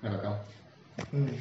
Nggak 0.00 0.12
bakal. 0.16 0.34
Hmm. 1.12 1.36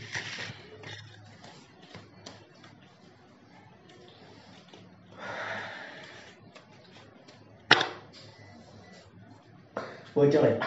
Bocor 10.12 10.44
ya? 10.44 10.60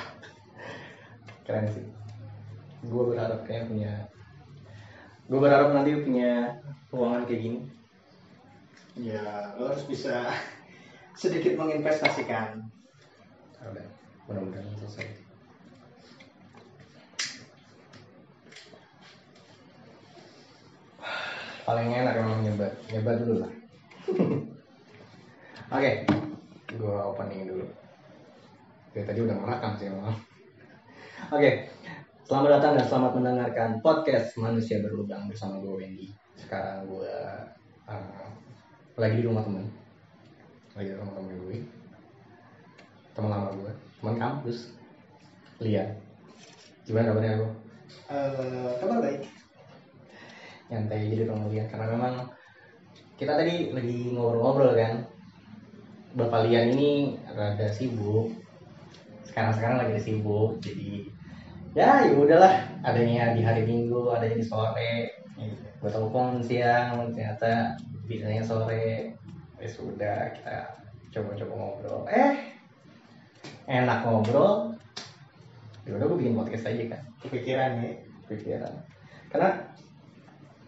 Keren 1.44 1.68
sih. 1.68 1.84
Gue 2.88 3.02
berharap 3.12 3.44
kayak 3.44 3.68
punya 3.68 4.08
Gue 5.28 5.38
berharap 5.40 5.72
nanti 5.76 5.96
punya 6.00 6.60
ruangan 6.92 7.24
kayak 7.28 7.40
gini. 7.40 7.60
Ya, 9.00 9.56
lo 9.56 9.72
harus 9.72 9.84
bisa 9.88 10.28
sedikit 11.20 11.56
menginvestasikan. 11.56 12.60
Udah, 13.60 13.86
mudah-mudahan 14.28 14.76
selesai. 14.80 15.21
Paling 21.72 21.88
enak 21.88 22.20
emang 22.20 22.44
nyoba 22.44 23.12
dulu 23.16 23.40
lah. 23.40 23.52
Oke, 25.80 26.04
gue 26.68 26.96
opening 27.00 27.48
dulu. 27.48 27.64
Dari 28.92 29.08
tadi 29.08 29.24
udah 29.24 29.32
merekam 29.40 29.72
sih 29.80 29.88
emang. 29.88 30.12
Oke, 31.32 31.72
selamat 32.28 32.60
datang 32.60 32.72
dan 32.76 32.84
selamat 32.84 33.12
mendengarkan 33.16 33.70
podcast 33.80 34.36
Manusia 34.36 34.84
Berlubang 34.84 35.32
bersama 35.32 35.64
gue 35.64 35.72
Wendy. 35.72 36.12
Sekarang 36.36 36.92
gue 36.92 37.08
uh, 37.88 38.28
lagi 39.00 39.16
di 39.16 39.24
rumah 39.24 39.40
temen, 39.40 39.64
lagi 40.76 40.92
di 40.92 40.96
rumah 41.00 41.16
temen 41.16 41.32
gue, 41.40 41.56
teman 43.16 43.32
lama 43.32 43.48
gue, 43.48 43.72
teman 43.96 44.20
kampus, 44.20 44.76
lihat. 45.56 45.96
Gimana 46.84 47.16
kabarnya 47.16 47.40
gue? 47.40 47.52
Eh, 48.12 48.70
kabar 48.76 49.00
baik. 49.00 49.24
Nyantai 50.72 51.12
jadi 51.12 51.28
teman 51.28 51.52
lihat. 51.52 51.68
Karena 51.68 51.86
memang 51.92 52.14
kita 53.20 53.36
tadi 53.36 53.76
lagi 53.76 54.16
ngobrol-ngobrol 54.16 54.72
kan. 54.72 55.04
Bapak 56.16 56.48
Lian 56.48 56.72
ini 56.72 57.20
rada 57.28 57.68
sibuk. 57.68 58.32
Sekarang-sekarang 59.28 59.84
lagi 59.84 60.00
sibuk, 60.00 60.60
jadi 60.64 61.08
ya 61.76 62.08
ya 62.08 62.16
udahlah. 62.16 62.68
Adanya 62.84 63.36
di 63.36 63.44
hari 63.44 63.68
minggu 63.68 64.12
adanya 64.12 64.40
di 64.40 64.44
sore. 64.44 65.12
Gue 65.80 65.90
telepon 65.92 66.40
siang 66.40 67.12
ternyata 67.12 67.76
bisanya 68.08 68.40
sore. 68.44 69.12
Ya 69.60 69.68
sudah 69.68 70.32
kita 70.36 70.56
coba-coba 71.12 71.52
ngobrol. 71.52 72.00
Eh 72.08 72.32
enak 73.68 74.04
ngobrol. 74.04 74.72
Ya 75.88 75.96
udah 75.98 76.06
gue 76.12 76.18
bikin 76.22 76.38
podcast 76.38 76.70
aja 76.70 76.94
kan 76.94 77.02
Kepikiran 77.26 77.82
ya. 77.82 77.90
pikiran 78.30 78.74
karena 79.34 79.50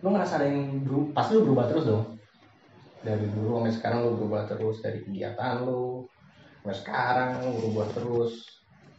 lu 0.05 0.12
ngerasa 0.12 0.36
ada 0.36 0.47
yang 0.47 0.84
berubah 0.84 1.10
pasti 1.16 1.30
lu 1.33 1.48
berubah 1.48 1.64
terus 1.66 1.84
dong. 1.88 2.05
Dari 3.00 3.24
dulu 3.33 3.56
sampai 3.56 3.72
sekarang 3.72 3.98
lu 4.05 4.11
berubah 4.20 4.42
terus 4.44 4.77
dari 4.80 5.00
kegiatan 5.00 5.64
lu 5.64 6.05
sampai 6.61 6.77
sekarang 6.77 7.28
lu 7.41 7.50
berubah 7.56 7.86
terus. 7.96 8.34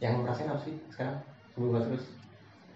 Yang 0.02 0.12
lu 0.12 0.22
rasain 0.26 0.50
apa 0.50 0.60
sih 0.60 0.74
sekarang? 0.90 1.16
Berubah 1.54 1.80
terus? 1.86 2.02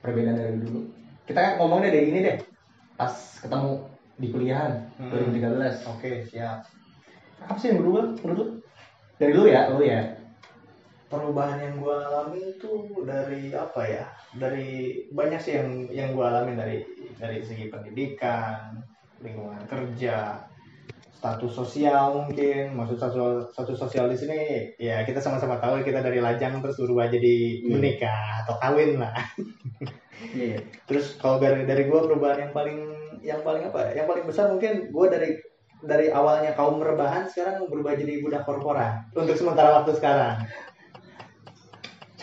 Perbedaan 0.00 0.38
dari 0.38 0.56
dulu. 0.56 0.80
Kita 1.26 1.38
kan 1.38 1.52
ngomongnya 1.58 1.90
dari 1.90 2.06
ini 2.08 2.18
deh. 2.22 2.38
Pas 2.94 3.12
ketemu 3.42 3.72
di 4.14 4.26
kuliahan 4.28 4.72
Hmm. 5.00 5.08
2013 5.32 5.80
Oke, 5.88 6.28
siap. 6.28 6.60
apa 7.40 7.56
sih 7.56 7.72
yang 7.72 7.80
berubah 7.80 8.14
menurut 8.20 8.36
lu? 8.36 8.46
Dari 9.16 9.32
lu 9.32 9.44
ya 9.48 9.72
lu 9.72 9.80
ya 9.80 10.19
Perubahan 11.10 11.58
yang 11.58 11.74
gue 11.82 11.90
alami 11.90 12.54
itu 12.54 12.70
dari 13.02 13.50
apa 13.50 13.82
ya? 13.82 14.06
Dari 14.30 14.70
banyak 15.10 15.40
sih 15.42 15.58
yang 15.58 15.68
yang 15.90 16.08
gue 16.14 16.22
alami 16.22 16.54
dari 16.54 16.86
dari 17.18 17.42
segi 17.42 17.66
pendidikan, 17.66 18.78
lingkungan 19.18 19.58
kerja, 19.66 20.38
status 21.10 21.50
sosial 21.50 22.14
mungkin. 22.14 22.78
Maksud 22.78 22.96
satu 22.96 23.50
satu 23.50 23.74
sosial 23.74 24.06
di 24.06 24.16
sini 24.16 24.38
ya 24.78 25.02
kita 25.02 25.18
sama-sama 25.18 25.58
tahu 25.58 25.82
kita 25.82 25.98
dari 25.98 26.22
lajang 26.22 26.62
terus 26.62 26.78
berubah 26.78 27.10
jadi 27.10 27.34
Iya. 27.60 27.74
menikah 27.74 28.46
atau 28.46 28.54
kawin 28.62 29.02
lah. 29.02 29.12
iya 30.30 30.62
Terus 30.86 31.18
kalau 31.18 31.42
dari 31.42 31.66
dari 31.66 31.90
gue 31.90 32.00
perubahan 32.00 32.48
yang 32.48 32.52
paling 32.54 32.78
yang 33.20 33.42
paling 33.42 33.66
apa? 33.66 33.90
ya? 33.90 34.00
Yang 34.04 34.06
paling 34.14 34.24
besar 34.30 34.46
mungkin 34.54 34.94
gue 34.94 35.06
dari 35.10 35.30
dari 35.80 36.06
awalnya 36.12 36.52
kaum 36.54 36.76
rebahan 36.78 37.24
sekarang 37.24 37.64
berubah 37.66 37.96
jadi 37.96 38.20
budak 38.20 38.44
korporat 38.44 39.10
untuk 39.16 39.34
sementara 39.34 39.80
waktu 39.80 39.96
sekarang. 39.96 40.44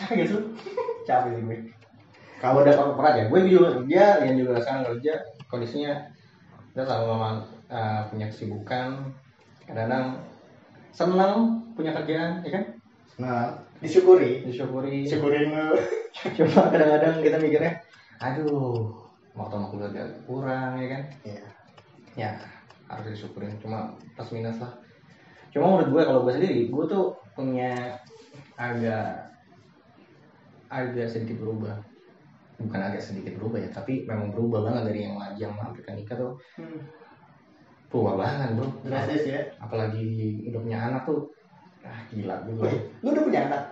Capek 0.08 0.24
gak 0.24 0.28
sih 0.32 0.40
capek 1.04 1.30
sih 1.36 1.42
gue. 1.44 1.58
Kalau 2.40 2.64
udah 2.64 2.72
korporat 2.72 3.14
ya 3.20 3.24
gue 3.28 3.40
juga 3.44 3.68
kerja 3.76 4.04
yang 4.24 4.34
juga 4.40 4.56
sekarang 4.64 4.82
kerja 4.88 5.12
kondisinya 5.52 5.92
kita 6.72 6.82
sama-sama 6.88 7.44
uh, 7.68 8.00
punya 8.08 8.26
kesibukan 8.32 9.12
kadang-kadang 9.68 10.16
senang 10.96 11.60
punya 11.76 11.92
kerjaan 11.92 12.40
ya 12.40 12.50
kan? 12.56 12.64
Nah 13.20 13.36
disyukuri, 13.84 14.48
disyukuri. 14.48 15.04
Syukurin 15.04 15.52
cuma 16.40 16.72
kadang-kadang 16.72 17.20
kita 17.20 17.36
mikirnya 17.36 17.72
aduh 18.18 18.96
waktu 19.36 19.54
sama 19.60 19.66
keluarga 19.68 20.02
kurang 20.24 20.80
ya 20.80 20.88
kan? 20.88 21.02
Iya. 21.28 21.44
ya 22.16 22.30
harus 22.88 23.12
disyukurin. 23.12 23.60
Cuma 23.60 23.92
plus 24.16 24.32
minus 24.32 24.56
lah. 24.56 24.72
Cuma 25.52 25.76
menurut 25.76 25.88
gue 25.92 26.02
kalau 26.08 26.20
gue 26.24 26.32
sendiri 26.32 26.72
gue 26.72 26.84
tuh 26.88 27.12
punya 27.36 28.00
agak 28.56 29.27
agak 30.68 31.06
sedikit 31.06 31.40
berubah 31.40 31.76
bukan 32.58 32.80
agak 32.82 32.98
sedikit 32.98 33.38
berubah 33.38 33.58
ya 33.58 33.70
tapi 33.70 34.02
memang 34.04 34.30
berubah 34.30 34.66
banget 34.66 34.82
dari 34.90 35.00
yang 35.06 35.14
lajang 35.16 35.52
hampir 35.54 35.80
ke 35.80 35.92
nikah 35.94 36.16
tuh 36.16 36.32
Hmm. 36.58 36.82
berubah 37.88 38.14
banget 38.18 38.48
bro 38.52 38.68
Drastis 38.82 39.24
ya. 39.24 39.40
apalagi 39.56 40.04
udah 40.44 40.60
punya 40.60 40.78
anak 40.90 41.02
tuh 41.04 41.30
ah 41.80 42.00
gila 42.10 42.36
Wih, 42.44 42.76
lu 43.00 43.08
udah 43.10 43.24
punya 43.24 43.40
anak? 43.48 43.62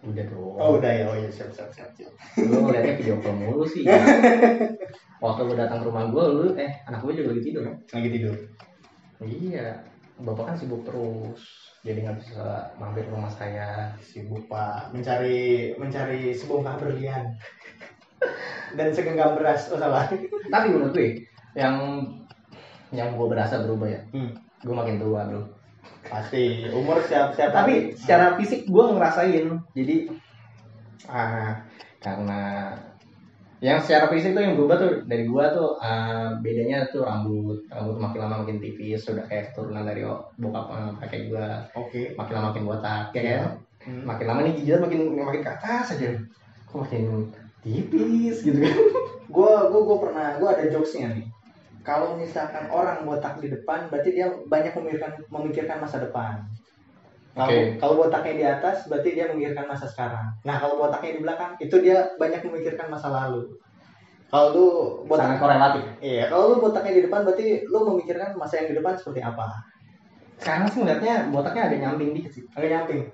udah 0.00 0.24
dong 0.24 0.54
Oh 0.56 0.80
udah 0.80 0.88
ya, 0.88 1.04
oh 1.04 1.12
iya 1.12 1.28
siap 1.28 1.52
siap 1.52 1.68
siap. 1.68 1.90
siap. 1.92 2.08
lu 2.40 2.64
ngeliatnya 2.64 2.96
video 2.96 3.20
call 3.20 3.36
mulu 3.36 3.68
sih 3.68 3.84
waktu 5.24 5.40
gue 5.44 5.56
datang 5.58 5.84
ke 5.84 5.86
rumah 5.86 6.08
gue 6.08 6.24
lu 6.24 6.46
eh 6.56 6.72
anak 6.88 7.04
gue 7.04 7.12
juga 7.12 7.36
lagi 7.36 7.42
tidur 7.44 7.62
kan 7.68 7.76
Lagi 7.92 8.08
tidur. 8.08 8.34
Iya, 9.20 9.76
bapak 10.16 10.44
kan 10.46 10.56
sibuk 10.56 10.80
terus, 10.80 11.69
jadi 11.80 11.98
nggak 12.04 12.18
bisa 12.20 12.76
mampir 12.76 13.08
ke 13.08 13.12
rumah 13.12 13.32
saya. 13.32 13.96
Sibuk 14.04 14.44
pak, 14.52 14.92
mencari 14.92 15.72
mencari 15.80 16.36
sebongkah 16.36 16.76
berlian 16.76 17.36
dan 18.76 18.92
segenggam 18.92 19.36
beras. 19.36 19.72
Oh 19.72 19.80
salah. 19.80 20.04
Tapi 20.52 20.66
menurut 20.68 20.92
gue, 20.92 21.24
yang 21.56 22.04
yang 22.92 23.16
gue 23.16 23.26
berasa 23.30 23.64
berubah 23.64 23.88
ya, 23.88 24.00
Hmm. 24.12 24.34
gue 24.60 24.74
makin 24.74 25.00
tua 25.00 25.24
bro. 25.24 25.42
Pasti 26.04 26.68
umur 26.68 27.00
siap 27.06 27.32
siap. 27.32 27.54
Tapi 27.54 27.96
secara 27.96 28.36
fisik 28.36 28.68
gue 28.68 28.84
ngerasain, 28.92 29.46
jadi 29.72 29.96
ah 31.08 31.64
karena 32.00 32.40
yang 33.60 33.76
secara 33.76 34.08
fisik 34.08 34.32
tuh 34.32 34.40
yang 34.40 34.56
berubah 34.56 34.76
tuh 34.80 34.90
dari 35.04 35.28
gua 35.28 35.52
tuh 35.52 35.76
ah, 35.84 36.32
bedanya 36.40 36.88
tuh 36.88 37.04
rambut 37.04 37.60
rambut 37.68 37.96
makin 38.00 38.18
lama 38.24 38.36
makin 38.44 38.56
tipis 38.56 39.04
sudah 39.04 39.24
kayak 39.28 39.52
keturunan 39.52 39.84
dari 39.84 40.00
bokap 40.40 40.66
eh, 40.72 40.90
kakek 41.04 41.22
gua 41.28 41.60
Oke. 41.76 42.16
makin 42.16 42.32
lama 42.40 42.46
makin 42.52 42.64
botak 42.68 43.12
ya 43.16 43.22
kan 43.24 43.44
Hmm. 43.80 44.04
makin 44.04 44.28
lama 44.28 44.44
nih 44.44 44.60
jidat 44.60 44.84
makin 44.84 45.16
makin 45.16 45.40
ke 45.40 45.50
atas 45.56 45.96
aja 45.96 46.12
kok 46.68 46.84
makin 46.84 47.32
tipis 47.64 48.44
gitu 48.44 48.60
kan 48.60 48.76
Gua 49.30 49.70
gua 49.70 49.80
gua 49.86 49.96
pernah 50.04 50.26
gua 50.42 50.58
ada 50.58 50.66
jokesnya 50.66 51.14
nih. 51.14 51.26
Kalau 51.86 52.18
misalkan 52.18 52.66
orang 52.68 53.06
botak 53.06 53.38
di 53.40 53.48
depan, 53.48 53.88
berarti 53.88 54.10
dia 54.12 54.26
banyak 54.26 54.74
memikirkan 54.74 55.12
memikirkan 55.30 55.78
masa 55.80 56.02
depan. 56.02 56.44
Kalau 57.30 57.46
Oke. 57.46 57.58
kalau 57.76 57.94
botaknya 57.96 58.32
di 58.34 58.44
atas, 58.44 58.76
berarti 58.84 59.08
dia 59.12 59.30
memikirkan 59.30 59.64
masa 59.64 59.86
sekarang. 59.86 60.34
Nah 60.42 60.56
kalau 60.58 60.74
botaknya 60.76 61.14
di 61.14 61.22
belakang, 61.22 61.54
itu 61.56 61.76
dia 61.78 62.10
banyak 62.16 62.42
memikirkan 62.42 62.86
masa 62.86 63.08
lalu. 63.08 63.46
Kalau 64.26 64.46
lu 64.50 64.66
sangat 65.10 65.36
botak, 65.36 65.42
korelatif 65.42 65.84
iya 66.00 66.26
kalau 66.26 66.44
lu 66.48 66.56
botaknya 66.60 66.92
di 66.92 67.02
depan, 67.02 67.22
berarti 67.22 67.46
lu 67.64 67.78
memikirkan 67.84 68.30
masa 68.34 68.58
yang 68.58 68.68
di 68.68 68.76
depan 68.76 68.94
seperti 68.94 69.20
apa? 69.20 69.46
sekarang 70.40 70.64
sih 70.66 70.80
ngeliatnya 70.80 71.28
botaknya 71.28 71.62
ada 71.68 71.76
nyamping 71.76 72.16
dikit 72.16 72.32
sih 72.32 72.44
Agak 72.56 72.70
nyamping. 72.72 73.04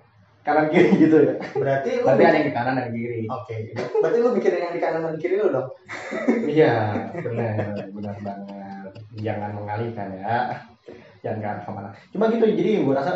kanan 0.41 0.71
kiri 0.71 0.95
gitu 1.03 1.17
ya 1.21 1.35
Berarti 1.53 1.91
lu 1.99 2.07
tapi 2.07 2.15
mikir- 2.17 2.31
ada 2.31 2.37
yang 2.39 2.47
di 2.47 2.55
kanan 2.55 2.73
ada 2.73 2.81
yang 2.81 2.93
di 2.93 3.01
kiri 3.01 3.23
Oke, 3.27 3.57
berarti 3.99 4.19
lu 4.23 4.29
mikirin 4.31 4.63
yang 4.63 4.75
di 4.77 4.81
kanan 4.81 5.01
dan 5.03 5.17
kiri 5.19 5.35
lu 5.35 5.47
dong. 5.51 5.69
iya 6.55 6.75
benar 7.19 7.57
benar 7.91 8.17
banget 8.23 8.93
jangan 9.19 9.51
mengalihkan 9.53 10.09
ya 10.15 10.55
jangan 11.19 11.39
ke 11.43 11.49
arah 11.49 11.63
ke 11.65 11.71
mana 11.73 11.91
cuma 12.13 12.25
gitu 12.31 12.45
jadi 12.47 12.71
gue 12.79 12.95
rasa 12.95 13.13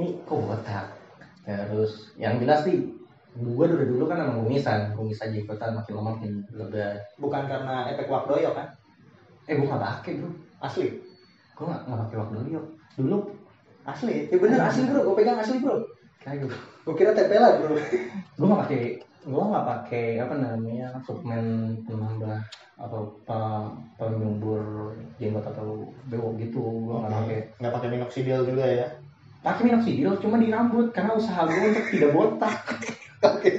nih 0.00 0.12
kok 0.24 0.40
botak 0.40 0.86
terus 1.44 2.14
yang 2.16 2.40
jelas 2.40 2.64
sih 2.64 2.88
gue 3.30 3.64
dari 3.64 3.86
dulu 3.86 4.04
kan 4.08 4.26
emang 4.26 4.42
kumisan 4.42 4.90
kumis 4.96 5.22
aja 5.22 5.36
ikutan 5.36 5.76
makin 5.76 5.92
lama 5.94 6.18
makin 6.18 6.32
lebat 6.50 6.98
Bukan 7.16 7.46
karena 7.46 7.86
efek 7.92 8.10
wakdoyo 8.10 8.50
kan? 8.52 8.66
eh 9.46 9.54
gue 9.54 9.66
gak 9.66 9.78
pakai 9.78 10.18
bro 10.18 10.30
Asli. 10.60 10.88
gue 11.54 11.64
gak, 11.64 11.80
gak 11.86 12.00
pakai 12.06 12.16
waktu 12.18 12.34
dulu 12.40 12.60
dulu 12.96 13.18
Asli. 13.80 14.28
Ya 14.28 14.36
bener 14.36 14.60
asli 14.60 14.84
bro, 14.84 15.00
gue 15.06 15.14
pegang 15.16 15.38
asli 15.38 15.56
bro. 15.58 15.80
kayak 16.18 16.44
gue 16.44 16.52
Gue 16.84 16.94
kira 16.94 17.12
tempelan 17.12 17.60
bro. 17.60 17.74
gue 17.76 18.46
gak 18.46 18.62
pakai 18.66 18.82
gua 19.20 19.52
nggak 19.52 19.66
pakai 19.68 20.06
apa 20.16 20.32
namanya 20.32 20.96
suplemen 21.04 21.76
penambah 21.84 22.40
atau 22.80 23.20
pe- 23.28 23.68
penyubur 24.00 24.96
jenggot 25.20 25.44
atau 25.44 25.92
bewok 26.08 26.40
gitu 26.40 26.88
gua 26.88 27.04
nggak 27.04 27.12
Oke. 27.12 27.16
pakai 27.20 27.38
nggak 27.60 27.74
pakai 27.76 27.88
minoxidil 27.92 28.40
juga 28.48 28.64
ya 28.64 28.88
pakai 29.40 29.62
minoxidil 29.72 30.20
cuma 30.20 30.36
di 30.36 30.52
rambut 30.52 30.92
karena 30.92 31.16
usaha 31.16 31.48
gue 31.48 31.72
untuk 31.72 31.86
tidak 31.88 32.10
botak. 32.12 32.56
Oke. 33.36 33.50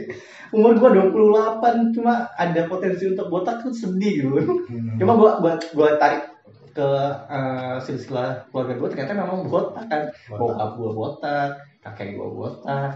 Umur 0.51 0.75
gua 0.75 0.91
28 0.91 1.95
cuma 1.95 2.27
ada 2.35 2.67
potensi 2.67 3.07
untuk 3.07 3.31
botak 3.31 3.63
tuh 3.63 3.71
sedih 3.71 4.27
gitu 4.27 4.67
cuma 4.99 5.15
gua 5.15 5.39
gua 5.39 5.55
gua 5.71 5.95
tarik 5.95 6.27
ke 6.71 6.89
eh, 7.27 7.75
silsilah 7.83 8.47
keluarga 8.51 8.73
gue 8.79 8.89
ternyata 8.91 9.13
memang 9.15 9.47
botak 9.47 9.85
kan. 9.87 10.11
Bokap 10.27 10.75
gua 10.75 10.91
botak 10.91 11.49
kakek 11.79 12.19
gua 12.19 12.29
botak. 12.29 12.91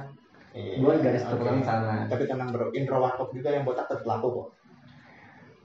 Iya, 0.55 0.79
gua 0.79 0.93
garis 0.99 1.23
keturunan 1.23 1.63
sana. 1.63 2.07
Tapi 2.07 2.23
tenang 2.27 2.49
bro 2.51 2.71
intro 2.75 2.99
warkop 2.99 3.31
juga 3.31 3.51
yang 3.51 3.63
botak 3.63 3.87
tetap 3.87 4.07
laku 4.07 4.27
kok. 4.31 4.47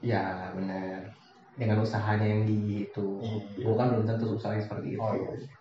Ya 0.02 0.50
benar. 0.54 1.10
Dengan 1.58 1.82
usahanya 1.82 2.26
yang 2.26 2.46
gitu. 2.46 3.18
Iya. 3.22 3.66
gua 3.66 3.74
kan 3.78 3.86
belum 3.94 4.04
tentu 4.06 4.38
usahanya 4.38 4.62
seperti 4.62 4.94
itu. 4.94 5.02
Oh, 5.02 5.14
iya. 5.14 5.59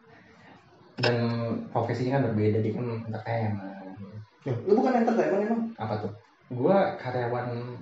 Dan 1.00 1.16
profesinya 1.72 2.20
kan 2.20 2.24
berbeda 2.32 2.60
dia 2.60 2.74
kan 2.76 2.86
entertainment. 3.08 3.58
Loh, 4.48 4.58
lu 4.68 4.72
bukan 4.80 4.94
entertainment 5.04 5.42
emang? 5.48 5.62
Apa 5.80 5.94
tuh? 6.04 6.12
Gua 6.52 7.00
karyawan 7.00 7.80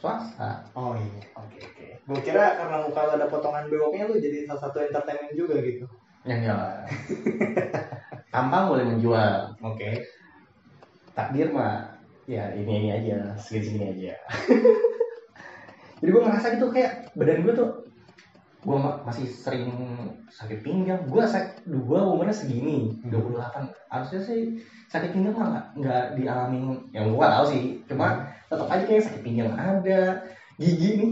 swasta. 0.00 0.64
Oh 0.72 0.96
iya. 0.96 1.24
Oke 1.36 1.60
oke. 1.60 1.86
Gue 2.08 2.20
kira 2.24 2.56
karena 2.56 2.88
muka 2.88 3.00
lu 3.04 3.12
ada 3.20 3.26
potongan 3.28 3.68
bewoknya 3.68 4.08
lu 4.08 4.16
jadi 4.16 4.48
salah 4.48 4.68
satu 4.68 4.80
entertainment 4.80 5.36
juga 5.36 5.60
gitu. 5.60 5.84
Ya 6.24 6.36
tampang 8.34 8.72
boleh 8.72 8.84
menjual. 8.88 9.56
Oke. 9.60 10.04
Takdir 11.12 11.52
mah 11.52 12.00
ya 12.24 12.52
ini 12.56 12.72
ini 12.84 12.88
aja 12.92 13.36
segini 13.36 13.64
segini 13.68 13.86
aja. 13.92 14.14
Jadi 16.00 16.16
gue 16.16 16.22
ngerasa 16.24 16.46
gitu 16.56 16.72
kayak 16.72 17.12
badan 17.12 17.44
gue 17.44 17.52
tuh 17.52 17.70
gue 18.60 18.76
masih 19.08 19.26
sering 19.26 19.72
sakit 20.28 20.60
pinggang. 20.60 21.08
Gue 21.08 21.24
sakit 21.24 21.64
gue 21.64 21.98
umurnya 22.00 22.34
segini 22.34 23.00
28 23.08 23.72
harusnya 23.88 24.20
sih 24.20 24.60
sakit 24.92 25.16
pinggang 25.16 25.32
mah 25.32 25.48
nggak 25.48 25.66
nggak 25.80 26.04
dialami. 26.20 26.60
Yang 26.92 27.06
gue 27.16 27.26
tahu 27.26 27.44
sih. 27.48 27.62
Cuma 27.88 28.28
tetap 28.52 28.68
aja 28.68 28.84
kayak 28.84 29.04
sakit 29.08 29.22
pinggang 29.24 29.52
ada. 29.56 30.20
Gigi 30.60 30.90
nih 31.00 31.10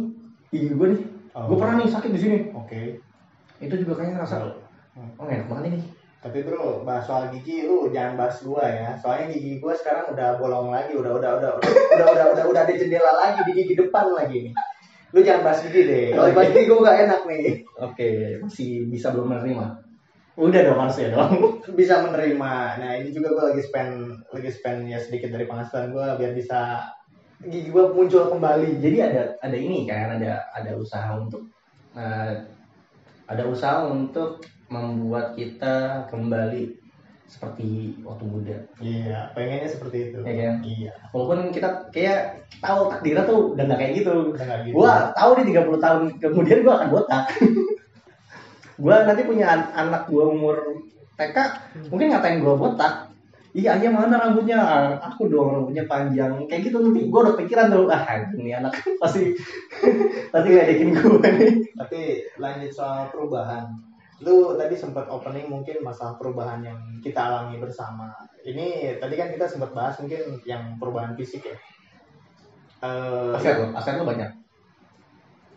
gigi 0.52 0.70
gue 0.76 0.86
nih. 0.92 1.02
Gue 1.32 1.56
pernah 1.56 1.74
nih 1.80 1.88
sakit 1.88 2.10
di 2.12 2.20
sini. 2.20 2.38
Oke. 2.52 3.00
Itu 3.58 3.74
juga 3.80 3.98
kayaknya 3.98 4.22
ngerasa 4.22 4.36
oh 4.98 5.26
enak 5.30 5.46
banget 5.46 5.64
ini 5.70 5.80
tapi 6.18 6.42
bro 6.42 6.82
bahas 6.82 7.06
soal 7.06 7.30
gigi 7.30 7.62
lu 7.62 7.94
jangan 7.94 8.18
bahas 8.18 8.42
gua 8.42 8.66
ya. 8.66 8.90
Soalnya 8.98 9.30
gigi 9.30 9.62
gua 9.62 9.70
sekarang 9.70 10.10
udah 10.10 10.34
bolong 10.34 10.74
lagi 10.74 10.98
udah 10.98 11.14
udah 11.14 11.30
udah 11.38 11.50
udah 11.62 11.70
udah 11.94 12.06
udah 12.10 12.26
udah, 12.34 12.44
udah 12.50 12.62
ada 12.66 12.74
jendela 12.74 13.12
lagi 13.14 13.46
di 13.46 13.52
gigi 13.54 13.74
depan 13.78 14.10
lagi 14.10 14.50
nih 14.50 14.54
lu 15.12 15.20
jangan 15.24 15.42
bahas 15.46 15.60
gigi 15.64 15.82
deh. 15.88 16.06
Kalau 16.12 16.36
bahas 16.36 16.50
gigi 16.52 16.68
gua 16.68 16.80
gak 16.84 16.98
enak 17.08 17.20
nih 17.24 17.44
oke 17.80 18.08
masih 18.44 18.70
bisa 18.92 19.12
belum 19.12 19.26
menerima? 19.32 19.66
Udah 20.38 20.60
dong 20.62 20.78
harusnya 20.78 21.08
dong. 21.10 21.34
Bisa 21.78 21.98
menerima. 22.06 22.54
Nah 22.78 22.92
ini 22.94 23.10
juga 23.10 23.34
gua 23.34 23.44
lagi 23.50 23.62
spend 23.66 24.22
lagi 24.30 24.50
spend 24.54 24.86
ya 24.86 25.02
sedikit 25.02 25.34
dari 25.34 25.50
penghasilan 25.50 25.90
gua 25.90 26.14
biar 26.14 26.30
bisa 26.30 26.78
gigi 27.42 27.74
gua 27.74 27.90
muncul 27.90 28.30
kembali. 28.30 28.78
Jadi 28.78 28.98
ada 29.02 29.34
ada 29.42 29.56
ini 29.58 29.82
kan 29.82 30.14
ada 30.14 30.46
ada 30.54 30.78
usaha 30.78 31.10
untuk 31.18 31.50
eh, 31.98 32.32
ada 33.26 33.42
usaha 33.50 33.90
untuk 33.90 34.46
membuat 34.70 35.34
kita 35.34 36.06
kembali 36.12 36.87
seperti 37.28 37.92
waktu 38.02 38.24
muda. 38.24 38.56
Iya 38.80 39.30
pengennya 39.36 39.68
seperti 39.68 40.10
itu. 40.10 40.18
Ya 40.24 40.32
kan? 40.32 40.54
Iya. 40.64 40.92
Walaupun 41.12 41.52
kita 41.52 41.92
kayak 41.92 42.48
tahu 42.64 42.88
takdirnya 42.88 43.24
tuh 43.28 43.52
udah 43.52 43.64
nggak 43.68 43.78
kayak 43.78 43.94
gitu. 44.00 44.14
Udah 44.32 44.44
nggak 44.48 44.60
gitu. 44.64 44.74
Gua 44.74 44.92
tahu 45.12 45.30
nih 45.36 45.44
30 45.52 45.84
tahun 45.84 46.02
kemudian 46.18 46.58
gua 46.64 46.74
akan 46.80 46.88
botak. 46.88 47.22
Gua 48.82 48.96
nanti 49.04 49.22
punya 49.26 49.46
an- 49.50 49.72
anak 49.74 50.06
gua 50.08 50.24
umur 50.32 50.56
TK 51.18 51.36
mungkin 51.92 52.08
ngatain 52.14 52.40
gua 52.40 52.56
botak. 52.56 52.94
Iya 53.52 53.74
aja 53.76 53.88
mana 53.90 54.16
rambutnya? 54.22 54.60
Aku 55.12 55.28
dong 55.28 55.52
rambutnya 55.52 55.84
panjang. 55.84 56.48
Kayak 56.48 56.72
gitu 56.72 56.80
nanti 56.80 57.12
gua 57.12 57.28
udah 57.28 57.36
pikiran 57.36 57.68
tuh 57.68 57.92
ah 57.92 58.08
ini 58.40 58.56
anak. 58.56 58.72
Pasti 59.02 59.36
pasti 60.32 60.48
ngajakin 60.48 60.90
gua 60.96 61.28
nih. 61.28 61.52
Tapi 61.76 62.00
lanjut 62.40 62.72
soal 62.72 63.12
perubahan. 63.12 63.87
Lu 64.18 64.58
tadi 64.58 64.74
sempat 64.74 65.06
opening 65.06 65.46
mungkin 65.46 65.78
masalah 65.80 66.18
perubahan 66.18 66.58
yang 66.62 66.78
kita 66.98 67.18
alami 67.18 67.62
bersama. 67.62 68.10
Ini 68.42 68.98
tadi 68.98 69.14
kan 69.14 69.30
kita 69.30 69.46
sempat 69.46 69.70
bahas 69.70 69.94
mungkin 70.02 70.42
yang 70.42 70.74
perubahan 70.78 71.14
fisik 71.14 71.46
ya. 71.46 71.56
Eh, 72.78 73.34
aset 73.34 73.58
lo 73.58 73.74
aset 73.74 73.94
lo 73.98 74.06
banyak 74.06 74.30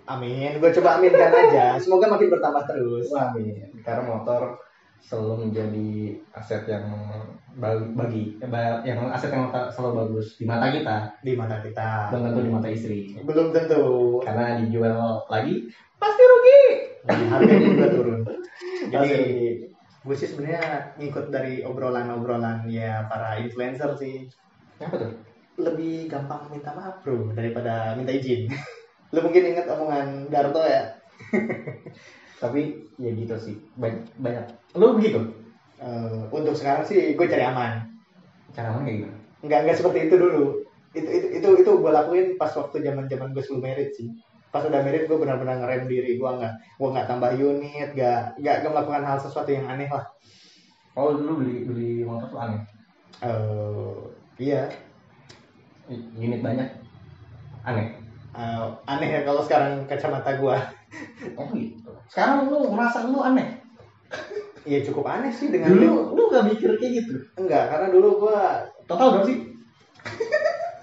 amin. 0.10 0.58
Gue 0.60 0.74
coba 0.76 0.98
aminkan 1.00 1.32
aja. 1.32 1.78
Semoga 1.80 2.12
makin 2.12 2.34
bertambah 2.34 2.64
terus. 2.68 3.08
Amin. 3.14 3.70
karena 3.82 4.04
motor 4.06 4.58
selalu 5.02 5.50
menjadi 5.50 5.90
aset 6.38 6.62
yang 6.70 6.86
bagi, 7.58 7.86
bagi 7.98 8.24
yang 8.86 9.10
aset 9.10 9.34
yang 9.34 9.50
selalu 9.74 10.06
bagus 10.06 10.38
di 10.38 10.46
mata 10.46 10.70
kita 10.70 10.98
Di 11.26 11.34
mana 11.34 11.58
kita? 11.66 12.14
belum 12.14 12.22
tentu 12.30 12.40
di 12.46 12.52
mata 12.54 12.70
istri 12.70 13.00
Belum 13.26 13.50
tentu. 13.50 13.82
karena 14.22 14.62
dijual 14.62 15.26
lagi 15.26 15.66
pasti 15.98 16.22
rugi 16.22 16.62
harganya 17.10 17.68
juga 17.74 17.88
turun. 17.90 18.20
Jadi 18.90 19.14
gue 20.02 20.16
sih 20.18 20.30
sebenarnya 20.34 20.98
ngikut 20.98 21.30
dari 21.30 21.62
obrolan-obrolan 21.62 22.66
ya 22.66 23.06
para 23.06 23.38
influencer 23.38 23.94
sih. 24.02 24.26
apa 24.82 24.98
tuh 24.98 25.14
lebih 25.62 26.10
gampang 26.10 26.50
minta 26.50 26.74
maaf 26.74 27.06
bro 27.06 27.30
daripada 27.38 27.94
minta 27.94 28.10
izin. 28.10 28.50
Lu 29.14 29.22
mungkin 29.22 29.46
inget 29.46 29.70
omongan 29.70 30.32
Darto 30.34 30.66
ya? 30.66 30.90
tapi 32.42 32.74
ya 32.98 33.14
gitu 33.14 33.38
sih 33.38 33.56
banyak 33.78 34.02
banyak 34.18 34.46
lu 34.74 34.98
begitu 34.98 35.22
Eh, 35.82 36.22
untuk 36.30 36.54
sekarang 36.54 36.86
sih 36.86 37.18
gue 37.18 37.26
cari 37.26 37.42
aman. 37.42 37.82
cara 38.54 38.70
mana 38.70 38.86
kayak 38.86 38.98
gimana 39.02 39.18
Nggak 39.42 39.60
nggak 39.66 39.78
seperti 39.82 40.00
itu 40.06 40.16
dulu. 40.22 40.44
Itu 40.94 41.10
itu 41.10 41.28
itu, 41.42 41.48
itu 41.66 41.72
gue 41.74 41.90
lakuin 41.90 42.38
pas 42.38 42.54
waktu 42.54 42.86
zaman 42.86 43.10
zaman 43.10 43.34
gue 43.34 43.42
sebelum 43.42 43.66
merit 43.66 43.90
sih. 43.98 44.14
Pas 44.52 44.64
udah 44.68 44.84
merit 44.84 45.08
gue 45.08 45.18
benar-benar 45.18 45.64
ngerem 45.64 45.88
diri. 45.88 46.20
Gue 46.20 46.28
nggak 46.28 46.54
gue 46.78 46.90
nggak 46.92 47.08
tambah 47.08 47.32
unit, 47.34 47.90
nggak 47.96 48.20
nggak 48.38 48.56
nggak 48.62 48.72
melakukan 48.72 49.04
hal 49.08 49.18
sesuatu 49.18 49.50
yang 49.50 49.66
aneh 49.68 49.88
lah. 49.88 50.06
oh 50.92 51.16
lu 51.16 51.40
beli 51.40 51.64
beli 51.64 51.92
motor 52.04 52.28
tuh 52.28 52.40
aneh? 52.40 52.62
Eh, 53.24 54.00
iya. 54.44 54.68
Unit 56.20 56.44
banyak? 56.44 56.68
Aneh? 57.64 57.96
Eh, 58.36 58.68
aneh 58.88 59.08
ya 59.08 59.22
kalau 59.24 59.40
sekarang 59.40 59.88
kacamata 59.88 60.36
gue. 60.36 60.56
oh 61.40 61.48
gitu 61.56 61.92
sekarang 62.12 62.52
lu 62.52 62.68
merasa 62.76 63.08
lu 63.08 63.24
aneh? 63.24 63.64
Iya 64.68 64.84
cukup 64.84 65.08
aneh 65.08 65.32
sih 65.32 65.48
dengan 65.48 65.74
dulu 65.74 66.14
lu 66.14 66.24
gak 66.28 66.46
mikir 66.52 66.76
kayak 66.76 66.92
gitu? 67.02 67.16
Enggak 67.40 67.72
karena 67.72 67.88
dulu 67.88 68.28
gue 68.28 68.40
total 68.84 69.16
berapa 69.16 69.28
sih 69.32 69.38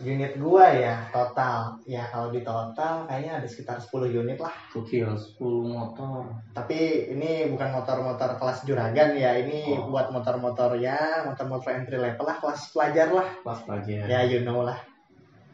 unit 0.01 0.37
gua 0.37 0.71
ya 0.71 1.07
total. 1.09 1.77
Ya 1.85 2.07
kalau 2.09 2.31
di 2.31 2.41
total 2.41 3.05
kayaknya 3.05 3.43
ada 3.43 3.47
sekitar 3.47 3.77
10 3.79 4.11
unit 4.13 4.39
lah. 4.39 4.55
Gokil, 4.71 5.11
10 5.13 5.39
motor. 5.67 6.29
Tapi 6.53 7.11
ini 7.11 7.51
bukan 7.51 7.75
motor-motor 7.75 8.37
kelas 8.37 8.63
juragan 8.63 9.15
ya 9.15 9.35
ini 9.37 9.75
Oh. 9.75 9.91
buat 9.91 10.11
motor-motor 10.11 10.79
ya 10.79 11.25
motor-motor 11.25 11.71
entry 11.73 11.99
level 11.99 12.25
lah 12.25 12.39
kelas 12.39 12.71
pelajar 12.71 13.09
lah. 13.11 13.29
Kelas 13.43 13.61
pelajar. 13.63 14.05
Ya 14.07 14.21
you 14.23 14.43
know 14.43 14.63
lah. 14.63 14.79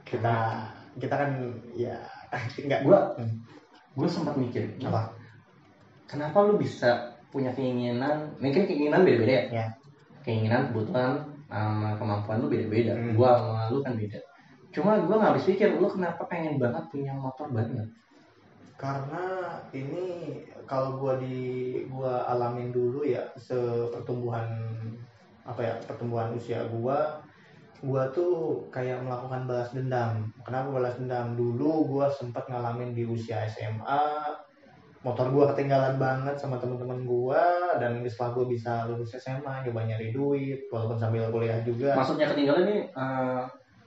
Kita 0.05 0.69
kita 0.97 1.15
kan 1.15 1.31
ya 1.73 1.97
enggak. 2.61 2.81
Gua 2.83 3.15
Hmm. 3.17 3.41
gue 3.95 4.09
sempat 4.11 4.35
mikir 4.35 4.75
apa? 4.83 5.15
kenapa 6.05 6.43
lu 6.45 6.59
bisa 6.59 7.15
punya 7.31 7.51
keinginan 7.51 8.31
mungkin 8.39 8.67
keinginan 8.67 9.03
beda-beda 9.03 9.33
ya, 9.33 9.45
Ya. 9.51 9.67
keinginan 10.21 10.69
kebutuhan 10.69 11.23
sama 11.47 11.95
kemampuan 11.97 12.43
lu 12.43 12.51
beda-beda. 12.51 12.93
Hmm. 12.93 13.15
gua 13.15 13.31
sama 13.39 13.63
lu 13.71 13.79
kan 13.81 13.95
beda 13.95 14.19
cuma 14.75 14.99
gua 15.07 15.17
nggak 15.23 15.31
habis 15.39 15.47
pikir 15.47 15.79
lu 15.79 15.87
kenapa 15.87 16.27
pengen 16.27 16.59
banget 16.59 16.85
punya 16.91 17.15
motor 17.15 17.47
banget 17.55 17.87
karena 18.75 19.55
ini 19.71 20.05
kalau 20.67 20.99
gua 20.99 21.15
di 21.23 21.39
gua 21.87 22.27
alamin 22.27 22.75
dulu 22.75 23.07
ya 23.07 23.23
sepertumbuhan 23.39 24.51
apa 25.47 25.61
ya 25.63 25.75
pertumbuhan 25.87 26.35
usia 26.35 26.67
gua 26.67 27.23
gua 27.85 28.09
tuh 28.11 28.65
kayak 28.73 29.05
melakukan 29.05 29.45
balas 29.45 29.71
dendam. 29.77 30.33
Kenapa 30.41 30.73
balas 30.73 30.97
dendam? 30.97 31.37
Dulu 31.37 31.85
gua 31.85 32.09
sempat 32.09 32.49
ngalamin 32.49 32.97
di 32.97 33.05
usia 33.05 33.45
SMA 33.45 34.25
motor 35.05 35.29
gua 35.29 35.53
ketinggalan 35.53 36.01
banget 36.01 36.41
sama 36.41 36.57
teman-teman 36.57 37.05
gua 37.05 37.77
dan 37.77 38.01
setelah 38.09 38.33
gua 38.33 38.47
bisa 38.49 38.89
lulus 38.89 39.13
SMA 39.21 39.69
nyoba 39.69 39.85
nyari 39.85 40.17
duit 40.17 40.65
walaupun 40.73 40.97
sambil 40.97 41.29
kuliah 41.29 41.61
juga. 41.61 41.93
Maksudnya 41.93 42.33
ketinggalan 42.33 42.65
ini 42.73 42.79
eh, 42.89 43.43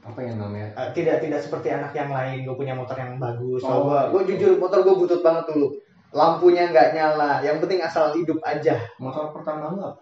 apa 0.08 0.20
yang 0.24 0.40
namanya? 0.40 0.72
Eh, 0.72 0.90
tidak 0.96 1.20
tidak 1.20 1.40
seperti 1.44 1.68
anak 1.76 1.92
yang 1.92 2.08
lain 2.08 2.48
gue 2.48 2.56
punya 2.56 2.72
motor 2.72 2.96
yang 2.96 3.20
bagus 3.20 3.60
Oh, 3.68 3.92
gue 3.92 4.02
gue 4.16 4.22
jujur 4.34 4.56
motor 4.56 4.80
gue 4.88 4.96
butut 4.96 5.20
banget 5.20 5.52
dulu. 5.52 5.68
Lampunya 6.16 6.72
nggak 6.72 6.96
nyala 6.96 7.44
yang 7.44 7.60
penting 7.60 7.84
asal 7.84 8.16
hidup 8.16 8.40
aja. 8.48 8.80
Motor 9.04 9.36
pertama 9.36 9.76
lu 9.76 9.84
apa? 9.84 10.00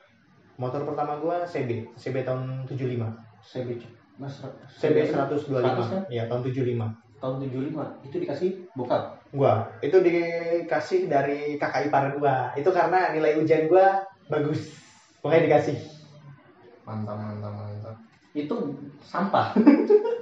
Motor 0.62 0.86
pertama 0.86 1.18
gue 1.18 1.36
CB 1.50 1.70
CB 1.98 2.16
tahun 2.22 2.70
75 2.70 3.02
CB 3.42 3.70
Mas 4.16 4.40
CB 4.80 5.12
125 5.12 5.60
100 5.60 5.92
kan? 5.92 6.04
ya 6.08 6.24
tahun 6.32 6.42
75 6.48 7.20
tahun 7.20 7.36
75 7.52 8.08
itu 8.08 8.16
dikasih 8.24 8.50
bokap? 8.78 9.20
Gua 9.36 9.68
itu 9.84 9.98
dikasih 10.00 11.12
dari 11.12 11.60
kakak 11.60 11.92
ipar 11.92 12.16
gua. 12.16 12.56
Itu 12.56 12.72
karena 12.72 13.12
nilai 13.12 13.36
ujian 13.36 13.68
gua 13.68 14.08
bagus 14.32 14.72
pokoknya 15.20 15.52
dikasih. 15.52 15.76
Mantap 16.88 17.18
mantap 17.18 17.52
mantap 17.52 17.96
itu 18.36 18.56
sampah. 19.02 19.56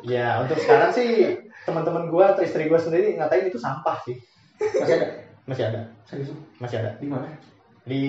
Ya 0.03 0.43
untuk 0.43 0.59
sekarang 0.59 0.91
sih 0.91 1.31
teman-teman 1.63 2.11
gua 2.11 2.35
atau 2.35 2.43
istri 2.43 2.67
gua 2.67 2.75
sendiri 2.75 3.15
ngatain 3.15 3.47
itu 3.47 3.55
sampah 3.55 3.95
sih. 4.03 4.19
Masih 4.59 4.99
ada? 4.99 5.07
Masih 5.47 5.63
ada? 5.71 5.81
Serius? 6.03 6.35
Masih 6.59 6.83
ada. 6.83 6.91
Di 6.99 7.07
mana? 7.07 7.31
Di 7.87 8.03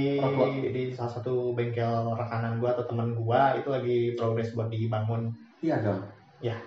di 0.75 0.90
salah 0.90 1.14
satu 1.14 1.54
bengkel 1.54 2.18
rekanan 2.18 2.58
gua 2.58 2.75
atau 2.75 2.90
teman 2.90 3.14
gua 3.14 3.54
itu 3.54 3.70
lagi 3.70 4.18
progres 4.18 4.50
buat 4.58 4.75
dibangun. 4.75 5.30
Iya 5.62 5.87
dong. 5.87 6.02
Ya. 6.42 6.58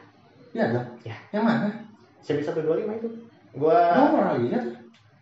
iya 0.55 0.71
dong. 0.71 0.87
Ya. 1.03 1.19
yang 1.35 1.43
mana? 1.43 1.75
CB 2.23 2.47
125 2.47 2.87
itu? 3.03 3.09
Gua 3.51 3.75
kamu 3.99 4.07
pernah 4.15 4.33
lihat. 4.39 4.63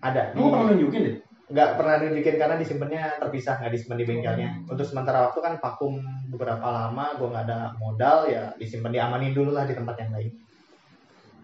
Ada 0.05 0.37
kamu 0.37 0.53
pernah 0.53 0.65
nunjukin 0.69 1.01
deh 1.01 1.17
nggak 1.45 1.77
pernah 1.77 2.01
nunjukin 2.01 2.41
karena 2.41 2.57
disimpannya 2.57 3.21
terpisah 3.21 3.61
nggak 3.61 3.73
disimpan 3.77 3.97
di 4.01 4.05
bengkelnya. 4.09 4.49
untuk 4.65 4.81
sementara 4.81 5.29
waktu 5.29 5.39
kan 5.45 5.53
vakum 5.61 6.01
beberapa 6.33 6.65
lama 6.65 7.13
gue 7.21 7.27
nggak 7.29 7.45
ada 7.45 7.59
modal 7.77 8.25
ya 8.25 8.49
disimpan 8.57 8.89
diamanin 8.89 9.29
dulu 9.29 9.53
lah 9.53 9.69
di 9.69 9.77
tempat 9.77 9.95
yang 10.01 10.09
lain. 10.09 10.33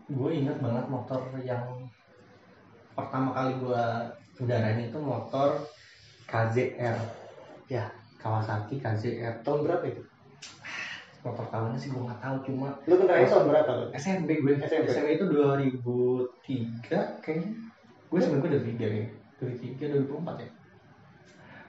Gue 0.09 0.29
ingat 0.41 0.57
banget 0.57 0.85
motor 0.89 1.21
yang 1.45 1.85
pertama 2.97 3.29
kali 3.29 3.53
gue 3.61 3.83
kendarain 4.41 4.81
itu 4.81 4.97
motor 4.97 5.69
KZR 6.25 6.97
Ya. 7.69 7.87
Kawasaki 8.21 8.77
KZR 8.77 9.41
tahun 9.41 9.65
berapa 9.65 9.85
itu? 9.85 10.01
Motor 11.25 11.45
tahunnya 11.49 11.77
sih 11.77 11.89
gue 11.93 12.01
nggak 12.01 12.21
tahu 12.21 12.35
cuma 12.49 12.73
lu 12.89 12.97
kendaraan 12.97 13.29
tahun 13.29 13.45
berapa 13.49 13.71
lu 13.77 13.85
SMP 13.93 14.41
gue. 14.41 14.57
SMP. 14.65 14.89
SMP 14.89 15.09
itu 15.21 15.25
2003 15.29 17.21
kayaknya. 17.21 17.49
Gue 18.09 18.19
gue 18.19 18.49
dari 18.49 18.65
tiga 18.73 18.87
ya 18.89 19.20
dari 19.41 19.57
tiga 19.57 19.85
dari 19.89 20.05
empat 20.05 20.35
ya? 20.37 20.49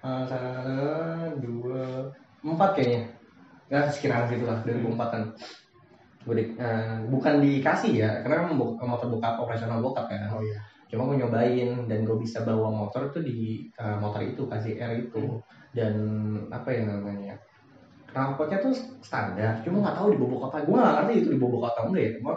Salah 0.04 1.32
dua 1.40 2.12
empat 2.44 2.70
kayaknya. 2.76 3.00
Nggak 3.72 3.84
sekiranya 3.96 4.26
situ 4.28 4.44
lah 4.44 4.60
dari 4.60 4.80
empatan. 4.84 5.22
Eh, 6.22 6.96
bukan 7.10 7.34
dikasih 7.42 7.92
ya 7.98 8.10
karena 8.22 8.54
motor 8.54 9.10
bokap 9.10 9.42
operasional 9.42 9.82
bokap 9.82 10.06
kan 10.06 10.30
oh 10.30 10.44
iya. 10.44 10.60
Cuma 10.86 11.08
gue 11.08 11.24
nyobain 11.24 11.88
dan 11.88 12.04
gue 12.04 12.14
bisa 12.20 12.44
bawa 12.44 12.68
motor 12.68 13.10
itu 13.10 13.18
di 13.24 13.38
eh, 13.72 13.96
motor 13.96 14.20
itu 14.20 14.44
KZR 14.44 15.08
itu. 15.08 15.40
Dan 15.72 15.94
apa 16.52 16.68
ya 16.68 16.84
namanya 16.84 17.40
knalpotnya 18.12 18.60
tuh 18.60 18.76
standar 19.00 19.64
cuma 19.64 19.80
nggak 19.80 19.96
tahu 19.96 20.12
di 20.12 20.18
bobok 20.20 20.52
apa. 20.52 20.68
Gue 20.68 20.76
nggak 20.76 20.94
ngerti 21.00 21.14
itu 21.24 21.28
di 21.32 21.38
bobok 21.40 21.72
atau 21.72 21.82
enggak 21.88 22.04
ya. 22.04 22.10
Cuma 22.20 22.32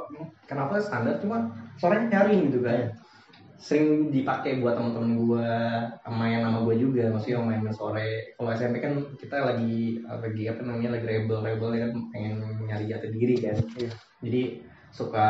kenapa 0.47 0.73
standar 0.79 1.19
cuma 1.19 1.37
suaranya 1.75 2.07
nyaring 2.23 2.41
gitu 2.47 2.63
kan 2.63 2.95
sering 3.55 4.11
dipakai 4.11 4.59
buat 4.59 4.75
temen-temen 4.75 5.11
gue 5.15 5.49
main 6.11 6.43
sama 6.43 6.59
gue 6.67 6.75
juga 6.75 7.07
maksudnya 7.11 7.39
main 7.41 7.63
sore. 7.71 8.35
Kalau 8.35 8.51
SMP 8.51 8.83
kan 8.83 8.93
kita 9.15 9.35
lagi 9.41 10.03
lagi 10.03 10.43
apa 10.51 10.61
namanya 10.63 10.99
lagi 10.99 11.05
rebel 11.07 11.39
rebel 11.39 11.69
kan 11.71 11.91
pengen 12.11 12.35
nyari 12.67 12.85
jati 12.91 13.07
diri 13.11 13.35
kan. 13.39 13.57
Iya. 13.79 13.91
jadi 14.25 14.41
suka 14.95 15.29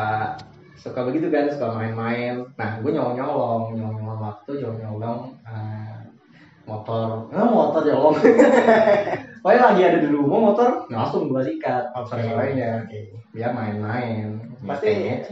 suka 0.78 1.00
begitu 1.08 1.30
kan 1.30 1.50
suka 1.50 1.74
main-main. 1.74 2.44
Nah 2.58 2.70
gue 2.82 2.90
nyolong 2.90 3.16
nyolong 3.16 3.64
nyolong 3.74 3.96
nyolong 4.02 4.20
waktu 4.20 4.50
nyolong 4.62 4.78
nyolong 4.82 5.20
eh, 5.46 5.98
motor. 6.66 7.30
Eh, 7.30 7.46
motor 7.46 7.82
nyolong 7.86 8.16
Pokoknya 9.46 9.62
lagi 9.62 9.82
ada 9.86 9.98
di 10.02 10.10
rumah 10.10 10.50
motor 10.50 10.90
nah, 10.90 11.06
langsung 11.06 11.30
gue 11.30 11.38
sikat. 11.38 11.94
Sore 12.02 12.18
sorenya 12.18 12.82
biar 13.30 13.54
main-main 13.54 14.34
Pasti-. 14.66 15.22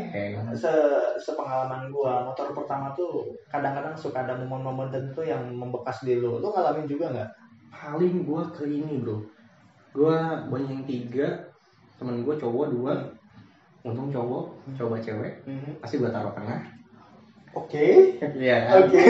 Se 0.55 0.71
sepengalaman 1.19 1.91
gua 1.91 2.23
motor 2.23 2.55
pertama 2.55 2.95
tuh 2.95 3.35
kadang-kadang 3.51 3.91
suka 3.99 4.23
ada 4.23 4.39
momen-momen 4.39 4.87
tertentu 4.87 5.27
yang 5.27 5.43
membekas 5.51 6.07
di 6.07 6.23
lu. 6.23 6.39
Lu 6.39 6.47
ngalamin 6.47 6.87
juga 6.87 7.11
nggak? 7.11 7.31
Paling 7.75 8.23
gue 8.23 8.43
ke 8.55 8.63
ini 8.71 9.03
bro. 9.03 9.19
Banyak 10.47 10.71
yang 10.71 10.85
tiga 10.87 11.27
temen 11.99 12.23
gue 12.23 12.39
cowok 12.39 12.71
dua. 12.71 12.95
Untung 13.83 14.15
cowok 14.15 14.47
coba 14.79 14.95
cewek. 15.03 15.43
Pasti 15.83 15.99
gue 15.99 16.15
taruh 16.15 16.31
tengah. 16.31 16.63
Oke. 17.51 18.15
Iya. 18.39 18.79
Oke. 18.79 19.03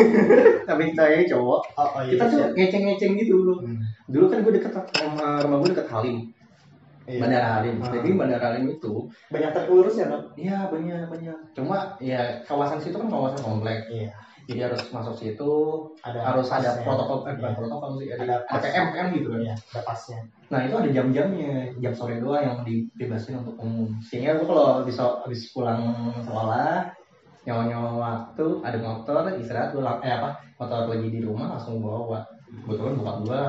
Tapi 0.65 0.97
saya 0.97 1.21
cowok. 1.29 1.61
Oh, 1.77 1.89
oh, 1.93 2.01
iya, 2.01 2.17
kita 2.17 2.25
tuh 2.33 2.41
ngeceng-ngeceng 2.57 3.13
gitu 3.21 3.45
bro. 3.45 3.61
Hmm. 3.61 3.84
Dulu 4.07 4.25
kan 4.27 4.39
gue 4.41 4.53
deket 4.55 4.73
rumah, 4.75 5.41
rumah 5.41 5.57
gue 5.61 5.71
deket 5.73 5.89
Halim 5.89 6.19
Iya. 7.05 7.21
Bandara 7.21 7.49
Halim 7.61 7.77
Ah. 7.79 7.93
jadi 7.93 8.09
Bandara 8.17 8.45
Halim 8.49 8.65
itu 8.71 8.93
banyak 9.29 9.51
terlurusnya 9.53 10.09
dong 10.09 10.25
iya 10.35 10.65
banyak 10.67 11.05
banyak 11.05 11.37
cuma 11.53 11.93
ya 11.99 12.41
kawasan 12.43 12.81
situ 12.81 12.97
kan 12.97 13.09
kawasan 13.09 13.45
komplek 13.45 13.85
iya 13.89 14.09
jadi 14.45 14.69
harus 14.69 14.89
masuk 14.89 15.13
situ 15.15 15.53
ada 16.01 16.21
harus 16.23 16.49
ada 16.49 16.65
pasnya. 16.71 16.85
protokol 16.85 17.19
eh 17.23 17.35
bukan 17.35 17.45
Iya. 17.45 17.57
protokol 17.57 17.91
sih 17.97 18.07
ada, 18.09 18.25
Ada 18.25 18.37
pas. 18.47 18.61
PM 18.63 19.07
gitu 19.13 19.29
kan 19.31 19.41
Iya, 19.41 19.55
ada 19.57 19.81
pasnya 19.83 20.19
Nah 20.45 20.61
itu 20.61 20.75
ada 20.77 20.89
jam-jamnya, 20.89 21.53
jam 21.77 21.93
sore 21.93 22.15
doang 22.17 22.39
yang 22.39 22.59
dibebasin 22.63 23.41
untuk 23.41 23.57
umum. 23.59 23.89
Sehingga 23.99 24.37
gue 24.37 24.47
kalau 24.47 24.65
habis 24.79 24.95
habis 24.95 25.41
pulang 25.51 25.81
sekolah, 26.21 26.93
nyawa-nyawa 27.43 27.91
waktu, 27.97 28.47
ada 28.61 28.79
motor, 28.79 29.25
istirahat 29.35 29.73
gue 29.73 29.83
eh 29.83 30.13
apa, 30.15 30.31
motor 30.55 30.87
lagi 30.87 31.09
di 31.11 31.21
rumah 31.21 31.49
langsung 31.51 31.81
bawa. 31.81 32.23
Kebetulan 32.55 32.95
bokap 32.95 33.17
gue 33.25 33.41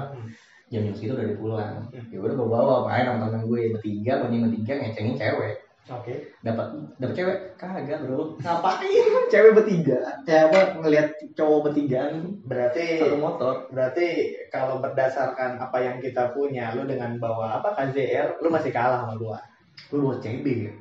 Hmm. 0.66 0.72
jam-jam 0.74 0.94
segitu 0.94 1.14
udah 1.14 1.38
pulang. 1.38 1.74
Hmm. 1.94 2.10
Ya 2.10 2.18
udah 2.18 2.34
gue 2.34 2.48
bawa, 2.48 2.76
main 2.84 3.06
sama 3.06 3.30
temen 3.30 3.46
gue 3.46 3.62
bertiga, 3.72 4.14
banyak 4.20 4.40
bertiga 4.50 4.74
ngecengin 4.82 5.16
cewek. 5.16 5.54
oke 5.86 6.14
Dapat 6.42 6.68
dapat 6.98 7.14
cewek 7.14 7.38
kagak 7.56 8.02
bro. 8.02 8.34
Ngapain 8.42 9.06
cewek 9.32 9.52
bertiga? 9.54 10.00
Ya 10.26 10.50
apa 10.50 10.82
ngelihat 10.82 11.08
cowok 11.38 11.70
bertigaan 11.70 12.42
berarti 12.42 12.98
satu 12.98 13.22
motor. 13.22 13.70
berarti 13.70 14.34
kalau 14.50 14.82
berdasarkan 14.82 15.62
apa 15.62 15.78
yang 15.78 16.02
kita 16.02 16.34
punya 16.34 16.74
lu 16.74 16.90
dengan 16.90 17.22
bawa 17.22 17.62
apa 17.62 17.78
KZR 17.78 18.42
lu 18.42 18.50
masih 18.50 18.74
kalah 18.74 19.06
sama 19.06 19.14
gua 19.14 19.38
Gue 19.86 20.02
bawa 20.02 20.18
CB 20.18 20.46
ya. 20.66 20.74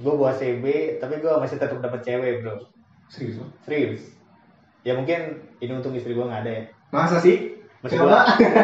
gua 0.00 0.12
bawa 0.16 0.32
CB 0.32 0.64
tapi 0.96 1.20
gua 1.20 1.36
masih 1.36 1.60
tetap 1.60 1.76
dapat 1.76 2.00
cewek 2.00 2.40
bro 2.40 2.56
Serius 3.06 3.36
serius 3.60 4.16
ya 4.82 4.96
mungkin 4.96 5.36
ini 5.60 5.76
untung 5.76 5.92
istri 5.92 6.16
gua 6.16 6.32
nggak 6.32 6.42
ada 6.48 6.52
ya 6.56 6.64
Masa 6.88 7.20
sih? 7.20 7.55
Maksud 7.78 7.98
gua 7.98 8.20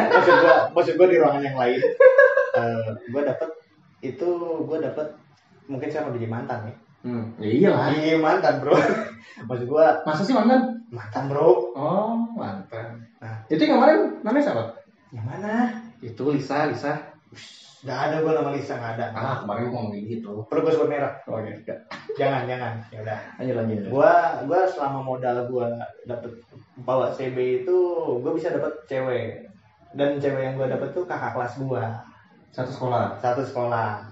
maksud 0.09 0.35
gua 0.35 0.55
maksud 0.71 0.93
gua 0.95 1.07
di 1.07 1.17
ruangan 1.17 1.43
yang 1.43 1.57
lain 1.57 1.79
Eh, 2.53 2.89
gua 3.09 3.21
dapat 3.23 3.49
itu 3.99 4.29
gua 4.63 4.77
dapat 4.79 5.07
mungkin 5.65 5.87
saya 5.87 6.05
mau 6.05 6.13
jadi 6.13 6.27
mantan 6.27 6.59
ya 6.63 6.75
Hmm, 7.03 7.35
ya 7.35 7.49
iyalah. 7.49 7.91
iya 7.91 8.15
mantan 8.15 8.59
bro 8.59 8.71
maksud 9.49 9.67
gua 9.67 9.99
Masa 10.01 10.21
sih 10.21 10.31
mantan? 10.31 10.79
mantan 10.87 11.27
bro 11.27 11.73
Oh, 11.73 12.15
mantan. 12.31 13.03
Nah. 13.17 13.43
itu 13.45 13.59
yang 13.59 13.75
kemarin 13.75 13.99
namanya 14.21 14.43
siapa? 14.45 14.63
yang 15.09 15.25
mana 15.25 15.67
Itu 15.99 16.29
Lisa, 16.29 16.63
Lisa. 16.65 16.95
Nggak 17.83 17.99
ada 18.01 18.15
gua 18.19 18.31
nama 18.33 18.49
Lisa 18.49 18.73
nggak 18.73 18.93
ada 18.95 19.05
Ah, 19.11 19.35
kemarin 19.37 19.63
gua 19.65 19.75
ngomong 19.77 19.99
gitu. 20.01 20.31
perlu 20.47 20.63
gua 20.63 20.71
sebut 20.71 20.87
merah 20.87 21.13
Oh, 21.25 21.35
ya, 21.37 21.51
enggak. 21.51 21.79
jangan 22.13 22.41
jangan 22.45 22.73
ya 22.87 22.97
udah 23.01 23.19
Lanjut, 23.35 23.55
lanjut. 23.59 23.79
gua 23.89 24.13
gua 24.43 24.59
selama 24.65 24.99
modal 25.01 25.37
gua 25.45 25.67
dapet 26.03 26.31
bawa 26.79 27.11
CB 27.11 27.35
itu 27.61 27.77
gua 28.17 28.31
bisa 28.31 28.49
dapet 28.49 28.71
cewek 28.85 29.43
dan 29.93 30.15
cewek 30.15 30.41
yang 30.41 30.55
gua 30.55 30.67
dapet 30.67 30.89
tuh 30.89 31.03
kakak 31.03 31.31
kelas 31.31 31.53
gua 31.59 31.83
Satu 32.49 32.69
sekolah. 32.69 33.17
satu 33.17 33.41
sekolah 33.41 34.05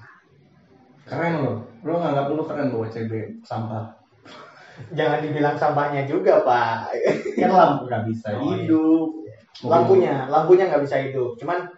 Keren 1.04 1.42
loh. 1.42 1.58
Lo 1.82 1.98
nganggap 1.98 2.30
lu 2.30 2.44
keren 2.44 2.70
bawa 2.70 2.86
CB 2.86 3.12
sampah. 3.42 3.90
jangan 4.92 5.20
dibilang 5.20 5.54
sampahnya 5.56 6.04
juga 6.04 6.42
pak 6.42 6.90
Kan 7.36 7.52
lampu 7.52 7.86
nggak 7.86 8.04
bisa 8.04 8.34
Oh, 8.34 8.52
iya. 8.52 8.66
hidup. 8.66 9.08
lampunya 9.62 10.26
lampunya 10.26 10.66
nggak 10.66 10.82
bisa 10.82 10.98
hidup 11.00 11.38
cuman 11.38 11.70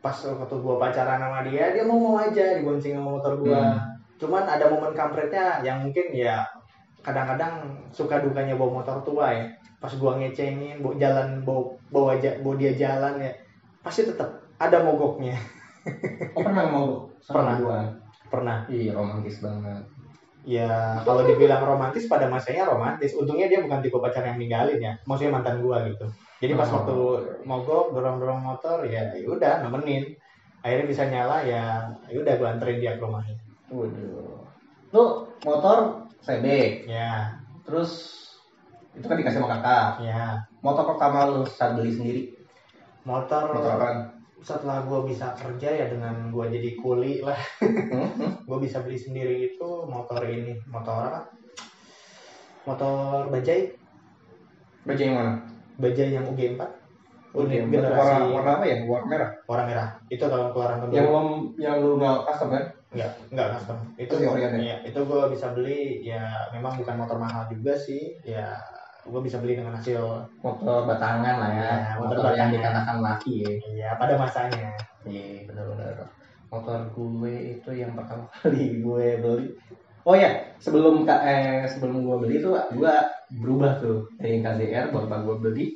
pas 0.00 0.14
waktu 0.14 0.56
gua 0.60 0.76
pacaran 0.78 1.18
sama 1.18 1.40
dia 1.46 1.74
dia 1.74 1.84
mau 1.84 1.98
mau 1.98 2.16
aja 2.20 2.58
dibonceng 2.60 2.96
sama 2.96 3.18
motor 3.18 3.34
gua 3.40 3.76
cuman 4.16 4.44
ada 4.48 4.70
momen 4.72 4.96
kampretnya 4.96 5.60
yang 5.60 5.84
mungkin 5.84 6.12
ya 6.14 6.44
kadang-kadang 7.04 7.62
suka 7.92 8.18
dukanya 8.24 8.56
bawa 8.56 8.80
motor 8.82 9.02
tua 9.04 9.32
ya 9.32 9.46
pas 9.78 9.92
gua 9.98 10.16
ngecengin 10.16 10.80
bawa 10.80 10.94
jalan 10.96 11.28
bawa 11.44 11.62
bawa, 11.92 12.10
bawa 12.42 12.54
dia 12.56 12.72
jalan 12.74 13.20
ya 13.20 13.32
pasti 13.84 14.08
tetap 14.08 14.42
ada 14.56 14.82
mogoknya 14.82 15.36
Oh, 16.34 16.42
pernah 16.42 16.66
mau 16.66 16.86
Pernah. 17.26 17.54
Gua. 17.62 17.80
pernah 18.26 18.58
Iya, 18.66 18.90
romantis 18.90 19.38
banget. 19.38 19.86
Ya 20.46 21.02
kalau 21.02 21.26
dibilang 21.26 21.66
romantis 21.66 22.06
pada 22.06 22.30
masanya 22.30 22.70
romantis 22.70 23.18
untungnya 23.18 23.50
dia 23.50 23.58
bukan 23.58 23.82
tipe 23.82 23.98
pacar 23.98 24.22
yang 24.22 24.38
ninggalin 24.38 24.78
ya 24.78 24.94
maksudnya 25.02 25.34
mantan 25.34 25.58
gua 25.58 25.82
gitu 25.90 26.06
jadi 26.38 26.54
pas 26.54 26.70
Oh. 26.70 26.78
waktu 26.78 26.96
mogok 27.42 27.90
dorong 27.90 28.22
dorong 28.22 28.40
motor 28.46 28.86
ya 28.86 29.10
ya 29.10 29.26
udah 29.26 29.66
nemenin 29.66 30.14
akhirnya 30.62 30.86
bisa 30.86 31.02
nyala 31.10 31.42
ya 31.42 31.90
ya 32.06 32.16
udah 32.22 32.34
gua 32.38 32.48
anterin 32.54 32.78
dia 32.78 32.94
ke 32.94 33.02
rumahnya 33.02 33.34
Waduh. 33.66 34.38
Lu 34.94 35.04
motor 35.42 36.06
CB, 36.22 36.46
ya 36.86 37.34
terus 37.66 38.22
itu 38.94 39.02
kan 39.02 39.18
dikasih 39.18 39.42
sama 39.42 39.58
kakak. 39.58 40.06
ya 40.06 40.38
Motor 40.62 40.94
pertama 40.94 41.26
lu 41.26 41.42
saat 41.42 41.74
beli 41.74 41.90
sendiri. 41.90 42.22
motor 43.02 43.50
Motor? 43.50 44.15
Setelah 44.46 44.86
gue 44.86 45.10
bisa 45.10 45.34
kerja 45.34 45.68
ya 45.74 45.86
dengan 45.90 46.30
gue 46.30 46.44
jadi 46.46 46.70
kuli 46.78 47.18
lah 47.18 47.34
gue 48.48 48.58
bisa 48.62 48.78
beli 48.78 48.94
sendiri 48.94 49.50
itu 49.50 49.68
motor 49.90 50.22
ini 50.22 50.54
motor 50.70 51.10
apa 51.10 51.20
motor 52.62 53.26
bajai 53.34 53.74
Baju 54.86 55.02
yang 55.02 55.16
mana? 55.18 55.34
bajai 55.82 56.14
yang 56.14 56.24
UG4 56.30 56.62
unit 57.34 57.58
Warna, 57.66 57.72
generasi 57.74 58.14
warna 58.30 58.50
apa 58.54 58.64
ya? 58.70 58.76
Warna 58.86 59.06
merah. 59.10 59.30
warna 59.50 59.64
merah 59.66 59.88
itu 60.14 60.24
tahun 60.24 60.48
keluaran 60.54 60.78
kedua 60.86 60.94
Yang 60.94 61.08
lo 61.10 61.20
yang 61.58 61.76
lu 61.82 61.90
nggak 61.98 62.16
custom 62.30 62.48
kan? 62.54 62.64
Enggak, 62.94 63.12
enggak 63.28 63.48
custom. 63.58 63.78
Itu 63.98 64.14
Itu 64.14 64.22
yang 64.24 64.32
original? 64.38 64.60
Iya, 64.62 64.76
itu 64.88 65.00
gue 65.04 65.22
bisa 65.34 65.46
beli 65.52 65.80
ya 66.06 66.22
memang 66.54 66.72
bukan 66.80 66.96
motor 66.96 67.18
mahal 67.20 67.44
juga 67.50 67.74
sih. 67.76 68.16
Ya 68.24 68.56
gue 69.06 69.20
bisa 69.22 69.38
beli 69.38 69.58
dengan 69.58 69.78
hasil 69.78 70.26
Motor 70.42 70.86
batangan 70.86 71.36
lah 71.38 71.50
ya. 71.50 71.62
Ya, 71.62 71.90
motor 71.98 72.18
motor, 72.18 72.32
yang 72.34 72.50
dikatakan 72.50 72.96
laki 73.02 73.32
ya. 73.46 73.50
ya 73.74 73.88
pada 73.98 74.14
masanya. 74.18 74.74
Iya 75.06 75.46
benar-benar. 75.46 76.10
Motor 76.50 76.78
gue 76.94 77.34
itu 77.58 77.70
yang 77.74 77.94
pertama 77.94 78.26
kali 78.42 78.82
gue 78.82 79.06
beli. 79.22 79.46
Oh 80.06 80.14
ya, 80.14 80.54
sebelum 80.62 81.02
eh 81.02 81.66
sebelum 81.66 82.06
gue 82.06 82.16
beli 82.22 82.36
tuh 82.38 82.54
gue 82.54 82.94
berubah 83.42 83.82
tuh 83.82 84.06
dari 84.18 84.38
KZR 84.38 84.94
bapak 84.94 85.18
gue 85.26 85.36
beli. 85.42 85.66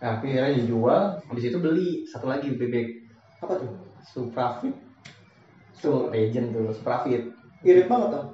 Nah, 0.00 0.16
akhirnya 0.16 0.56
dijual, 0.56 1.20
habis 1.28 1.44
itu 1.52 1.60
beli 1.60 2.08
satu 2.08 2.24
lagi 2.24 2.56
bebek 2.56 3.04
Apa 3.44 3.60
tuh? 3.60 3.68
Suprafit. 4.00 4.72
Tuh 5.76 6.08
legend 6.08 6.56
tuh 6.56 6.72
Suprafit. 6.72 7.28
Irit 7.60 7.84
banget 7.84 8.16
dong. 8.16 8.28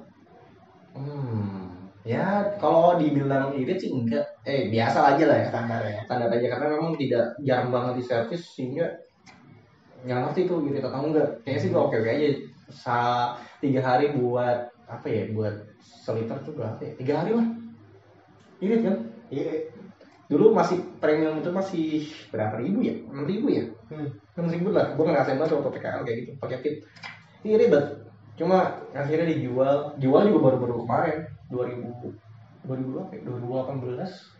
Hmm, 0.95 1.66
ya 2.07 2.55
kalau 2.55 2.95
dibilang 2.95 3.51
irit 3.59 3.83
sih 3.83 3.91
enggak. 3.91 4.23
Eh 4.47 4.71
biasa 4.71 5.13
aja 5.13 5.23
lah 5.27 5.37
ya. 5.43 5.47
Standar 5.51 5.81
ya. 5.83 5.99
standar 6.07 6.29
aja 6.31 6.47
karena 6.55 6.67
memang 6.79 6.95
tidak 6.95 7.35
jarang 7.43 7.69
banget 7.69 7.93
di 7.99 8.03
servis 8.07 8.43
sehingga 8.55 8.95
nggak 10.07 10.19
ngerti 10.23 10.41
tuh 10.47 10.63
irit 10.63 10.87
atau 10.87 11.03
enggak. 11.03 11.43
Kayaknya 11.43 11.59
sih 11.59 11.69
gue 11.69 11.81
oke 11.83 11.95
oke 11.99 12.09
aja. 12.09 12.27
Sa 12.71 12.97
tiga 13.59 13.83
hari 13.83 14.15
buat 14.15 14.71
apa 14.87 15.07
ya 15.11 15.27
buat 15.35 15.67
seliter 15.83 16.39
tuh 16.47 16.55
berapa 16.55 16.79
ya? 16.79 16.91
Tiga 16.95 17.13
hari 17.19 17.31
lah. 17.35 17.47
Irit 18.63 18.81
kan? 18.87 18.97
Irit. 19.27 19.75
dulu 20.27 20.51
masih 20.51 20.83
premium 20.99 21.39
itu 21.39 21.55
masih 21.55 21.87
berapa 22.35 22.59
ribu 22.59 22.83
ya? 22.83 22.99
Enam 22.99 23.23
ribu 23.23 23.47
ya? 23.47 23.63
Hmm. 23.87 24.11
enam 24.35 24.51
ribu 24.51 24.75
lah. 24.75 24.91
Gue 24.95 25.07
ngerasain 25.07 25.39
banget 25.39 25.55
waktu 25.55 25.71
PKL 25.79 26.03
kayak 26.03 26.17
gitu 26.23 26.31
pakai 26.39 26.57
fit 26.59 26.75
irit 27.47 27.71
banget. 27.71 27.87
Cuma 28.35 28.75
akhirnya 28.91 29.31
dijual. 29.31 29.95
Jual 30.03 30.27
juga 30.27 30.39
baru-baru 30.51 30.83
kemarin 30.83 31.36
2000 31.47 32.67
2000 32.67 32.93
berapa 32.93 33.11
ya? 33.11 33.21
2018 33.23 34.37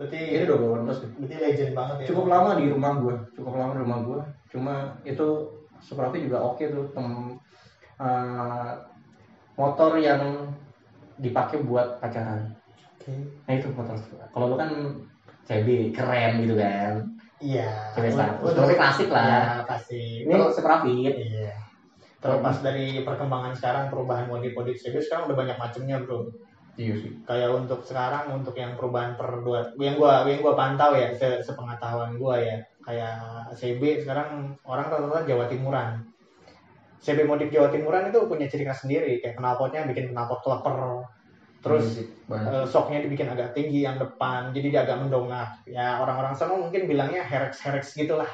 Berarti 0.00 0.16
ini 0.16 0.44
2018 0.48 0.96
deh 0.96 1.10
berarti 1.12 1.36
legend 1.36 1.72
banget 1.74 1.96
ya. 2.00 2.06
cukup 2.08 2.26
lama 2.26 2.50
di 2.56 2.64
rumah 2.66 2.92
gue 2.96 3.14
cukup 3.32 3.52
lama 3.54 3.72
di 3.74 3.80
rumah 3.80 3.98
gue 4.00 4.20
cuma 4.48 4.74
itu 5.02 5.26
Suprafi 5.78 6.24
juga 6.24 6.40
oke 6.40 6.64
tuh 6.64 6.88
tem 6.90 7.08
eh, 7.98 8.70
motor 9.54 9.92
yang 9.94 10.48
dipakai 11.16 11.60
buat 11.60 12.00
pacaran 12.00 12.48
Oke. 12.96 13.12
nah 13.44 13.52
itu 13.52 13.68
motor 13.70 13.92
kalau 14.30 14.46
lu 14.48 14.56
kan 14.56 14.72
CB 15.44 15.92
keren 15.92 16.40
gitu 16.40 16.56
kan 16.56 17.04
Iya. 17.40 17.68
CB 17.92 18.06
status 18.10 18.40
Untuk- 18.46 18.60
Tapi 18.62 18.74
klasik 18.76 19.08
lah 19.08 19.24
Ya, 19.24 19.44
pasti. 19.64 20.24
ini 20.24 20.28
Terus- 20.30 20.52
Suprafi 20.54 20.96
Iya. 21.08 21.52
Terlepas 22.20 22.60
dari 22.60 23.00
perkembangan 23.00 23.56
sekarang 23.56 23.88
perubahan 23.88 24.28
modif-modif 24.28 24.76
CB 24.76 25.00
sekarang 25.00 25.32
udah 25.32 25.38
banyak 25.40 25.56
macamnya 25.56 25.96
bro. 26.04 26.28
iya 26.76 26.92
sih. 26.96 27.16
Kayak 27.24 27.50
untuk 27.56 27.80
sekarang 27.84 28.28
untuk 28.36 28.52
yang 28.60 28.76
perubahan 28.76 29.16
per 29.16 29.40
dua 29.40 29.72
yang 29.80 29.96
gua 29.96 30.28
yang 30.28 30.44
gua 30.44 30.52
pantau 30.52 30.92
ya 30.92 31.16
se 31.16 31.40
sepengetahuan 31.40 32.20
gua 32.20 32.36
ya. 32.36 32.60
Kayak 32.84 33.48
CB 33.56 34.04
sekarang 34.04 34.52
orang 34.68 34.92
rata-rata 34.92 35.24
Jawa 35.24 35.48
Timuran. 35.48 36.04
CB 37.00 37.24
modif 37.24 37.48
Jawa 37.48 37.72
Timuran 37.72 38.12
itu 38.12 38.20
punya 38.28 38.46
ciri 38.52 38.68
khas 38.68 38.84
sendiri 38.84 39.24
kayak 39.24 39.40
knalpotnya 39.40 39.88
bikin 39.88 40.12
knalpot 40.12 40.44
kleper 40.44 41.08
terus 41.60 42.04
banyak. 42.24 42.48
eh, 42.56 42.64
shocknya 42.64 43.04
dibikin 43.04 43.28
agak 43.28 43.52
tinggi 43.52 43.84
yang 43.84 44.00
depan 44.00 44.52
jadi 44.52 44.66
dia 44.68 44.80
agak 44.84 45.08
mendongak. 45.08 45.60
Ya 45.68 46.00
orang-orang 46.00 46.36
sana 46.36 46.56
mungkin 46.56 46.84
bilangnya 46.84 47.24
herex 47.24 47.60
herex 47.64 47.96
gitulah. 47.96 48.28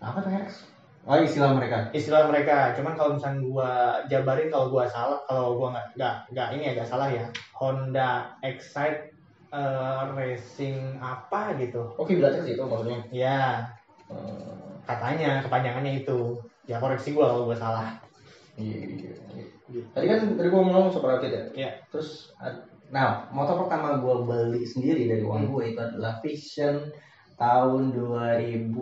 Apa 0.00 0.24
tuh 0.24 0.32
Hex? 0.32 0.77
Oh 1.08 1.18
istilah 1.18 1.56
mereka. 1.56 1.88
Istilah 1.90 2.28
mereka. 2.28 2.76
Cuman 2.76 2.94
kalau 2.94 3.16
misalnya 3.16 3.40
gua 3.42 3.70
jabarin 4.06 4.52
kalau 4.52 4.68
gua 4.68 4.84
salah 4.86 5.18
kalau 5.24 5.56
gua 5.56 5.72
nggak 5.72 5.86
nggak 5.96 6.14
nggak 6.36 6.48
ini 6.54 6.64
agak 6.76 6.86
salah 6.86 7.08
ya. 7.08 7.24
Honda 7.56 8.36
Excite 8.44 9.16
eh, 9.48 10.02
Racing 10.12 11.00
apa 11.00 11.56
gitu. 11.56 11.96
Oke 11.96 12.14
bilang 12.20 12.36
sih 12.44 12.52
itu 12.54 12.62
maksudnya? 12.62 13.00
Ya 13.08 13.64
Eh, 14.08 14.72
katanya 14.84 15.44
kepanjangannya 15.44 16.00
itu. 16.00 16.40
Ya 16.64 16.80
koreksi 16.80 17.12
gua 17.12 17.32
kalau 17.32 17.44
gua 17.48 17.56
salah. 17.56 17.92
Iya, 18.56 18.78
iya, 18.84 19.12
iya. 19.68 19.82
tadi 19.92 20.06
kan 20.08 20.18
tadi 20.34 20.48
gua 20.48 20.64
ngomong 20.64 20.88
Suprafi 20.90 21.28
ya? 21.28 21.42
Iya. 21.54 21.70
terus 21.92 22.32
nah 22.88 23.28
motor 23.28 23.68
pertama 23.68 24.00
gue 24.00 24.16
beli 24.24 24.64
sendiri 24.64 25.04
dari 25.04 25.20
uang 25.20 25.44
Hmm. 25.44 25.52
gue 25.52 25.64
itu 25.76 25.80
adalah 25.80 26.24
Vision 26.24 26.88
tahun 27.36 27.92
2000 27.92 28.72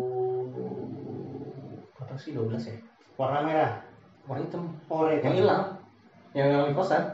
apa 2.16 2.24
sih 2.24 2.33
12 2.33 2.57
ya? 2.57 2.76
Warna 3.20 3.44
merah. 3.44 3.72
Warna 4.24 4.48
hitam. 4.48 4.72
Oh 4.88 5.05
yang 5.05 5.37
hilang. 5.37 5.76
Yang 6.33 6.48
yang 6.48 6.64
di 6.64 6.72
kosan 6.72 7.12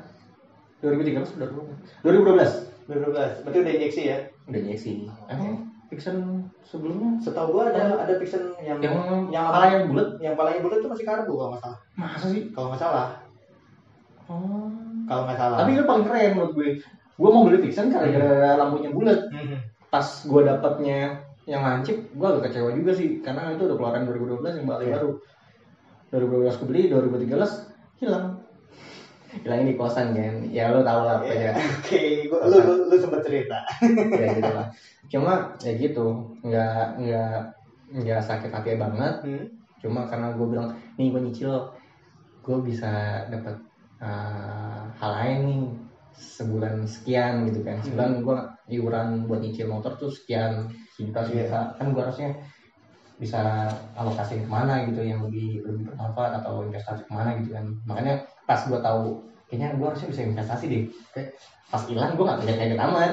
2013 0.79 1.43
udah 1.43 1.49
2012 2.07 2.87
2012 2.87 3.43
berarti 3.43 3.59
udah 3.67 3.73
injeksi 3.83 4.03
ya? 4.07 4.19
Udah 4.47 4.61
injeksi. 4.63 5.11
Emang 5.27 5.75
Vision 5.91 6.47
sebelumnya? 6.63 7.19
Setahu 7.19 7.51
gua 7.51 7.75
ada 7.75 8.07
ada 8.07 8.15
Vision 8.15 8.55
yang 8.63 8.79
yang 8.79 9.27
yang 9.35 9.51
kepala 9.51 9.67
yang 9.75 9.85
bulat? 9.91 10.09
yang 10.23 10.35
palanya 10.39 10.61
bulat 10.63 10.79
itu 10.79 10.89
masih 10.95 11.07
karbu 11.11 11.33
kalau 11.35 11.51
nggak 11.51 11.63
salah. 11.67 11.79
Masa 11.99 12.27
sih? 12.31 12.43
Kalau 12.55 12.67
nggak 12.71 12.83
salah. 12.87 13.09
Oh. 14.31 14.71
kalau 15.11 15.27
nggak 15.27 15.35
salah. 15.43 15.57
Tapi 15.67 15.71
itu 15.75 15.83
paling 15.83 16.07
keren 16.07 16.31
menurut 16.39 16.53
gue. 16.55 16.69
Gue 17.19 17.31
mau 17.35 17.43
beli 17.43 17.59
Vision 17.59 17.91
karena 17.91 18.07
gara 18.15 18.55
lampunya 18.55 18.95
bulat. 18.95 19.27
Mhm. 19.35 19.59
pas 19.93 20.09
gue 20.25 20.41
dapatnya 20.47 21.21
yang 21.45 21.63
lancip 21.63 21.97
gue 22.15 22.27
agak 22.27 22.51
kecewa 22.51 22.71
juga 22.71 22.93
sih 22.95 23.19
karena 23.19 23.51
itu 23.51 23.67
udah 23.67 23.77
keluaran 23.77 24.07
2012 24.07 24.63
yang 24.63 24.67
paling 24.69 24.89
Iya. 24.89 24.97
baru. 24.99 25.11
2012 26.13 26.59
gue 26.61 26.67
beli 26.69 26.83
2013 26.87 27.73
hilang. 27.99 28.27
Hilangnya 29.33 29.73
di 29.73 29.77
kosan 29.81 30.13
kan 30.13 30.35
ya 30.53 30.69
lo 30.69 30.85
tau 30.85 31.09
lah 31.09 31.25
apa 31.25 31.33
ya 31.33 31.57
oke 31.81 32.03
gua 32.29 32.41
lu, 32.53 32.57
lu 32.61 32.75
lu 32.93 32.97
sempet 33.01 33.21
cerita. 33.25 33.59
Ya 34.21 34.29
gitu 34.37 34.53
lah. 34.53 34.67
Cuma 35.09 35.33
ya 35.65 35.73
gitu. 35.75 36.07
Nggak 36.45 37.01
nggak 37.01 37.37
nggak 38.05 38.21
sakit 38.23 38.51
hati 38.53 38.77
banget. 38.77 39.15
Hmm. 39.25 39.47
cuma 39.83 40.07
karena 40.07 40.31
gue 40.39 40.47
bilang 40.47 40.69
nih 40.95 41.11
gue 41.11 41.21
nyicil. 41.27 41.53
Gue 42.45 42.59
bisa 42.63 43.25
dapat 43.27 43.57
uh, 43.99 44.87
hal 44.95 45.11
lain 45.19 45.39
nih 45.49 45.63
sebulan 46.17 46.85
sekian 46.85 47.49
gitu 47.49 47.65
kan. 47.65 47.81
Sebulan 47.81 48.23
gue 48.23 48.37
iuran 48.79 49.27
buat 49.27 49.41
nyicil 49.41 49.69
motor 49.69 49.97
tuh 49.97 50.13
sekian 50.13 50.69
sejuta 50.95 51.25
sejuta 51.25 51.75
kan 51.77 51.87
gue 51.93 52.03
harusnya 52.03 52.31
bisa 53.21 53.71
alokasi 53.95 54.43
ke 54.43 54.49
mana 54.51 54.83
gitu 54.91 55.07
yang 55.07 55.23
lebih 55.23 55.63
lebih 55.63 55.95
bermanfaat 55.95 56.43
atau 56.43 56.67
investasi 56.67 57.07
ke 57.07 57.13
mana 57.13 57.39
gitu 57.39 57.55
kan. 57.55 57.67
Makanya 57.87 58.15
pas 58.45 58.61
gue 58.67 58.81
tahu 58.83 59.23
kayaknya 59.47 59.79
gue 59.79 59.87
harusnya 59.87 60.09
bisa 60.11 60.23
investasi 60.27 60.65
deh. 60.67 60.83
Kayak 61.15 61.29
pas 61.71 61.83
hilang 61.89 62.19
gue 62.19 62.25
gak 62.27 62.39
kaget 62.43 62.57
kaget 62.59 62.81
amat. 62.83 63.13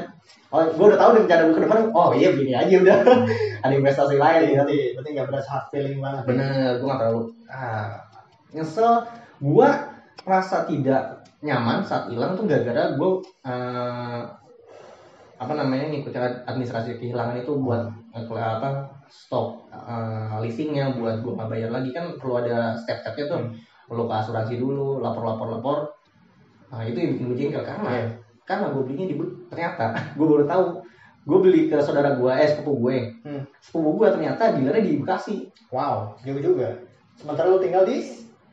Oh 0.49 0.65
gue 0.65 0.85
udah 0.89 0.99
tahu 0.99 1.12
rencana 1.21 1.41
gue 1.45 1.55
ke 1.55 1.63
depan. 1.69 1.79
Oh 1.93 2.09
iya 2.15 2.29
begini 2.33 2.53
aja 2.57 2.75
udah. 2.81 2.97
Ada 3.63 3.73
investasi 3.75 4.15
lain 4.17 4.41
gitu 4.47 4.55
berarti 4.55 4.77
berarti 4.95 5.09
nggak 5.13 5.27
berasa 5.29 5.49
hard 5.51 5.65
feeling 5.69 5.99
banget. 6.01 6.23
Bener 6.25 6.69
gue 6.81 6.88
gak 6.89 6.99
terlalu 6.99 7.21
ah, 7.51 7.88
nyesel. 8.55 8.93
Gue 9.39 9.69
merasa 10.27 10.67
tidak 10.67 11.18
nyaman 11.39 11.80
saat 11.84 12.12
hilang 12.12 12.36
tuh 12.36 12.43
gara-gara 12.43 12.95
gue 12.99 13.12
eh, 13.47 14.21
apa 15.39 15.54
namanya 15.56 15.88
ngikutin 15.88 16.43
administrasi 16.43 16.99
kehilangan 16.99 17.39
itu 17.39 17.56
buat 17.56 17.88
apa 18.12 18.69
stop 19.08 19.71
eh, 19.71 20.36
leasingnya 20.43 20.99
buat 20.99 21.23
gue 21.23 21.32
nggak 21.34 21.49
bayar 21.49 21.69
lagi. 21.71 21.89
Kan 21.95 22.19
perlu 22.19 22.43
ada 22.43 22.75
step-stepnya 22.75 23.25
tuh. 23.28 23.41
Hmm. 23.43 23.56
perlu 23.89 24.06
ke 24.06 24.13
asuransi 24.21 24.62
dulu 24.62 25.02
lapor-lapor-lapor. 25.02 25.89
Nah 26.69 26.86
itu 26.86 26.93
yang 27.02 27.17
bikin 27.17 27.25
gue 27.34 27.38
jengkel. 27.41 27.65
Karena 27.65 27.89
Iya. 27.89 28.06
karena 28.45 28.65
gue 28.69 28.82
belinya 28.86 29.06
di 29.10 29.15
ternyata 29.49 29.86
gue 30.17 30.28
baru 30.30 30.45
tahu 30.45 30.63
gue 31.25 31.39
beli 31.41 31.62
ke 31.73 31.78
saudara 31.82 32.13
gue 32.13 32.30
eh 32.30 32.45
sepupu 32.54 32.86
gue. 32.86 32.97
Hmm. 33.25 33.41
sepupu 33.58 33.97
gue 33.97 34.13
ternyata 34.13 34.54
dealernya 34.54 34.84
di 34.86 34.93
Bekasi. 35.02 35.36
Wow 35.73 36.13
jauh 36.21 36.38
juga. 36.38 36.69
Sementara 37.17 37.49
lu 37.49 37.58
tinggal 37.58 37.82
di 37.89 37.97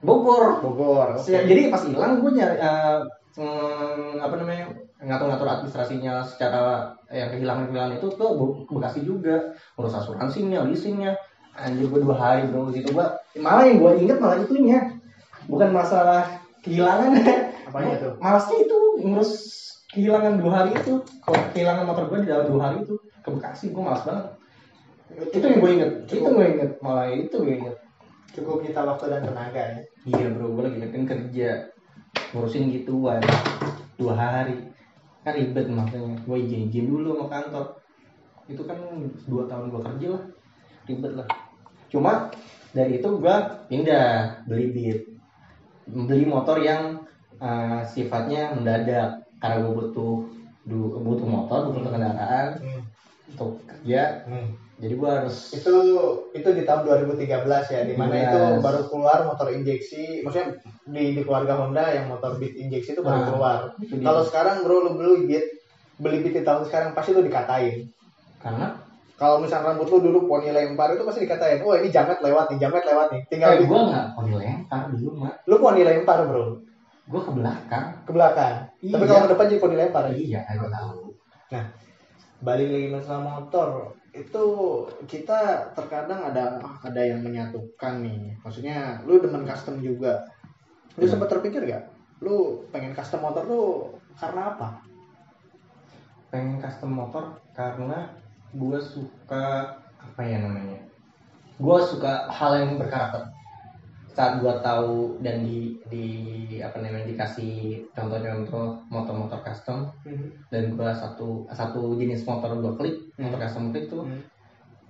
Bogor. 0.06 0.62
Bogor 0.62 1.08
oke. 1.18 1.26
Ya, 1.26 1.42
jadi 1.42 1.68
pas 1.68 1.82
hilang 1.82 2.22
gue 2.22 2.30
nyari 2.30 2.56
eh, 2.62 2.98
mm, 3.36 4.22
apa 4.22 4.34
namanya 4.38 4.64
ngatur-ngatur 5.02 5.48
administrasinya 5.50 6.24
secara 6.24 6.94
yang 7.12 7.28
kehilangan-kehilangan 7.34 7.98
itu 7.98 8.08
ke 8.14 8.26
Bekasi 8.70 9.00
juga. 9.02 9.52
Urus 9.76 9.98
asuransinya, 9.98 10.64
leasingnya. 10.64 11.18
Anjir 11.56 11.88
gue 11.88 12.00
dua 12.04 12.16
hari 12.20 12.44
bro 12.52 12.68
di 12.68 12.84
situ 12.84 12.92
gue 12.92 13.06
malah 13.40 13.64
yang 13.64 13.80
gue 13.80 13.92
inget 14.06 14.18
malah 14.20 14.38
itunya. 14.40 14.94
Bukan 15.50 15.72
masalah 15.74 16.40
kehilangan. 16.62 17.16
Apanya 17.66 17.94
tuh? 17.98 18.12
Malasnya 18.22 18.56
itu 18.62 18.78
ngurus 19.02 19.32
kehilangan 19.90 20.38
dua 20.38 20.50
hari 20.52 20.70
itu. 20.76 21.00
Kalau 21.24 21.38
kehilangan 21.56 21.84
motor 21.88 22.04
gue 22.12 22.18
di 22.24 22.28
dalam 22.28 22.46
dua 22.52 22.60
hari 22.70 22.84
itu 22.84 22.94
ke 23.24 23.28
Bekasi 23.32 23.72
gue 23.72 23.82
malas 23.82 24.04
banget. 24.04 24.26
Itu 25.32 25.44
yang 25.48 25.58
gue 25.62 25.70
inget 25.70 25.90
itu 26.06 26.18
Cukup. 26.20 26.36
gue 26.36 26.46
inget 26.56 26.70
malah 26.84 27.06
itu 27.08 27.36
gue 27.40 27.56
inget 27.56 27.76
cukup 28.34 28.64
nyita 28.64 28.82
waktu 28.82 29.04
dan 29.12 29.22
tenaga 29.22 29.62
ya. 29.62 29.80
Iya 30.06 30.26
bro. 30.34 30.54
Gue 30.54 30.62
lagi 30.66 30.78
kan 30.88 31.04
kerja. 31.04 31.50
Ngurusin 32.32 32.72
gituan. 32.72 33.22
Dua 33.96 34.14
hari. 34.14 34.56
Kan 35.22 35.34
ribet 35.34 35.66
makanya 35.66 36.14
gue 36.22 36.36
izin 36.38 36.70
izin 36.70 36.86
dulu 36.86 37.18
sama 37.18 37.26
kantor. 37.30 37.66
Itu 38.46 38.62
kan 38.62 38.78
dua 39.26 39.42
tahun 39.46 39.70
gue 39.70 39.80
kerja 39.82 40.06
lah. 40.14 40.24
Ribet 40.86 41.12
lah. 41.18 41.28
Cuma 41.90 42.30
dari 42.70 42.98
itu 42.98 43.08
gue 43.08 43.36
pindah 43.68 44.08
beli 44.46 44.66
beat 44.70 45.00
beli 45.86 46.26
motor 46.26 46.58
yang 46.58 47.02
eh, 47.36 47.80
sifatnya 47.84 48.54
mendadak. 48.54 49.22
Karena 49.36 49.60
gue 49.62 49.72
butuh 49.74 50.24
du- 50.66 50.98
butuh 50.98 51.28
motor 51.28 51.70
butuh 51.70 51.90
kendaraan 51.90 52.58
Hmm. 52.58 52.82
untuk 53.30 53.60
kerja. 53.64 54.26
Hmm. 54.26 54.50
Jadi 54.76 54.92
gue 54.92 55.08
harus 55.08 55.36
itu 55.52 55.72
itu 56.30 56.48
di 56.52 56.62
tahun 56.62 56.84
2013 56.84 57.24
ya 57.66 57.80
di 57.82 57.94
mana 57.96 58.14
itu 58.14 58.40
13. 58.52 58.60
baru 58.60 58.80
keluar 58.86 59.18
motor 59.24 59.48
injeksi. 59.48 60.20
Maksudnya 60.20 60.60
di, 60.84 61.16
di 61.16 61.22
keluarga 61.24 61.56
Honda 61.56 61.88
yang 61.88 62.06
motor 62.06 62.36
beat 62.36 62.52
injeksi 62.54 62.92
itu 62.92 63.00
baru 63.00 63.16
Ah, 63.16 63.26
keluar. 63.26 63.58
itu 63.78 64.04
kalau 64.04 64.22
sekarang 64.22 64.60
bro 64.60 64.84
lu 64.84 64.90
beli 64.94 65.24
beat 65.24 65.46
beli 65.96 66.20
beat 66.20 66.36
di 66.36 66.42
tahun 66.44 66.68
sekarang 66.68 66.92
pasti 66.92 67.10
lu 67.10 67.24
dikatain. 67.24 67.88
Karena? 68.36 68.76
Kalau 69.16 69.40
misalnya 69.40 69.72
rambut 69.72 69.88
lu 69.88 69.98
dulu 70.04 70.18
poni 70.28 70.52
lempar 70.52 70.92
itu 70.92 71.00
pasti 71.02 71.24
dikatain 71.24 71.64
wah 71.64 71.80
ini 71.80 71.88
jamet 71.88 72.20
lewat 72.20 72.52
nih 72.52 72.58
jamet 72.60 72.84
lewat 72.84 73.06
nih. 73.16 73.22
Tinggal 73.32 73.48
eh, 73.48 73.58
di- 73.58 73.66
gue 73.66 73.80
nggak 73.80 74.04
mau 74.12 74.22
dilempar 74.22 74.82
dulu 74.92 75.10
mah 75.16 75.32
lu 75.48 75.56
poni 75.56 75.80
lempar 75.82 76.18
bro. 76.28 76.44
Gue 77.06 77.20
ke 77.24 77.32
belakang. 77.32 77.86
Ke 78.04 78.10
belakang. 78.12 78.54
Iya. 78.84 78.92
tapi 78.92 79.04
kalau 79.08 79.20
ke 79.24 79.30
depan 79.32 79.44
jadi 79.48 79.60
poni 79.64 79.76
lempar. 79.80 80.04
Iya 80.12 80.40
gue 80.52 80.68
tahu. 80.68 81.00
Balik 82.36 82.68
lagi 82.68 82.88
masalah 82.92 83.22
motor 83.24 83.96
itu 84.16 84.44
kita 85.04 85.70
terkadang 85.76 86.32
ada 86.32 86.56
ada 86.80 87.00
yang 87.04 87.20
menyatukan 87.20 88.00
nih. 88.00 88.40
Maksudnya 88.40 89.04
lu 89.04 89.20
demen 89.20 89.44
custom 89.44 89.78
juga. 89.84 90.24
Lu 90.96 91.04
Hmm. 91.04 91.12
sempat 91.12 91.28
terpikir 91.28 91.68
gak 91.68 91.92
lu 92.24 92.64
pengen 92.72 92.96
custom 92.96 93.20
motor 93.20 93.44
tuh 93.44 93.68
karena 94.16 94.56
apa? 94.56 94.80
Pengen 96.32 96.56
custom 96.64 96.96
motor 96.96 97.36
karena 97.52 98.08
gue 98.56 98.78
suka 98.80 99.76
apa 100.00 100.22
ya 100.24 100.40
namanya? 100.40 100.80
Gue 101.60 101.78
suka 101.84 102.32
hal 102.32 102.64
yang 102.64 102.80
berkarakter 102.80 103.35
saat 104.16 104.40
gue 104.40 104.54
tahu 104.64 105.20
dan 105.20 105.44
di 105.44 105.76
di 105.92 106.06
apa 106.64 106.80
namanya 106.80 107.04
dikasih 107.04 107.84
contoh-contoh 107.92 108.80
motor-motor 108.88 109.44
custom. 109.44 109.92
Dan 110.48 110.72
gue 110.72 110.90
satu 110.96 111.44
satu 111.52 111.92
jenis 112.00 112.24
motor 112.24 112.56
gue 112.56 112.72
klik 112.80 112.96
motor 113.20 113.36
custom 113.36 113.76
klik 113.76 113.92
tuh 113.92 114.08
Hmm. 114.08 114.24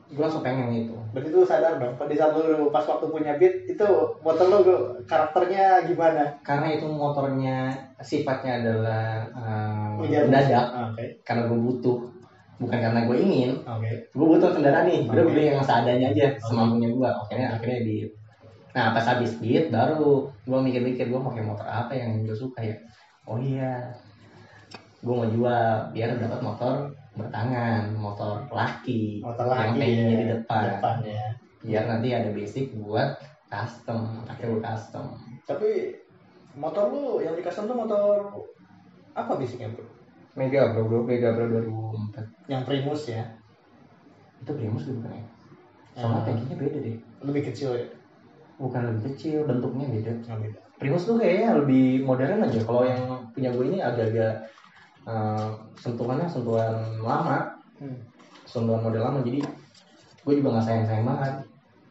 gue 0.07 0.23
langsung 0.23 0.47
pengen 0.47 0.71
itu. 0.71 0.95
Berarti 1.11 1.35
lu 1.35 1.43
sadar 1.43 1.83
dong 1.83 1.99
pada 1.99 2.15
saat 2.15 2.31
lu 2.39 2.71
pas 2.71 2.87
waktu 2.87 3.11
punya 3.11 3.35
beat 3.43 3.67
itu 3.67 3.89
motor 4.23 4.47
lu 4.47 4.59
karakternya 5.03 5.83
gimana? 5.83 6.39
Karena 6.47 6.79
itu 6.79 6.87
motornya 6.87 7.75
sifatnya 7.99 8.63
adalah 8.63 9.27
um, 9.35 10.07
mendadak. 10.07 10.63
Ah, 10.71 10.95
oke. 10.95 11.03
Karena 11.27 11.51
gue 11.51 11.59
butuh 11.59 11.99
bukan 12.63 12.79
karena 12.79 13.03
gue 13.03 13.17
ingin. 13.19 13.51
Oke. 13.67 13.91
Gue 14.15 14.27
butuh 14.39 14.55
kendaraan 14.55 14.87
nih 14.87 15.11
gue 15.11 15.19
Oke. 15.19 15.27
beli 15.35 15.43
yang 15.51 15.67
seadanya 15.67 16.15
aja 16.15 16.27
semampunya 16.39 16.89
gue 16.95 17.09
akhirnya 17.11 17.49
akhirnya 17.59 17.81
di 17.83 17.97
nah 18.77 18.93
pas 18.93 19.09
habis 19.09 19.41
beat 19.41 19.73
baru 19.73 20.29
gue 20.45 20.59
mikir-mikir 20.69 21.09
gue 21.09 21.17
pakai 21.17 21.41
motor 21.41 21.65
apa 21.65 21.97
yang 21.97 22.21
gue 22.29 22.37
suka 22.37 22.61
ya? 22.61 22.77
Oh 23.25 23.41
iya 23.41 23.89
gue 25.01 25.15
mau 25.17 25.25
jual 25.25 25.97
biar 25.97 26.21
dapat 26.21 26.41
motor 26.45 26.93
bertangan 27.17 27.97
motor 27.97 28.45
laki 28.53 29.25
motor 29.25 29.49
yang 29.49 29.73
lagi 29.73 29.81
pengennya 29.81 30.05
ya, 30.05 30.21
di 30.21 30.27
depan 30.29 30.63
depannya. 30.77 31.23
Biar 31.65 31.85
nanti 31.89 32.09
ada 32.13 32.29
basic 32.37 32.77
buat 32.77 33.17
custom 33.49 34.29
akhirnya 34.29 34.53
gue 34.53 34.63
custom. 34.69 35.07
Tapi 35.49 35.71
motor 36.61 36.93
lu 36.93 37.25
yang 37.25 37.33
di 37.33 37.41
custom 37.41 37.65
tuh 37.73 37.77
motor 37.81 38.29
apa 39.17 39.41
basicnya 39.41 39.73
bro? 39.73 39.89
Mega 40.37 40.77
bro. 40.77 40.85
Bro 40.85 41.09
Mega 41.09 41.33
bro 41.33 41.49
2004 41.49 42.53
yang 42.53 42.61
Primus 42.69 43.09
ya? 43.09 43.25
Itu 44.45 44.53
Primus 44.53 44.85
bukan 44.85 45.17
ya 45.17 45.25
soalnya 45.97 46.21
Hmm. 46.21 46.29
tankinya 46.29 46.57
beda 46.61 46.79
deh. 46.85 46.97
Lebih 47.25 47.43
kecil 47.49 47.73
ya 47.73 47.89
bukan 48.57 48.83
lebih 48.89 49.03
kecil 49.13 49.45
bentuknya 49.45 49.87
beda 49.89 50.13
nggak 50.25 50.39
beda 50.43 50.61
Primus 50.77 51.09
tuh 51.09 51.17
kayaknya 51.17 51.57
lebih 51.57 52.05
modern 52.05 52.45
aja. 52.45 52.61
Kalau 52.61 52.85
yang 52.85 53.01
punya 53.33 53.49
gue 53.49 53.65
ini 53.65 53.81
agak-agak 53.81 54.45
eh, 55.09 55.49
sentuhannya 55.81 56.29
sentuhan 56.29 57.01
lama, 57.01 57.57
Hmm. 57.81 57.97
sentuhan 58.45 58.85
model 58.85 59.01
lama. 59.01 59.25
Jadi 59.25 59.41
gue 60.21 60.35
juga 60.37 60.49
nggak 60.53 60.67
sayang-sayang 60.69 61.07
banget. 61.09 61.35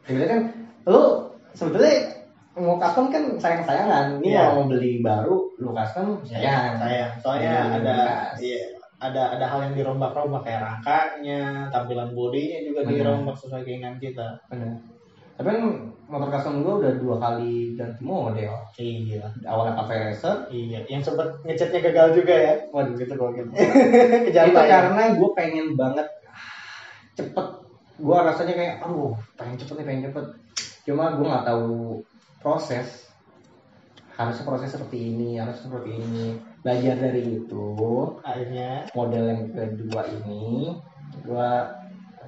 Sebenarnya 0.06 0.30
kan 0.30 0.42
lu 0.86 1.02
sebetulnya 1.58 1.98
mau 2.54 2.78
custom 2.78 3.10
kan 3.10 3.24
sayang-sayangan. 3.42 4.22
Ini 4.22 4.28
Iya. 4.30 4.42
kalau 4.44 4.54
mau 4.54 4.66
beli 4.70 5.02
baru 5.02 5.36
lu 5.58 5.70
custom 5.74 6.08
sayang. 6.22 6.78
sayang 6.78 7.12
soalnya 7.26 7.50
Iya, 7.50 7.62
ada 7.82 7.98
iya 8.38 8.60
ada 8.96 9.22
ada 9.34 9.46
hal 9.50 9.60
yang 9.66 9.76
dirombak-rombak 9.76 10.46
kayak 10.46 10.62
rangkanya 10.62 11.68
tampilan 11.68 12.14
bodinya 12.14 12.60
juga 12.64 12.80
Benar. 12.86 12.94
dirombak 12.96 13.36
sesuai 13.36 13.66
keinginan 13.66 13.98
kita 13.98 14.40
Bener. 14.48 14.78
Tapi 15.36 15.48
kan 15.52 15.62
motor 16.06 16.30
custom 16.30 16.62
gue 16.62 16.74
udah 16.86 16.94
dua 17.02 17.16
kali 17.18 17.74
ganti 17.74 18.02
model. 18.06 18.54
iya. 18.78 19.26
Awalnya 19.44 19.74
cafe 19.84 19.94
racer, 20.00 20.36
iya 20.54 20.80
yang 20.88 21.02
sempet 21.02 21.28
ngecatnya 21.44 21.80
gagal 21.92 22.08
juga 22.22 22.34
ya. 22.34 22.54
Waduh 22.72 22.94
gitu 22.96 23.14
gokil. 23.18 23.46
kejar 24.30 24.46
itu 24.48 24.56
tayang. 24.56 24.70
karena 24.70 25.04
gue 25.18 25.30
pengen 25.34 25.68
banget 25.74 26.08
cepet. 27.18 27.48
Gue 27.96 28.18
rasanya 28.20 28.54
kayak 28.54 28.76
aduh 28.86 29.16
pengen 29.36 29.58
cepet 29.58 29.76
nih 29.82 29.86
pengen 29.86 30.04
cepet. 30.12 30.26
Cuma 30.86 31.04
gue 31.18 31.26
nggak 31.26 31.48
tahu 31.48 32.00
proses. 32.40 33.10
Harusnya 34.16 34.48
proses 34.48 34.72
seperti 34.72 35.12
ini 35.12 35.36
harus 35.36 35.60
seperti 35.60 35.92
ini. 36.00 36.40
Belajar 36.64 36.96
dari 37.02 37.44
itu. 37.44 37.66
Akhirnya? 38.24 38.88
Model 38.96 39.24
yang 39.28 39.44
kedua 39.52 40.02
ini 40.08 40.72
gue 41.26 41.52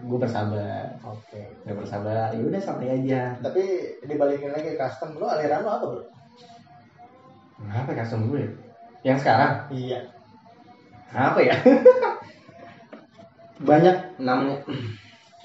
gue 0.03 0.17
bersabar. 0.19 0.93
Oke. 1.01 1.41
Gue 1.65 1.75
bersabar. 1.75 2.29
Ya 2.33 2.41
udah 2.43 2.61
santai 2.61 2.93
aja. 3.01 3.33
Tapi 3.41 3.63
dibalikin 4.05 4.53
lagi 4.53 4.73
ke 4.73 4.77
custom. 4.77 5.17
Lu 5.17 5.25
aliran 5.25 5.65
lu 5.65 5.69
apa 5.69 5.85
bro? 5.85 6.03
Apa 7.73 7.91
custom 7.97 8.29
gue? 8.29 8.45
Ya? 8.45 8.49
yang 9.13 9.17
sekarang? 9.21 9.53
Iya. 9.71 9.99
Apa 11.15 11.39
ya? 11.39 11.55
Banyak. 13.69 14.19
Namanya. 14.19 14.61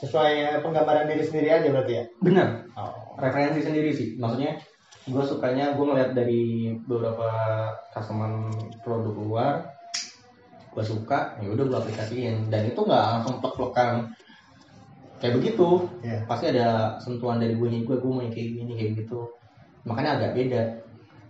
Sesuai 0.02 0.58
penggambaran 0.66 1.06
diri 1.06 1.22
sendiri 1.22 1.48
aja 1.54 1.68
berarti 1.70 1.92
ya? 1.94 2.04
Benar 2.18 2.66
oh. 2.74 3.14
Referensi 3.14 3.62
sendiri 3.62 3.94
sih. 3.94 4.18
Maksudnya 4.18 4.58
gue 5.06 5.24
sukanya 5.26 5.78
gue 5.78 5.84
ngeliat 5.86 6.10
dari 6.14 6.74
beberapa 6.86 7.26
customer 7.94 8.50
produk 8.86 9.14
luar 9.18 9.54
gue 10.72 10.84
suka 10.86 11.36
ya 11.38 11.48
udah 11.52 11.64
gue 11.68 11.78
aplikasiin. 11.86 12.50
Dan 12.50 12.72
itu 12.72 12.80
nggak 12.82 13.04
langsung 13.14 13.38
plek-plekan 13.38 14.10
kayak 15.22 15.38
begitu 15.38 15.86
Iya. 16.02 16.26
pasti 16.26 16.50
ada 16.50 16.98
sentuhan 16.98 17.38
dari 17.38 17.54
gue 17.54 17.68
gue 17.80 17.96
gue 17.96 18.10
mau 18.10 18.18
yang 18.18 18.34
kayak 18.34 18.48
gini 18.58 18.72
kayak 18.74 18.90
gitu 18.98 19.22
makanya 19.82 20.18
agak 20.18 20.34
beda 20.34 20.62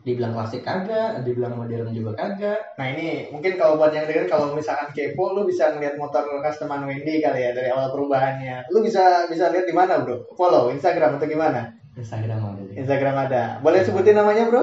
dibilang 0.03 0.35
klasik 0.35 0.67
kagak 0.67 1.23
dibilang 1.23 1.55
modern 1.55 1.93
juga 1.93 2.11
kagak 2.17 2.59
Nah 2.75 2.87
ini 2.91 3.31
mungkin 3.31 3.55
kalau 3.55 3.79
buat 3.79 3.93
yang 3.93 4.03
denger 4.03 4.27
kalau 4.27 4.51
misalkan 4.51 4.91
kepo 4.91 5.31
lu 5.31 5.45
bisa 5.45 5.71
ngeliat 5.71 5.95
motor 5.95 6.27
customan 6.41 6.83
Wendy 6.83 7.23
kali 7.23 7.39
ya 7.39 7.55
dari 7.55 7.71
awal 7.71 7.95
perubahannya. 7.95 8.67
Lu 8.69 8.83
bisa 8.83 9.31
bisa 9.31 9.55
lihat 9.55 9.63
di 9.63 9.71
mana 9.71 10.03
bro? 10.03 10.27
Follow 10.35 10.75
Instagram 10.75 11.23
atau 11.23 11.29
gimana? 11.29 11.71
Instagram 11.95 12.35
ada 12.43 12.61
deh. 12.67 12.75
Instagram 12.75 13.15
ada. 13.21 13.43
Boleh 13.63 13.87
sebutin 13.87 14.17
namanya 14.17 14.49
bro? 14.49 14.63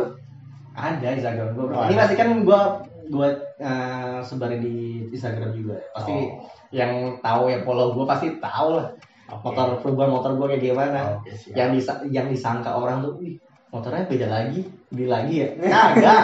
ada 0.75 1.07
Instagram 1.07 1.55
gue 1.55 1.65
Oh, 1.69 1.83
ini 1.87 1.95
ada. 1.95 2.01
pasti 2.03 2.15
kan 2.15 2.29
gue 2.35 2.61
gue 3.09 3.29
uh, 3.59 4.19
sebarin 4.19 4.59
di 4.59 4.75
Instagram 5.07 5.51
juga 5.51 5.79
pasti 5.91 6.11
Oh. 6.11 6.43
yang 6.69 6.91
tahu 7.19 7.47
yang 7.47 7.63
follow 7.63 7.95
gue 7.95 8.03
pasti 8.05 8.27
tahu 8.37 8.75
lah 8.75 8.91
motor 9.29 9.67
perubahan 9.81 10.11
motor 10.11 10.31
gue 10.35 10.47
kayak 10.55 10.63
gimana? 10.73 11.01
Siap. 11.25 11.55
yang 11.55 11.69
disa 11.75 11.93
yang 12.09 12.27
disangka 12.27 12.73
orang 12.73 13.05
tuh 13.05 13.17
wih 13.21 13.37
motornya 13.69 14.09
beda 14.09 14.27
lagi 14.27 14.65
beli 14.89 15.05
lagi 15.05 15.33
ya? 15.45 15.49
Kagak. 15.73 16.23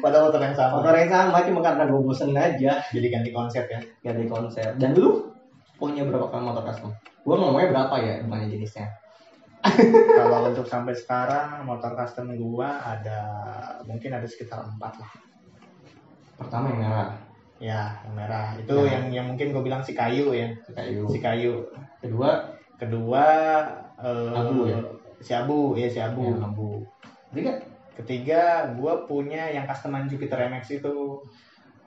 Pada 0.00 0.16
motor 0.24 0.40
yang 0.40 0.56
sama. 0.56 0.80
motor 0.80 0.94
yang 0.96 1.12
sama 1.12 1.38
cuma 1.44 1.60
karena 1.60 1.84
gue 1.84 2.00
bosen 2.00 2.32
aja. 2.32 2.72
Jadi 2.88 3.06
ganti 3.12 3.30
konsep 3.30 3.64
ya. 3.68 3.80
ganti 4.00 4.24
konsep. 4.24 4.72
Dan 4.80 4.96
lu 4.96 5.28
punya 5.76 6.08
berapa 6.08 6.32
kali 6.32 6.42
motor 6.42 6.64
custom? 6.64 6.90
Gue 7.20 7.36
ngomongnya 7.36 7.68
berapa 7.76 7.94
ya 8.00 8.14
bukannya 8.24 8.48
jenisnya? 8.48 8.88
Kalau 10.18 10.46
untuk 10.46 10.66
sampai 10.68 10.94
sekarang 10.94 11.66
motor 11.66 11.92
custom 11.98 12.30
gua 12.38 12.78
ada 12.82 13.20
mungkin 13.82 14.14
ada 14.14 14.26
sekitar 14.26 14.62
empat 14.62 14.94
lah. 15.02 15.12
pertama 16.36 16.68
yang 16.68 16.84
merah 16.84 17.16
Ya 17.56 17.96
yang 18.02 18.14
merah 18.14 18.52
itu 18.54 18.68
Nah. 18.68 18.84
yang 18.86 19.04
yang 19.10 19.26
mungkin 19.26 19.48
gue 19.50 19.62
bilang 19.62 19.80
si 19.80 19.92
kayu 19.92 20.30
ya. 20.30 20.52
kayu 20.70 21.08
Si 21.08 21.18
kayu. 21.18 21.64
kedua 21.98 22.52
Kedua 22.76 23.24
eh, 23.96 24.32
Abu 24.34 24.68
ya? 24.68 24.78
Si 25.18 25.32
abu 25.32 25.72
ya 25.72 25.88
si 25.88 25.96
abu. 25.96 26.20
yang 26.26 26.40
lampu 26.42 26.84
ketiga 27.30 27.52
Ketiga, 27.96 28.42
gue 28.76 28.92
punya 29.08 29.48
yang 29.48 29.64
customan 29.64 30.04
Jupiter 30.04 30.36
MX 30.46 30.80
itu. 30.80 31.24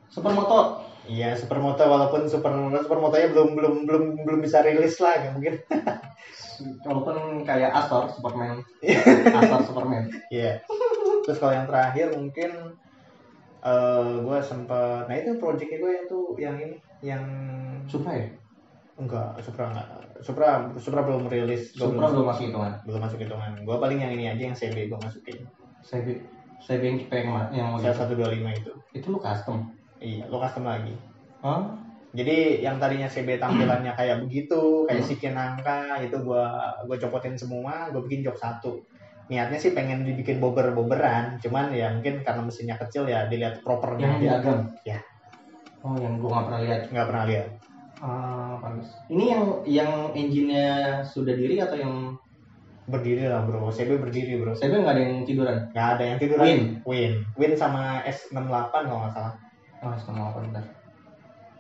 super 0.10 0.34
motor 0.34 0.82
Iya 1.06 1.38
supermoto 1.38 1.86
walaupun 1.86 2.26
super 2.26 2.50
supermotonya 2.76 3.30
belum 3.30 3.54
belum 3.54 3.76
belum 3.86 4.04
belum 4.20 4.40
bisa 4.42 4.62
rilis 4.62 4.98
lah 4.98 5.22
nggak 5.22 5.34
mungkin. 5.36 5.56
walaupun 6.86 7.16
kayak 7.46 7.70
Astor 7.72 8.10
Superman 8.10 8.58
Astor 9.38 9.62
Superman 9.64 10.10
Iya. 10.28 10.66
Terus 11.22 11.38
kalau 11.38 11.54
yang 11.54 11.70
terakhir 11.70 12.10
mungkin 12.12 12.50
eh 13.60 14.12
gue 14.24 14.38
sempet 14.40 15.02
nah 15.06 15.16
itu 15.16 15.36
projectnya 15.36 15.78
gue 15.78 15.92
yang 15.92 16.06
tuh 16.08 16.26
yang 16.40 16.56
ini 16.56 16.76
yang 17.04 17.24
Supra 17.90 18.16
ya? 18.16 18.28
Enggak 19.00 19.40
Supra 19.40 19.72
enggak. 19.72 19.88
Supra 20.20 20.48
Supra 20.76 21.02
belum 21.08 21.32
rilis. 21.32 21.74
Gua 21.76 21.88
Supra 21.90 22.08
belum 22.12 22.28
masuk 22.28 22.44
hitungan? 22.52 22.74
belum 22.84 23.00
masuk 23.00 23.20
hitungan. 23.24 23.52
Gue 23.64 23.76
paling 23.80 24.00
yang 24.04 24.12
ini 24.14 24.26
aja 24.28 24.44
yang 24.52 24.56
CB 24.56 24.92
gue 24.92 25.00
masukin. 25.00 25.40
Bi- 26.04 26.24
saya 26.60 26.84
yang 26.84 27.00
yang 27.08 27.28
yang 27.56 27.68
mau 27.72 27.80
saya 27.80 27.96
125 27.96 28.52
itu. 28.52 28.72
Itu 28.92 29.16
lu 29.16 29.20
custom? 29.24 29.72
Iya 30.04 30.28
lo 30.28 30.44
custom 30.44 30.68
lagi. 30.68 30.92
Oh 31.40 31.64
jadi 32.10 32.66
yang 32.66 32.82
tadinya 32.82 33.06
CB 33.06 33.38
tampilannya 33.38 33.94
kayak 33.94 34.26
begitu 34.26 34.90
kayak 34.90 35.06
Hmm. 35.06 35.10
sikin 35.14 35.34
angka 35.38 36.02
itu 36.02 36.18
gua 36.26 36.58
gua 36.90 36.98
copotin 36.98 37.38
semua 37.38 37.94
gue 37.94 38.02
bikin 38.10 38.26
jok 38.26 38.34
satu 38.34 38.82
niatnya 39.30 39.62
sih 39.62 39.78
pengen 39.78 40.02
dibikin 40.10 40.42
bober 40.42 40.74
boberan 40.74 41.38
cuman 41.38 41.70
ya 41.70 41.94
mungkin 41.94 42.26
karena 42.26 42.42
mesinnya 42.42 42.76
kecil 42.82 43.06
ya 43.06 43.30
dilihat 43.30 43.62
propernya 43.62 44.18
yang 44.18 44.18
aja. 44.18 44.26
diagram 44.26 44.60
Ya. 44.82 44.98
oh 45.86 45.96
yang 46.02 46.18
gua 46.18 46.30
nggak 46.34 46.46
pernah 46.50 46.62
lihat. 46.66 46.82
Nggak 46.90 47.08
pernah 47.08 47.26
lihat. 47.30 47.48
Ah 48.02 48.54
pantas 48.58 48.90
ini 49.14 49.26
yang 49.30 49.44
yang 49.70 49.92
engine-nya 50.18 50.68
sudah 51.06 51.38
diri 51.38 51.62
atau 51.62 51.78
yang 51.78 51.94
berdiri 52.90 53.30
lah 53.30 53.46
bro. 53.46 53.70
CB 53.70 54.02
berdiri 54.02 54.34
bro. 54.42 54.58
Saya 54.58 54.74
nggak 54.82 54.98
ada 54.98 55.04
yang 55.06 55.22
tiduran? 55.24 55.58
Nggak 55.78 55.88
ada 55.96 56.04
yang 56.04 56.18
tiduran. 56.18 56.46
Win. 56.50 56.62
Win. 56.90 57.14
Win 57.38 57.54
sama 57.54 58.02
S68 58.10 58.74
kalau 58.74 59.00
nggak 59.06 59.14
salah. 59.14 59.34
Oh 59.86 59.94
S98 59.94 60.36
bentar. 60.50 60.66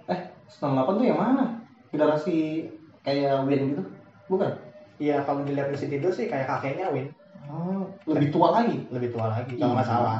Eh 0.09 0.19
S98 0.49 0.89
tuh 0.89 1.05
yang 1.05 1.19
mana? 1.21 1.45
Generasi 1.93 2.65
kayak 3.05 3.45
Win 3.45 3.77
gitu? 3.77 3.83
Bukan? 4.25 4.57
Iya 4.97 5.21
kalau 5.21 5.45
dilihat 5.45 5.69
mesin 5.69 5.93
tidur 5.93 6.09
sih 6.09 6.25
kayak 6.25 6.49
kakeknya 6.49 6.89
Win 6.89 7.13
oh, 7.49 7.89
lebih 8.05 8.29
tua 8.29 8.47
lagi? 8.61 8.77
Lebih 8.93 9.09
tua 9.11 9.25
lagi 9.33 9.53
kalau 9.57 9.73
nggak 9.75 9.87
Iya. 9.89 9.93
salah. 9.93 10.19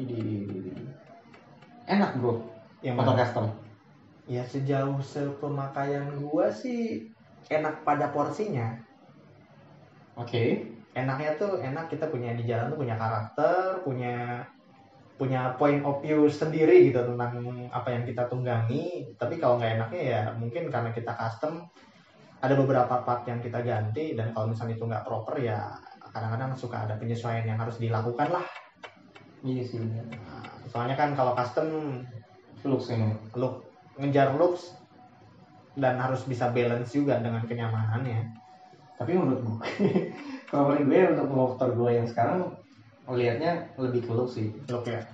Ini 0.00 0.20
enak 1.86 2.10
bro 2.18 2.40
yang 2.82 2.96
motor 2.98 3.14
custom. 3.14 3.46
Ya 4.24 4.42
sejauh 4.42 4.98
sepemakaian 5.04 6.16
gua 6.18 6.48
sih 6.48 7.12
enak 7.52 7.84
pada 7.84 8.08
porsinya. 8.08 8.80
Oke. 10.16 10.72
Enaknya 10.94 11.34
tuh 11.36 11.58
enak 11.58 11.90
kita 11.90 12.06
punya 12.08 12.32
di 12.32 12.46
jalan 12.46 12.70
tuh 12.70 12.78
punya 12.78 12.94
karakter 12.94 13.82
punya 13.82 14.46
punya 15.14 15.54
point 15.58 15.82
of 15.86 16.02
view 16.02 16.26
sendiri 16.26 16.90
gitu 16.90 16.98
tentang 16.98 17.38
apa 17.70 17.88
yang 17.90 18.02
kita 18.06 18.26
tunggangi. 18.26 19.14
Tapi 19.18 19.38
kalau 19.38 19.58
nggak 19.60 19.78
enaknya 19.78 20.02
ya 20.02 20.20
mungkin 20.38 20.70
karena 20.70 20.90
kita 20.90 21.12
custom 21.14 21.66
ada 22.42 22.54
beberapa 22.58 23.00
part 23.02 23.24
yang 23.24 23.40
kita 23.40 23.62
ganti 23.64 24.12
dan 24.18 24.34
kalau 24.34 24.50
misalnya 24.52 24.74
itu 24.76 24.84
nggak 24.84 25.06
proper 25.06 25.36
ya 25.40 25.60
kadang-kadang 26.14 26.54
suka 26.54 26.86
ada 26.86 26.94
penyesuaian 26.96 27.44
yang 27.44 27.58
harus 27.58 27.76
dilakukan 27.82 28.30
lah. 28.30 28.46
Iya 29.42 29.62
sih. 29.66 29.82
Nah, 29.82 30.46
soalnya 30.70 30.94
kan 30.94 31.18
kalau 31.18 31.34
custom 31.34 32.00
looks 32.64 32.88
ini. 32.88 33.12
look 33.36 33.66
ngejar 34.00 34.32
looks 34.40 34.72
dan 35.76 36.00
harus 36.00 36.24
bisa 36.24 36.48
balance 36.48 36.96
juga 36.96 37.20
dengan 37.20 37.44
kenyamanannya 37.44 38.44
tapi 38.94 39.12
menurut 39.18 39.42
gue 39.42 39.58
kalau 40.50 40.70
menurut 40.70 40.86
gue 40.86 41.00
untuk 41.18 41.28
motor 41.34 41.68
gue 41.74 41.90
yang 41.98 42.06
sekarang 42.06 42.54
lihatnya 43.04 43.68
lebih 43.76 44.08
ke 44.08 44.12
look 44.16 44.32
sih. 44.32 44.48
Look 44.70 44.88
ya? 44.88 45.04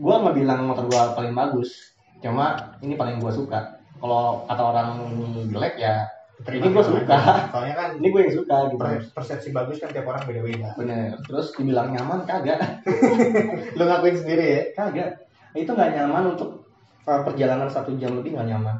Gue 0.00 0.14
nggak 0.16 0.32
bilang 0.38 0.64
motor 0.64 0.88
gue 0.88 1.02
paling 1.18 1.34
bagus 1.36 1.92
cuma 2.22 2.78
ini 2.80 2.94
paling 2.94 3.18
gue 3.18 3.32
suka. 3.34 3.82
Kalau 3.98 4.46
kata 4.46 4.62
orang 4.62 4.88
ini 5.12 5.50
jelek 5.50 5.76
ya 5.78 6.06
Ini 6.42 6.68
gua 6.74 6.82
suka. 6.82 7.18
soalnya 7.54 7.74
kan 7.78 7.88
ini 8.02 8.08
gue 8.10 8.20
yang 8.26 8.34
suka 8.34 8.56
gitu. 8.66 8.80
per- 8.80 9.10
persepsi 9.14 9.48
bagus 9.54 9.78
kan 9.78 9.94
tiap 9.94 10.10
orang 10.10 10.26
beda-beda. 10.26 10.74
Bener. 10.74 11.14
Terus 11.22 11.54
dibilang 11.54 11.94
nyaman 11.94 12.26
kagak. 12.26 12.82
Lu 13.78 13.82
ngakuin 13.86 14.16
sendiri 14.18 14.44
ya? 14.44 14.62
Kagak. 14.74 15.22
Itu 15.54 15.70
nggak 15.76 15.92
nyaman 15.94 16.34
untuk 16.34 16.66
uh, 17.06 17.22
perjalanan 17.22 17.70
satu 17.70 17.94
jam 17.94 18.18
lebih 18.18 18.34
nggak 18.34 18.48
nyaman. 18.48 18.76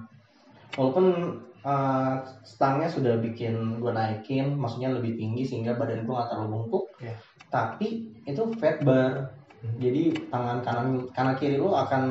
Walaupun 0.75 1.07
uh, 1.63 2.15
stangnya 2.43 2.91
sudah 2.91 3.15
bikin 3.23 3.79
gue 3.79 3.93
naikin 3.95 4.59
maksudnya 4.59 4.91
lebih 4.91 5.15
tinggi 5.15 5.47
sehingga 5.47 5.79
badan 5.79 6.03
gue 6.03 6.15
nggak 6.15 6.29
terlalu 6.31 6.49
bungkuk. 6.59 6.85
Iya. 7.03 7.15
tapi 7.53 8.17
itu 8.25 8.43
fat 8.57 8.81
bar. 8.81 9.37
Hmm. 9.63 9.79
jadi 9.79 10.11
tangan 10.27 10.59
kanan 10.67 10.89
kanan 11.15 11.39
kiri 11.39 11.55
lo 11.55 11.79
akan 11.79 12.03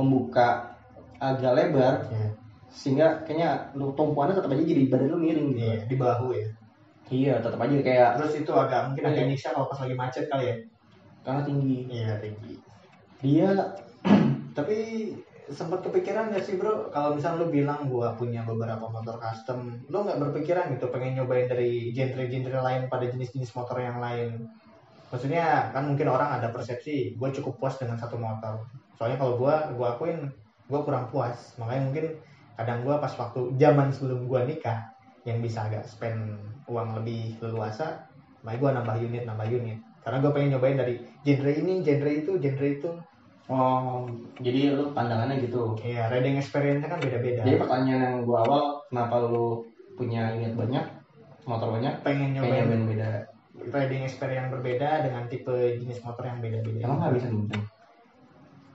membuka 0.00 0.72
agak 1.20 1.52
lebar. 1.52 2.08
Iya. 2.08 2.30
Sehingga 2.72 3.20
kayaknya 3.28 3.70
lu 3.76 3.92
tumpuannya 3.92 4.40
tetap 4.40 4.48
aja 4.48 4.64
jadi 4.64 4.82
badan 4.88 5.08
lu 5.12 5.18
miring 5.20 5.48
gitu. 5.52 5.60
Iya, 5.60 5.76
di 5.84 5.96
bahu 6.00 6.26
ya. 6.32 6.48
Iya 7.12 7.34
tetap 7.44 7.60
aja 7.60 7.76
kayak 7.84 8.10
terus 8.16 8.32
itu 8.40 8.52
agak 8.56 8.80
mungkin 8.88 9.04
agak 9.04 9.20
Iya. 9.20 9.28
nyiksa 9.28 9.48
kalau 9.52 9.68
pas 9.68 9.78
lagi 9.84 9.94
macet 10.00 10.24
kali 10.32 10.44
ya. 10.48 10.56
Karena 11.20 11.40
tinggi. 11.44 11.76
Iya 11.92 12.12
tinggi. 12.24 12.54
Dia 13.20 13.50
tapi 14.56 14.76
sempat 15.52 15.84
kepikiran 15.84 16.32
gak 16.32 16.48
sih 16.48 16.56
bro? 16.56 16.88
Kalau 16.88 17.12
misalnya 17.12 17.44
lu 17.44 17.52
bilang 17.52 17.84
gua 17.92 18.16
punya 18.16 18.40
beberapa 18.48 18.88
motor 18.88 19.20
custom 19.20 19.84
lu 19.92 19.98
nggak 20.08 20.16
berpikiran 20.16 20.72
gitu? 20.72 20.88
Pengen 20.88 21.20
nyobain 21.20 21.44
dari 21.52 21.92
genre-genre 21.92 22.60
lain 22.64 22.82
pada 22.88 23.04
jenis-jenis 23.04 23.52
motor 23.52 23.76
yang 23.76 24.00
lain? 24.00 24.48
Maksudnya 25.12 25.68
kan 25.76 25.84
mungkin 25.84 26.08
orang 26.08 26.40
ada 26.40 26.48
persepsi 26.48 27.20
gue 27.20 27.28
cukup 27.36 27.60
puas 27.60 27.76
dengan 27.76 28.00
satu 28.00 28.16
motor. 28.16 28.64
Soalnya 28.96 29.20
kalau 29.20 29.36
gua 29.36 29.68
gua 29.76 30.00
akuin 30.00 30.32
gua 30.72 30.80
kurang 30.88 31.12
puas. 31.12 31.52
Makanya 31.60 31.82
mungkin 31.84 32.06
kadang 32.58 32.84
gua 32.84 33.00
pas 33.00 33.12
waktu 33.14 33.56
zaman 33.56 33.88
sebelum 33.92 34.28
gua 34.28 34.44
nikah 34.44 34.92
yang 35.28 35.38
bisa 35.38 35.66
agak 35.66 35.86
spend 35.86 36.38
uang 36.66 36.98
lebih 37.00 37.38
leluasa 37.42 38.06
makanya 38.42 38.58
gua 38.58 38.70
nambah 38.80 38.96
unit 39.00 39.22
nambah 39.24 39.46
unit. 39.48 39.78
Karena 40.02 40.18
gue 40.18 40.34
pengen 40.34 40.58
nyobain 40.58 40.74
dari 40.74 40.98
genre 41.22 41.52
ini 41.54 41.78
genre 41.86 42.10
itu 42.10 42.32
genre 42.42 42.66
itu. 42.66 42.90
Oh 43.46 44.10
jadi 44.42 44.74
lu 44.74 44.90
pandangannya 44.90 45.38
gitu? 45.46 45.78
Iya, 45.78 46.10
riding 46.10 46.42
experience 46.42 46.82
kan 46.82 46.98
beda-beda. 46.98 47.46
jadi 47.46 47.58
pertanyaan 47.62 48.02
yang 48.02 48.16
gua 48.26 48.38
awal 48.42 48.62
kenapa 48.90 49.14
lu 49.22 49.62
punya 49.94 50.34
unit 50.34 50.58
banyak 50.58 50.82
motor 51.46 51.70
banyak? 51.70 52.02
Pengen 52.02 52.34
pengen 52.34 52.42
nyobain 52.42 52.62
nyobain 52.66 52.84
beda 52.90 53.10
riding 53.70 54.02
experience 54.02 54.48
yang 54.48 54.50
berbeda 54.50 54.88
dengan 55.06 55.22
tipe 55.30 55.54
jenis 55.78 56.02
motor 56.02 56.24
yang 56.26 56.40
beda-beda. 56.42 56.82
emang 56.82 56.98
nggak 56.98 57.14
bisa 57.20 57.28
minjem 57.30 57.62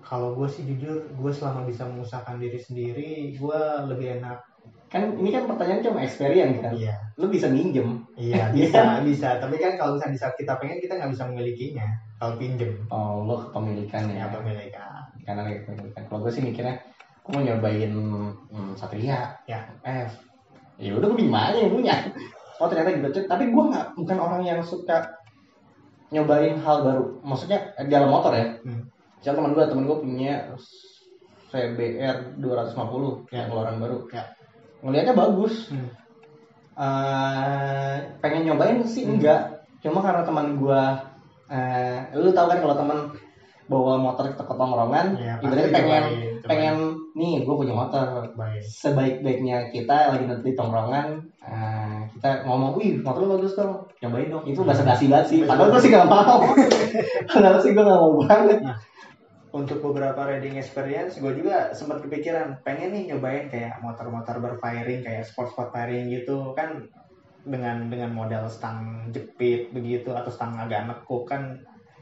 Kalau 0.08 0.32
gue 0.39 0.48
sih 0.48 0.63
jujur, 0.63 1.04
gue 1.04 1.32
selama 1.36 1.67
bisa 1.67 1.84
mengusahakan 1.84 2.39
diri 2.39 2.56
sendiri, 2.56 3.36
gue 3.36 3.62
lebih 3.91 4.24
enak. 4.24 4.39
kan 4.88 5.04
ini 5.20 5.36
kan 5.36 5.43
pertanyaan 5.52 5.84
cuma 5.84 6.00
experience 6.00 6.63
kan? 6.63 6.72
Iya, 6.72 6.96
lu 7.20 7.28
bisa 7.28 7.52
minjem. 7.52 8.08
Iya 8.15 8.52
bisa, 8.56 9.04
bisa. 9.04 9.36
Tapi 9.36 9.60
kan 9.60 9.76
kalau 9.76 10.00
misalnya 10.00 10.15
di 10.15 10.22
saat 10.24 10.36
kita 10.39 10.56
pengen, 10.63 10.80
kita 10.80 10.96
nggak 10.96 11.12
bisa 11.12 11.28
memilikinya. 11.28 11.88
Kalau 12.24 12.39
pinjem, 12.39 12.72
oh 12.88 13.28
lu 13.28 13.36
kepemilikan 13.36 14.08
ya. 14.08 14.24
Ya 14.24 14.28
pemilikan. 14.32 15.04
karena 15.28 15.43
kepemilikan. 15.43 16.04
Kalau 16.08 16.20
gue 16.24 16.32
sih 16.32 16.39
mikirnya 16.39 16.80
gue 17.20 17.32
mau 17.36 17.43
nyobain 17.43 17.91
hmm, 17.91 18.72
Satria. 18.80 19.36
Ya. 19.43 19.60
F. 19.84 20.24
Ya 20.80 20.96
udah 20.96 21.08
gue 21.12 21.20
gimana 21.20 21.52
yang 21.52 21.76
punya. 21.76 21.96
Oh 22.63 22.72
ternyata 22.72 22.96
gitu. 22.96 23.28
Tapi 23.28 23.52
gue 23.52 23.63
nggak 23.76 23.86
bukan 24.00 24.17
orang 24.24 24.41
yang 24.48 24.63
suka 24.63 25.04
nyobain 26.15 26.56
hal 26.63 26.88
baru. 26.88 27.04
Maksudnya 27.28 27.76
eh, 27.76 27.91
dalam 27.91 28.08
motor 28.08 28.32
ya. 28.32 28.56
Hmm. 28.63 28.88
Misalnya 29.17 29.38
teman 29.38 29.51
gue 29.51 29.63
teman 29.65 29.84
gue 29.86 29.97
punya 29.99 30.34
CBR 31.47 32.17
250 32.38 33.27
Ya. 33.30 33.47
keluaran 33.47 33.77
baru 33.77 33.97
Ya. 34.10 34.23
ngelihatnya 34.80 35.13
bagus 35.13 35.69
Hmm. 35.69 35.89
Eh, 36.77 37.95
pengen 38.19 38.45
nyobain 38.45 38.77
sih 38.84 39.01
Hmm. 39.01 39.17
enggak 39.17 39.41
cuma 39.80 39.97
karena 39.99 40.21
teman 40.21 40.56
gue 40.56 40.82
eh, 41.47 41.99
lu 42.13 42.30
tahu 42.30 42.45
kan 42.45 42.60
kalau 42.60 42.75
teman 42.75 42.99
bawa 43.65 43.97
motor 43.97 44.30
ke 44.30 44.43
tongkrongan 44.47 45.15
Ya, 45.15 45.39
ibaratnya 45.39 45.71
pengen 45.71 46.03
cobain, 46.06 46.43
pengen 46.43 46.75
nih 47.13 47.34
gue 47.41 47.56
punya 47.56 47.73
motor 47.73 48.30
Baik. 48.32 48.62
sebaik-baiknya 48.63 49.71
kita 49.71 50.13
lagi 50.13 50.23
nanti 50.23 50.43
di 50.45 50.53
tongkrongan 50.53 51.08
eh, 51.39 51.99
kita 52.13 52.43
ngomong 52.43 52.75
wih 52.75 52.99
motor 52.99 53.23
lu 53.23 53.36
bagus 53.36 53.56
dong 53.56 53.82
nyobain 53.97 54.30
dong 54.30 54.43
itu 54.45 54.60
bahasa 54.62 54.84
basi 54.84 55.06
banget 55.08 55.27
sih 55.27 55.39
padahal 55.41 55.71
gue 55.71 55.82
sih 55.82 55.89
gak 55.89 56.06
mau 56.06 56.38
padahal 57.32 57.58
sih 57.58 57.71
gue 57.71 57.82
gak 57.82 57.97
mau 57.97 58.12
banget 58.21 58.60
Untuk 59.58 59.82
beberapa 59.82 60.30
riding 60.30 60.62
experience, 60.62 61.17
gue 61.17 61.34
juga 61.34 61.74
sempat 61.74 62.06
kepikiran 62.06 62.62
pengen 62.62 62.93
nih 62.93 63.04
nyobain 63.10 63.50
kayak 63.50 63.82
motor-motor 63.82 64.38
berfiring 64.38 65.02
kayak 65.02 65.26
sport-sport 65.26 65.74
firing 65.74 66.13
gitu. 66.13 66.54
Kan 66.54 66.86
dengan 67.41 67.89
dengan 67.89 68.13
model 68.13 68.46
stang 68.54 69.10
jepit 69.10 69.74
begitu 69.74 70.13
atau 70.13 70.30
stang 70.30 70.60
agak 70.62 70.84
nekuk 70.86 71.26
kan 71.26 71.58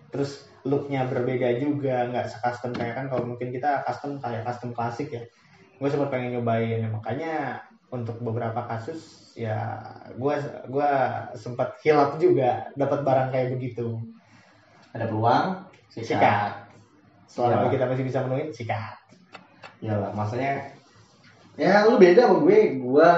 terus 0.10 0.50
looknya 0.66 1.08
berbeda 1.08 1.56
juga 1.56 2.12
nggak 2.12 2.28
se-custom. 2.28 2.76
Kayak 2.76 3.00
kan 3.00 3.06
kalau 3.08 3.24
mungkin 3.24 3.56
kita 3.56 3.88
custom 3.88 4.20
kayak 4.20 4.44
custom 4.44 4.76
klasik 4.76 5.16
ya 5.16 5.24
gue 5.80 5.88
sempat 5.88 6.12
pengen 6.12 6.36
nyobain. 6.36 6.84
Makanya 6.92 7.64
untuk 7.88 8.20
beberapa 8.20 8.68
kasus 8.68 9.32
ya 9.40 9.80
gue 10.12 10.36
gua 10.68 10.92
sempat 11.40 11.80
hilap 11.80 12.20
juga 12.20 12.68
dapat 12.76 13.00
barang 13.00 13.30
kayak 13.32 13.50
begitu. 13.56 14.04
Ada 14.92 15.08
peluang? 15.08 15.72
Sikat. 15.88 16.04
Sikat. 16.12 16.65
Selama 17.28 17.68
Iya. 17.68 17.74
kita 17.78 17.86
masih 17.90 18.06
bisa 18.06 18.20
menuin 18.26 18.50
sikat 18.54 18.96
Iyalah, 19.84 20.12
maksudnya 20.16 20.66
ya 21.60 21.84
lu 21.86 22.00
beda 22.00 22.26
sama 22.32 22.42
gue. 22.42 22.80
Gua 22.80 23.12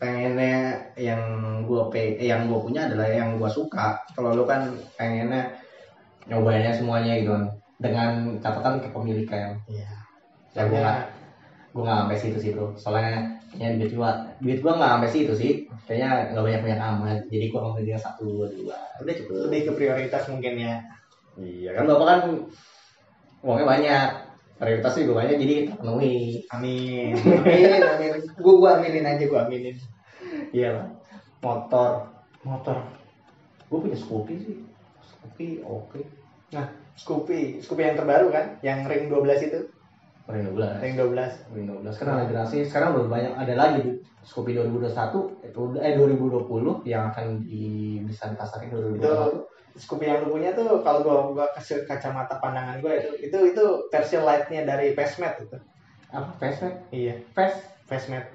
pengennya 0.00 0.74
yang 0.98 1.22
gua 1.68 1.86
pe 1.92 2.16
eh, 2.18 2.26
yang 2.32 2.48
gua 2.50 2.58
punya 2.64 2.88
adalah 2.90 3.06
yang 3.06 3.36
gua 3.38 3.46
suka. 3.46 4.00
Kalau 4.16 4.34
lu 4.34 4.42
kan 4.48 4.72
pengennya 4.98 5.52
nyobainnya 6.26 6.72
semuanya 6.74 7.12
gitu 7.20 7.30
kan. 7.36 7.44
Dengan 7.78 8.10
catatan 8.40 8.82
kepemilikan. 8.82 9.58
Iya. 9.68 9.88
Ya 10.56 10.62
gua 10.66 10.80
nggak 10.80 11.00
gua 11.76 11.82
nggak 11.86 11.98
sampai 12.08 12.18
situ 12.18 12.38
sih 12.40 12.50
bro. 12.56 12.72
Soalnya 12.74 13.36
kayaknya 13.52 13.68
duit 13.84 13.92
gua 13.94 14.10
duit 14.40 14.58
gua 14.64 14.72
nggak 14.80 14.90
sampai 14.96 15.10
situ 15.12 15.32
sih. 15.36 15.52
Kayaknya 15.86 16.08
nggak 16.34 16.44
banyak 16.44 16.62
banyak 16.66 16.80
amat. 16.82 17.18
Jadi 17.30 17.44
gua 17.52 17.60
ngambil 17.68 17.84
yang 17.94 18.00
satu 18.02 18.24
dua 18.26 18.46
dua. 18.48 18.76
Udah 18.98 19.14
cukup. 19.14 19.34
lebih 19.46 19.60
ke 19.68 19.72
prioritas 19.76 20.24
mungkin 20.32 20.54
ya. 20.56 20.74
Iya 21.38 21.70
kan 21.78 21.84
bapak 21.86 22.06
kan 22.08 22.20
uangnya 23.42 23.66
banyak. 23.66 24.08
Prioritas 24.62 24.92
sih 24.94 25.02
gue 25.02 25.16
banyak 25.16 25.36
jadi 25.42 25.54
terpenuhi. 25.74 26.46
Amin. 26.54 27.18
Amin, 27.42 27.82
amin. 27.82 28.12
Gua 28.38 28.54
gua 28.62 28.70
aminin 28.78 29.02
aja 29.02 29.26
gua 29.26 29.50
aminin. 29.50 29.74
Iya 30.54 30.68
lah. 30.78 30.86
Motor. 31.42 32.06
Motor. 32.46 32.78
Gue 33.66 33.78
punya 33.82 33.98
Scoopy 33.98 34.34
sih. 34.38 34.56
Scoopy 35.02 35.66
oke. 35.66 35.98
Nah, 36.54 36.70
Scoopy, 36.94 37.58
Scoopy 37.58 37.82
yang 37.82 37.98
terbaru 37.98 38.30
kan, 38.30 38.60
yang 38.62 38.86
ring 38.86 39.10
12 39.10 39.48
itu, 39.50 39.60
Ring 40.30 40.46
12. 40.54 40.78
ring 40.78 40.94
12. 40.94 41.50
Ring 41.50 41.66
12. 41.66 41.90
Sekarang 41.90 42.14
ada 42.22 42.26
generasi. 42.30 42.56
Sekarang 42.62 42.94
udah 42.94 43.10
banyak 43.10 43.32
ada 43.34 43.54
lagi 43.58 43.82
Scoopy 44.22 44.54
2021 44.54 45.50
itu 45.50 45.62
eh 45.82 45.98
2020 45.98 46.86
yang 46.86 47.10
akan 47.10 47.42
di 47.42 47.98
bisa 48.06 48.30
dipasarin 48.30 48.70
Itu 48.70 49.02
2021. 49.02 49.51
Scoopy 49.74 50.04
yang 50.04 50.24
lu 50.24 50.36
punya 50.36 50.52
tuh 50.52 50.80
kalau 50.80 51.00
gua 51.00 51.16
gua 51.32 51.46
kasih 51.56 51.84
kacamata 51.84 52.36
pandangan 52.38 52.80
gua 52.80 52.92
itu 52.96 53.10
itu 53.24 53.38
itu 53.52 53.64
versi 53.88 54.16
light-nya 54.20 54.62
dari 54.64 54.92
Vesmet 54.92 55.40
itu. 55.40 55.56
Apa? 56.12 56.28
Vesmet? 56.36 56.74
Iya, 56.92 57.14
Ves? 57.32 57.56
Vesmet. 57.88 58.26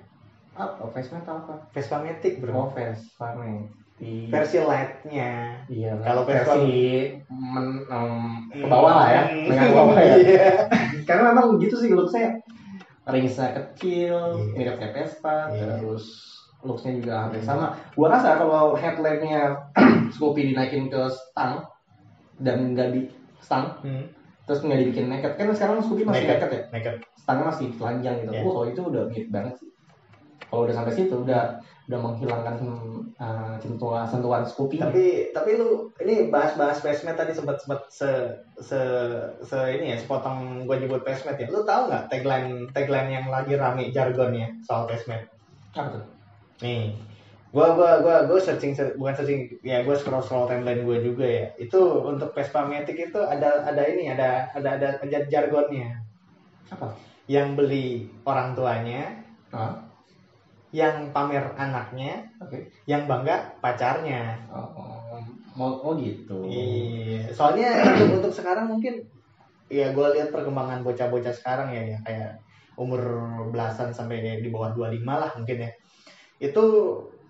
Apa? 0.57 0.89
Vesmet 0.89 1.21
apa? 1.23 1.53
Vespa 1.69 2.01
Matic, 2.01 2.41
Oh, 2.41 2.69
Bro. 2.69 2.73
Vespa 2.73 3.37
nih. 3.37 3.69
Di 3.97 4.29
Versi 4.29 4.57
light-nya. 4.61 5.61
Iya, 5.65 5.97
Kalau 6.05 6.21
versi 6.21 7.17
men, 7.29 7.81
em, 7.89 8.13
ke 8.53 8.65
bawah 8.69 8.93
lah 8.93 9.07
ya, 9.09 9.23
ke 9.45 9.73
bawah 9.73 9.97
ya. 9.97 10.13
Iya. 10.21 10.49
Karena 11.05 11.33
memang 11.33 11.57
gitu 11.57 11.77
sih 11.77 11.89
looksnya 11.89 12.37
ringsnya 13.05 13.57
kecil, 13.57 14.37
Iya. 14.37 14.53
mirip 14.53 14.75
kayak 14.77 14.93
Vespa, 14.93 15.49
Iya. 15.49 15.81
terus 15.81 16.05
looksnya 16.67 16.99
juga 16.99 17.13
hampir 17.25 17.39
sama. 17.41 17.73
Gua 17.95 18.11
rasa 18.11 18.35
kalau 18.35 18.75
headlampnya 18.75 19.55
Scoopy 20.13 20.51
dinaikin 20.51 20.91
ke 20.91 21.01
stang 21.07 21.63
dan 22.37 22.75
nggak 22.75 22.87
di 22.93 23.01
stang, 23.39 23.79
Hmm. 23.81 24.05
terus 24.43 24.61
nggak 24.61 24.79
dibikin 24.83 25.07
naked, 25.07 25.33
kan 25.33 25.47
sekarang 25.51 25.79
Scoopy 25.79 26.03
masih 26.03 26.27
Naked. 26.27 26.37
naked 26.37 26.49
ya, 26.51 26.61
Naked. 26.69 26.95
stangnya 27.17 27.45
masih 27.49 27.67
telanjang 27.75 28.15
gitu. 28.21 28.31
Iya. 28.31 28.41
Wah, 28.43 28.51
kalau 28.53 28.67
itu 28.67 28.81
udah 28.83 29.03
mirip 29.09 29.29
banget 29.31 29.53
sih. 29.57 29.69
Kalau 30.47 30.63
udah 30.63 30.75
sampai 30.75 30.93
situ 30.95 31.15
udah 31.17 31.59
udah 31.87 31.99
menghilangkan 31.99 32.55
uh, 33.15 33.55
sentuhan 33.59 34.03
sentuhan 34.07 34.43
Scoopy. 34.43 34.79
Tapi 34.79 35.03
tapi 35.31 35.55
lu 35.55 35.91
ini 35.99 36.27
bahas-bahas 36.27 36.79
Vesmet 36.79 37.15
tadi 37.15 37.31
sempat 37.31 37.59
sempat 37.59 37.83
se 37.87 38.07
se 38.59 38.79
se 39.43 39.57
ini 39.75 39.91
ya 39.91 39.97
sepotong 39.99 40.63
gua 40.63 40.79
nyebut 40.79 41.03
Vesmet 41.03 41.35
ya. 41.35 41.47
Lu 41.47 41.63
tahu 41.63 41.91
nggak 41.91 42.07
tagline 42.07 42.67
tagline 42.71 43.11
yang 43.11 43.27
lagi 43.27 43.55
rame 43.55 43.91
jargonnya 43.91 44.51
soal 44.63 44.87
Vesmet? 44.87 45.27
Apa 45.75 45.99
tuh? 45.99 46.03
Nih, 46.63 46.97
gua 47.53 47.77
gua 47.77 48.01
gua 48.01 48.15
gua 48.25 48.39
searching 48.41 48.73
bukan 48.97 49.13
searching 49.13 49.41
ya 49.61 49.85
gua 49.85 49.93
scroll 49.93 50.23
scroll 50.23 50.49
timeline 50.49 50.81
gua 50.81 50.97
juga 50.97 51.25
ya. 51.25 51.45
Itu 51.61 52.05
untuk 52.05 52.33
Vespa 52.33 52.65
Matic 52.65 52.97
itu 52.97 53.19
ada 53.21 53.65
ada 53.65 53.83
ini 53.85 54.09
ada 54.09 54.49
ada 54.53 54.77
ada, 54.77 54.89
ada 55.01 55.17
jargonnya. 55.29 56.01
Apa? 56.73 56.91
Yang 57.27 57.47
beli 57.59 57.87
orang 58.23 58.55
tuanya, 58.55 59.11
Ah, 59.51 59.79
yang 60.75 61.15
pamer 61.15 61.55
anaknya, 61.55 62.27
oke. 62.43 62.59
yang 62.83 63.07
bangga 63.07 63.55
pacarnya. 63.63 64.35
Oh, 64.51 64.67
oh, 65.55 65.73
oh 65.87 65.91
gitu. 65.95 66.43
Iya, 66.43 67.31
soalnya 67.31 67.71
untuk, 67.95 68.19
untuk 68.19 68.33
sekarang 68.35 68.67
mungkin 68.67 68.99
ya 69.67 69.91
gue 69.91 70.07
lihat 70.15 70.31
perkembangan 70.31 70.83
bocah-bocah 70.83 71.31
sekarang 71.31 71.71
ya, 71.71 71.95
ya 71.95 71.97
kayak 72.03 72.31
umur 72.77 73.01
belasan 73.51 73.89
sampai 73.91 74.39
di 74.39 74.49
bawah 74.51 74.71
25 74.75 75.03
lah 75.07 75.31
mungkin 75.39 75.57
ya. 75.63 75.71
Itu 76.37 76.65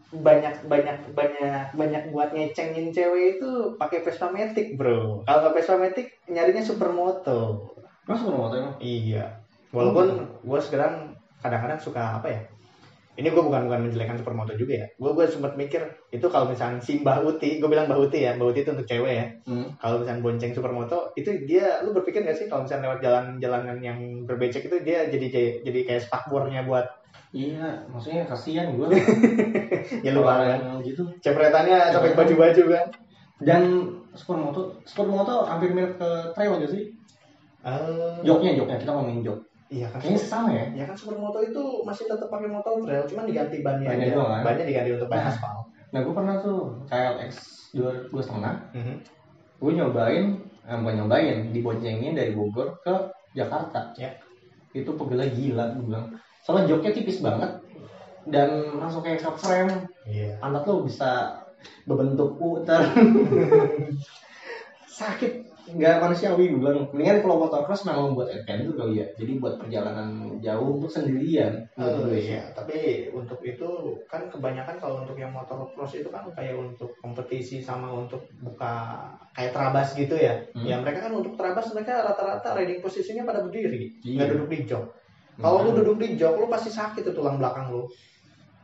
banyak 0.08 0.72
banyak 0.72 1.12
banyak 1.12 1.76
banyak 1.76 2.04
buat 2.15 2.32
ngecengin 2.32 2.96
cewek 2.96 3.39
itu 3.39 3.76
pakai 3.76 4.04
Vespa 4.08 4.32
Matic, 4.32 4.80
Bro. 4.80 5.28
Kalau 5.28 5.39
nggak 5.43 5.56
Vespa 5.60 5.76
Matic 5.76 6.08
nyarinya 6.32 6.63
Supermoto. 6.63 7.72
Mas 8.08 8.24
motor 8.24 8.56
emang? 8.56 8.76
Iya. 8.80 9.43
Walaupun 9.76 10.39
gue 10.48 10.60
sekarang 10.63 11.12
kadang-kadang 11.43 11.76
suka 11.76 12.24
apa 12.24 12.28
ya? 12.32 12.41
Ini 13.17 13.34
gue 13.34 13.43
bukan 13.43 13.65
bukan 13.65 13.89
menjelekkan 13.89 14.22
supermoto 14.22 14.54
juga 14.54 14.86
ya. 14.86 14.88
Gue 15.02 15.12
gue 15.17 15.26
sempat 15.26 15.58
mikir 15.58 15.82
itu 16.13 16.22
kalau 16.30 16.54
misalnya 16.54 16.78
si 16.78 17.02
Mbah 17.02 17.26
Uti, 17.26 17.58
gue 17.58 17.65
bilang 17.65 17.89
Mbah 17.89 17.98
Uti 17.98 18.30
ya, 18.30 18.38
Mbah 18.38 18.54
Uti 18.54 18.62
itu 18.62 18.78
untuk 18.78 18.86
cewek 18.86 19.10
ya. 19.10 19.26
Hmm. 19.50 19.74
Kalau 19.82 20.06
misalnya 20.06 20.22
bonceng 20.22 20.54
supermoto, 20.54 21.17
itu 21.17 21.34
dia, 21.50 21.82
lu 21.82 21.98
berpikir 21.98 22.22
gak 22.22 22.38
sih 22.38 22.46
kalau 22.46 22.70
misalnya 22.70 22.93
lewat 22.93 23.00
jalan-jalanan 23.02 23.78
yang 23.82 24.00
berbecek 24.30 24.70
itu 24.70 24.78
dia 24.86 25.10
jadi 25.10 25.28
jadi 25.65 25.80
kayak 25.89 26.06
spakbornya 26.06 26.70
buat 26.70 26.86
Iya, 27.38 27.86
maksudnya 27.93 28.26
kasihan 28.26 28.73
gue. 28.73 28.88
ya 30.06 30.10
lu 30.17 30.26
kan? 30.26 30.82
gitu. 30.82 31.06
Cepretannya 31.21 31.93
sampai 31.93 32.17
baju-baju 32.17 32.63
kan? 32.73 32.86
Dan 33.45 33.62
supermoto, 34.17 34.82
supermoto 34.89 35.45
hampir 35.45 35.69
mirip 35.69 36.02
ke 36.02 36.10
trail 36.34 36.58
aja 36.58 36.67
sih. 36.73 36.89
Eh, 37.62 38.17
Joknya, 38.26 38.58
joknya 38.58 38.82
kita 38.82 38.91
ngomongin 38.95 39.21
jok. 39.21 39.39
iya 39.67 39.86
kan? 39.91 40.00
Kayaknya 40.00 40.21
sama 40.23 40.50
ya. 40.56 40.65
Ya 40.73 40.84
kan 40.88 40.95
supermoto 40.97 41.38
itu 41.43 41.63
masih 41.84 42.08
tetap 42.08 42.32
pakai 42.32 42.47
motor 42.50 42.80
trail, 42.82 43.04
cuman 43.06 43.23
diganti 43.28 43.58
bannya 43.62 43.88
Bannya 43.91 44.08
doang 44.15 44.30
kan? 44.32 44.41
Bannya 44.47 44.65
diganti 44.65 44.89
untuk 44.97 45.10
ban 45.12 45.19
Nah. 45.21 45.30
aspal. 45.30 45.56
Nah, 45.93 46.00
gue 46.02 46.13
pernah 46.15 46.36
tuh 46.41 46.60
KLX 46.89 47.34
dua 47.76 47.91
dua 48.10 48.21
setengah. 48.23 48.54
Mhm. 48.73 48.95
Gue 49.60 49.71
nyobain, 49.76 50.26
eh, 50.65 50.78
bukan 50.80 50.95
nyobain, 50.95 51.38
diboncengin 51.54 52.15
dari 52.15 52.32
Bogor 52.34 52.80
ke 52.82 52.95
Jakarta. 53.36 53.91
Ya. 54.00 54.15
Itu 54.71 54.95
pegelnya 54.95 55.28
gila, 55.30 55.65
gue 55.76 55.84
bilang. 55.86 56.08
Soalnya 56.48 56.72
joknya 56.72 56.96
tipis 56.96 57.20
banget 57.20 57.60
dan 58.24 58.80
langsung 58.80 59.04
kayak 59.04 59.20
short 59.20 59.36
frame. 59.36 59.84
Iya. 60.08 60.40
anak 60.40 60.64
lo 60.64 60.88
bisa 60.88 61.36
berbentuk 61.84 62.40
U 62.40 62.64
ntar 62.64 62.80
sakit 64.88 65.44
nggak 65.68 66.00
manusiawi 66.00 66.48
gue 66.48 66.64
bilang 66.64 66.88
mendingan 66.96 67.20
kalau 67.28 67.44
motocross 67.44 67.84
memang 67.84 68.16
buat 68.16 68.32
adventure 68.32 68.72
kali 68.80 69.04
ya 69.04 69.08
jadi 69.20 69.36
buat 69.36 69.60
perjalanan 69.60 70.40
jauh 70.40 70.80
untuk 70.80 70.88
sendirian 70.88 71.68
Oh, 71.76 72.08
gue 72.08 72.24
iya, 72.24 72.56
tapi 72.56 73.12
untuk 73.12 73.44
itu 73.44 74.00
kan 74.08 74.32
kebanyakan 74.32 74.80
kalau 74.80 75.04
untuk 75.04 75.20
yang 75.20 75.36
motor 75.36 75.68
cross 75.76 76.00
itu 76.00 76.08
kan 76.08 76.24
kayak 76.32 76.56
untuk 76.56 76.96
kompetisi 77.04 77.60
sama 77.60 77.92
untuk 77.92 78.24
buka 78.40 79.04
kayak 79.36 79.52
terabas 79.52 79.92
gitu 79.94 80.16
ya. 80.16 80.40
Hmm. 80.56 80.64
Ya 80.66 80.80
mereka 80.80 81.06
kan 81.06 81.14
untuk 81.14 81.36
terabas 81.36 81.68
mereka 81.76 82.02
rata-rata 82.02 82.56
riding 82.58 82.80
posisinya 82.80 83.28
pada 83.28 83.44
berdiri, 83.44 84.00
Iya. 84.08 84.24
nggak 84.24 84.30
duduk 84.34 84.48
di 84.50 84.60
jok. 84.72 84.86
Kalau 85.38 85.62
lu 85.62 85.69
Makanya 85.69 85.78
duduk 85.86 85.95
di 86.02 86.08
jok, 86.15 86.34
lu 86.38 86.47
pasti 86.47 86.69
sakit 86.69 87.02
tuh 87.04 87.13
tulang 87.13 87.38
belakang 87.38 87.69
lu. 87.69 87.86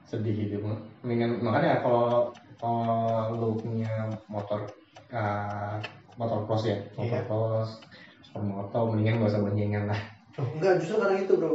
sedih 0.04 0.36
gitu. 0.36 0.62
Mendingan 1.02 1.42
makanya 1.42 1.82
kalau 1.82 2.30
kalau 2.58 3.34
lo 3.34 3.50
punya 3.58 3.90
motor 4.30 4.62
uh, 5.10 5.82
motor 6.16 6.46
cross 6.46 6.70
ya 6.70 6.78
motor 6.94 7.18
Iya. 7.18 7.26
cross 7.26 7.70
supermoto 8.22 8.94
mendingan 8.94 9.22
gak 9.22 9.32
usah 9.34 9.42
boncengan 9.42 9.84
lah. 9.90 10.02
Oh, 10.38 10.46
enggak, 10.54 10.82
justru 10.82 10.98
karena 10.98 11.18
itu, 11.22 11.34
Bro. 11.34 11.54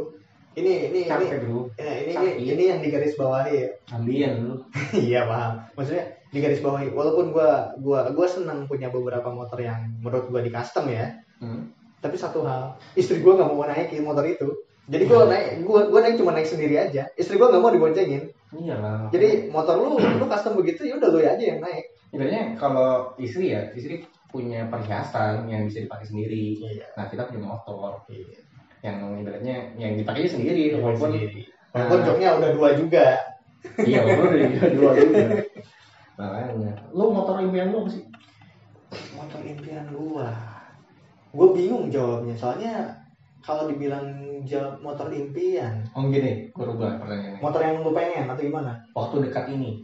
Ini 0.55 0.91
ini 0.91 0.99
ini. 1.03 1.07
capek 1.07 1.45
bro. 1.45 1.71
Ya, 1.77 1.93
ini, 2.03 2.11
ini 2.15 2.31
ini 2.51 2.63
yang 2.67 2.79
digaris 2.81 3.15
bawahi 3.15 3.53
ya. 3.53 3.67
ambian 3.93 4.33
lu 4.43 4.55
iya 5.07 5.23
paham. 5.23 5.61
Maksudnya 5.77 6.03
di 6.27 6.39
garis 6.41 6.59
bawahi. 6.59 6.89
Walaupun 6.91 7.31
gua 7.31 7.69
gua 7.79 8.09
gua 8.11 8.27
senang 8.27 8.65
punya 8.65 8.89
beberapa 8.89 9.29
motor 9.29 9.55
yang 9.55 9.87
menurut 10.01 10.27
gua 10.27 10.41
di 10.41 10.51
custom 10.51 10.89
ya. 10.89 11.15
Hmm. 11.39 11.71
tapi 11.99 12.15
satu 12.15 12.43
hal 12.43 12.75
istri 12.95 13.19
gua 13.19 13.35
nggak 13.35 13.49
mau 13.49 13.63
naikin 13.63 14.03
motor 14.03 14.23
itu 14.23 14.47
jadi 14.89 15.03
gua 15.05 15.21
Hmm. 15.23 15.31
naik 15.31 15.47
gua 15.63 15.81
gua 15.87 15.99
naik 16.01 16.17
cuma 16.17 16.33
naik 16.33 16.49
sendiri 16.49 16.75
aja. 16.81 17.05
Istri 17.13 17.37
gua 17.37 17.53
nggak 17.53 17.61
mau 17.61 17.69
diboncengin. 17.69 18.23
Iyalah. 18.49 19.13
Jadi 19.13 19.53
motor 19.53 19.77
lu 19.77 20.01
lu 20.01 20.25
custom 20.25 20.57
begitu 20.57 20.89
ya 20.89 20.97
udah 20.97 21.09
lu 21.13 21.21
aja 21.21 21.37
yang 21.37 21.61
naik. 21.61 21.85
Ibaratnya 22.09 22.57
kalau 22.57 23.13
istri 23.21 23.53
ya, 23.53 23.69
istri 23.77 24.01
punya 24.33 24.65
perhiasan 24.65 25.45
yang 25.45 25.69
bisa 25.69 25.85
dipakai 25.85 26.09
sendiri. 26.09 26.57
iya. 26.57 26.89
Nah 26.97 27.05
kita 27.05 27.29
punya 27.29 27.45
motor. 27.45 28.01
Iya. 28.09 28.41
Yang 28.81 28.97
ibaratnya 29.21 29.55
yang 29.77 29.93
dipakai 29.93 30.25
sendiri, 30.25 30.73
walaupun 30.73 31.13
sendiri. 31.13 31.45
Walaupun 31.69 31.99
joknya 32.01 32.27
udah 32.41 32.49
dua 32.57 32.69
juga. 32.73 33.05
Iya 33.77 33.99
walaupun 34.01 34.25
udah 34.33 34.49
dua 34.49 34.67
dua 34.73 34.91
juga. 34.97 35.25
Makanya, 36.19 36.71
lu 36.91 37.05
motor 37.15 37.39
impian 37.39 37.71
lu 37.71 37.85
apa 37.85 37.89
sih? 37.93 38.03
motor 39.13 39.39
impian 39.45 39.85
gua. 39.93 40.33
Gua 41.29 41.47
bingung 41.53 41.93
jawabnya 41.93 42.33
soalnya 42.33 42.73
kalau 43.39 43.71
dibilang 43.71 44.05
jawab 44.43 44.79
motor 44.79 45.07
impian. 45.09 45.79
Oh 45.95 46.05
gini, 46.07 46.47
gue 46.51 46.65
rubah 46.65 46.99
pertanyaannya. 46.99 47.39
motor 47.39 47.61
yang 47.63 47.79
lu 47.81 47.91
pengen 47.91 48.27
atau 48.27 48.43
gimana? 48.43 48.71
Waktu 48.91 49.15
dekat 49.29 49.45
ini, 49.51 49.79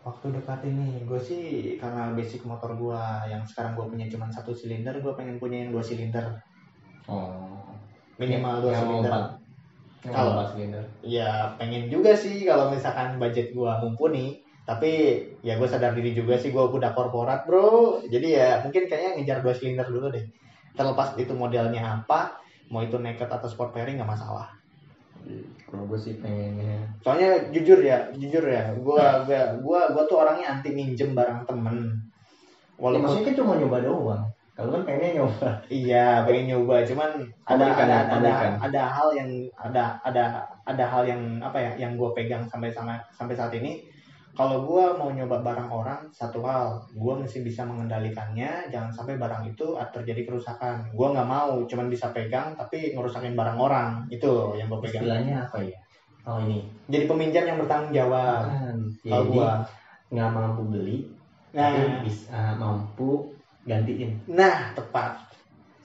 waktu 0.00 0.26
dekat 0.32 0.60
ini 0.64 1.04
gue 1.04 1.20
sih 1.20 1.44
karena 1.76 2.14
basic 2.16 2.46
motor 2.48 2.72
gua 2.74 3.20
yang 3.28 3.42
sekarang 3.44 3.76
gue 3.76 3.84
punya 3.84 4.06
cuma 4.08 4.30
satu 4.32 4.54
silinder 4.54 4.96
gue 4.96 5.12
pengen 5.12 5.36
punya 5.36 5.66
yang 5.66 5.70
dua 5.74 5.84
silinder. 5.84 6.24
Oh. 7.04 7.60
Minimal 8.16 8.64
dua 8.64 8.72
Yang 8.72 8.82
silinder. 8.86 9.10
empat. 9.12 9.24
Yang 10.00 10.12
mau 10.12 10.16
Kalau- 10.16 10.32
empat 10.38 10.48
silinder. 10.56 10.84
ya 11.04 11.30
pengen 11.60 11.82
juga 11.92 12.12
sih 12.16 12.48
kalau 12.48 12.72
misalkan 12.72 13.18
budget 13.18 13.52
gua 13.52 13.76
mumpuni. 13.82 14.40
Tapi 14.60 15.18
ya 15.42 15.58
gue 15.58 15.66
sadar 15.66 15.98
diri 15.98 16.14
juga 16.14 16.38
sih 16.38 16.54
gue 16.54 16.62
udah 16.62 16.94
korporat 16.94 17.42
bro. 17.42 17.98
Jadi 18.06 18.38
ya 18.38 18.62
mungkin 18.62 18.86
kayaknya 18.86 19.18
ngejar 19.18 19.38
dua 19.42 19.50
silinder 19.50 19.88
dulu 19.90 20.14
deh 20.14 20.22
terlepas 20.74 21.18
itu 21.18 21.32
modelnya 21.34 22.02
apa 22.02 22.40
mau 22.70 22.80
itu 22.80 22.96
naked 22.96 23.26
atau 23.26 23.48
sport 23.50 23.74
pairing 23.74 23.98
nggak 23.98 24.10
masalah. 24.10 24.48
Kalau 25.68 25.84
gue 25.86 25.98
sih 26.00 26.16
pengennya. 26.22 26.86
Soalnya 27.04 27.50
jujur 27.52 27.78
ya 27.82 28.08
jujur 28.14 28.42
ya 28.46 28.72
gua 28.80 29.22
gua 29.26 29.58
gua 29.60 29.80
gua 29.92 30.02
tuh 30.08 30.22
orangnya 30.22 30.58
anti 30.58 30.70
minjem 30.72 31.12
barang 31.12 31.44
temen. 31.44 31.76
Ya, 31.76 32.80
walaupun 32.80 33.04
maksudnya 33.04 33.26
kan 33.28 33.36
cuma 33.36 33.52
nyoba 33.60 33.78
doang. 33.84 34.24
Kalau 34.56 34.70
kan 34.76 34.82
pengennya 34.88 35.10
nyoba. 35.20 35.48
iya 35.82 36.24
pengen 36.24 36.44
nyoba 36.56 36.76
cuman 36.88 37.10
ada 37.44 37.64
ada 37.76 37.86
ya, 37.86 38.00
ada 38.16 38.32
ada 38.64 38.82
hal 38.88 39.08
yang 39.12 39.30
ada 39.60 39.84
ada 40.02 40.24
ada 40.64 40.84
hal 40.88 41.02
yang 41.04 41.22
apa 41.44 41.58
ya 41.60 41.70
yang 41.76 41.92
gue 42.00 42.10
pegang 42.16 42.48
sampai 42.48 42.72
sama 42.72 42.96
sampai 43.12 43.36
saat 43.36 43.52
ini 43.54 43.84
kalau 44.30 44.62
gua 44.62 44.94
mau 44.94 45.10
nyoba 45.10 45.42
barang 45.42 45.70
orang 45.70 46.00
satu 46.14 46.40
hal 46.46 46.78
gua 46.94 47.18
mesti 47.18 47.42
bisa 47.42 47.66
mengendalikannya. 47.66 48.70
Jangan 48.70 48.90
sampai 48.94 49.18
barang 49.18 49.42
itu 49.50 49.74
terjadi 49.90 50.22
kerusakan. 50.22 50.94
Gua 50.94 51.10
nggak 51.10 51.28
mau 51.28 51.66
cuman 51.66 51.90
bisa 51.90 52.14
pegang 52.14 52.54
tapi 52.54 52.94
ngerusakin 52.94 53.34
barang 53.34 53.58
orang. 53.58 54.06
Itu 54.06 54.54
yang 54.54 54.70
gue 54.70 54.80
pegang. 54.86 55.02
Istilahnya 55.02 55.36
apa 55.50 55.58
ya? 55.66 55.78
Oh 56.28 56.36
ini. 56.36 56.62
jadi 56.86 57.08
peminjam 57.08 57.44
yang 57.48 57.58
bertanggung 57.58 57.96
jawab. 57.96 58.44
Kalau 59.02 59.24
gua. 59.26 59.50
nggak 60.10 60.30
mampu 60.34 60.62
beli, 60.66 61.06
nah. 61.54 61.70
tapi 61.70 62.02
bisa 62.02 62.58
mampu 62.58 63.30
gantiin. 63.62 64.18
nah 64.26 64.74
tepat. 64.74 65.22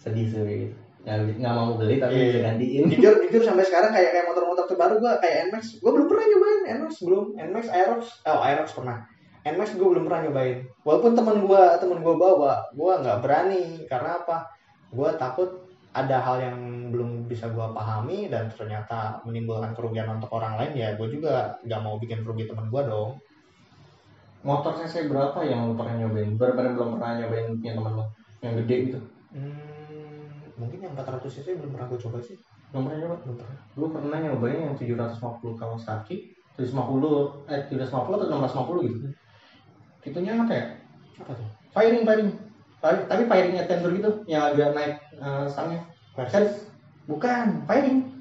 Sedih 0.01 0.25
sih 0.25 0.41
gitu. 0.41 0.84
Nggak, 1.05 1.37
nggak 1.37 1.53
mampu 1.53 1.73
beli 1.77 1.95
tapi 2.01 2.17
bisa 2.17 2.41
gantiin. 2.41 2.83
jujur 2.89 3.13
jujur 3.29 3.41
sampai 3.45 3.61
sekarang 3.61 3.93
kayak 3.93 4.09
kayak 4.09 4.25
motor-motor 4.25 4.65
terbaru 4.65 4.97
gua 4.97 5.21
kayak 5.21 5.53
Nmax 5.53 5.77
gua 5.77 5.91
belum 5.93 6.07
pernah 6.09 6.25
nyobain 6.33 6.61
Nmax 6.81 6.93
belum 7.05 7.25
Nmax 7.37 7.65
Aerox 7.69 8.01
oh 8.25 8.41
Aerox 8.41 8.67
pernah 8.73 8.97
Nmax 9.45 9.69
gua 9.77 9.87
belum 9.93 10.03
pernah 10.09 10.21
nyobain 10.25 10.57
walaupun 10.81 11.11
teman 11.13 11.37
gua 11.45 11.77
teman 11.77 12.01
gua 12.01 12.15
bawa 12.17 12.53
gua 12.73 12.93
nggak 13.05 13.21
berani 13.21 13.85
karena 13.85 14.17
apa 14.17 14.49
gua 14.89 15.13
takut 15.13 15.69
ada 15.93 16.17
hal 16.17 16.41
yang 16.41 16.57
belum 16.89 17.29
bisa 17.29 17.53
gua 17.53 17.69
pahami 17.69 18.25
dan 18.25 18.49
ternyata 18.49 19.21
menimbulkan 19.29 19.77
kerugian 19.77 20.09
untuk 20.09 20.33
orang 20.33 20.57
lain 20.57 20.73
ya 20.73 20.97
gua 20.97 21.05
juga 21.05 21.53
nggak 21.69 21.81
mau 21.85 22.01
bikin 22.01 22.25
rugi 22.25 22.49
teman 22.49 22.73
gua 22.73 22.81
dong 22.81 23.21
Motor 24.45 24.77
CC 24.77 25.09
berapa 25.09 25.41
yang 25.41 25.65
lu 25.65 25.73
pernah 25.73 26.05
nyobain? 26.05 26.37
Berapa 26.37 26.61
yang 26.61 26.77
belum 26.77 26.89
pernah 27.01 27.17
nyobain 27.17 27.57
punya 27.57 27.73
teman 27.73 27.93
lo? 27.97 28.05
Yang 28.45 28.53
gede 28.61 28.75
gitu. 28.85 28.99
hmm, 29.33 29.74
mungkin 30.55 30.79
yang 30.79 30.93
400 30.95 31.27
cc 31.27 31.47
belum 31.59 31.71
pernah 31.75 31.87
gua 31.91 31.99
coba 31.99 32.17
sih 32.23 32.39
Belum 32.71 32.87
pernah 32.87 32.99
nyoba? 33.03 33.15
belum 33.23 33.35
pernah 33.39 33.57
Gue 33.75 33.87
pernah 33.91 34.17
nyobain 34.19 34.59
yang 34.71 34.75
750 34.75 35.59
Kawasaki, 35.59 36.15
750 36.55 37.51
eh 37.51 37.61
750 37.71 37.91
atau 37.91 38.27
650 38.27 38.87
gitu. 38.87 38.97
Itunya 40.05 40.31
apa 40.35 40.53
ya? 40.53 40.65
apa 41.19 41.31
tuh 41.35 41.47
Firing, 41.75 42.03
firing. 42.07 42.31
Tapi 42.83 43.23
firingnya 43.27 43.63
tender 43.67 43.91
gitu, 43.91 44.11
yang 44.29 44.47
agak 44.51 44.71
naik 44.71 44.95
eh, 45.19 45.45
stangnya. 45.51 45.83
Kan 46.15 46.47
bukan. 47.07 47.67
Firing. 47.67 48.14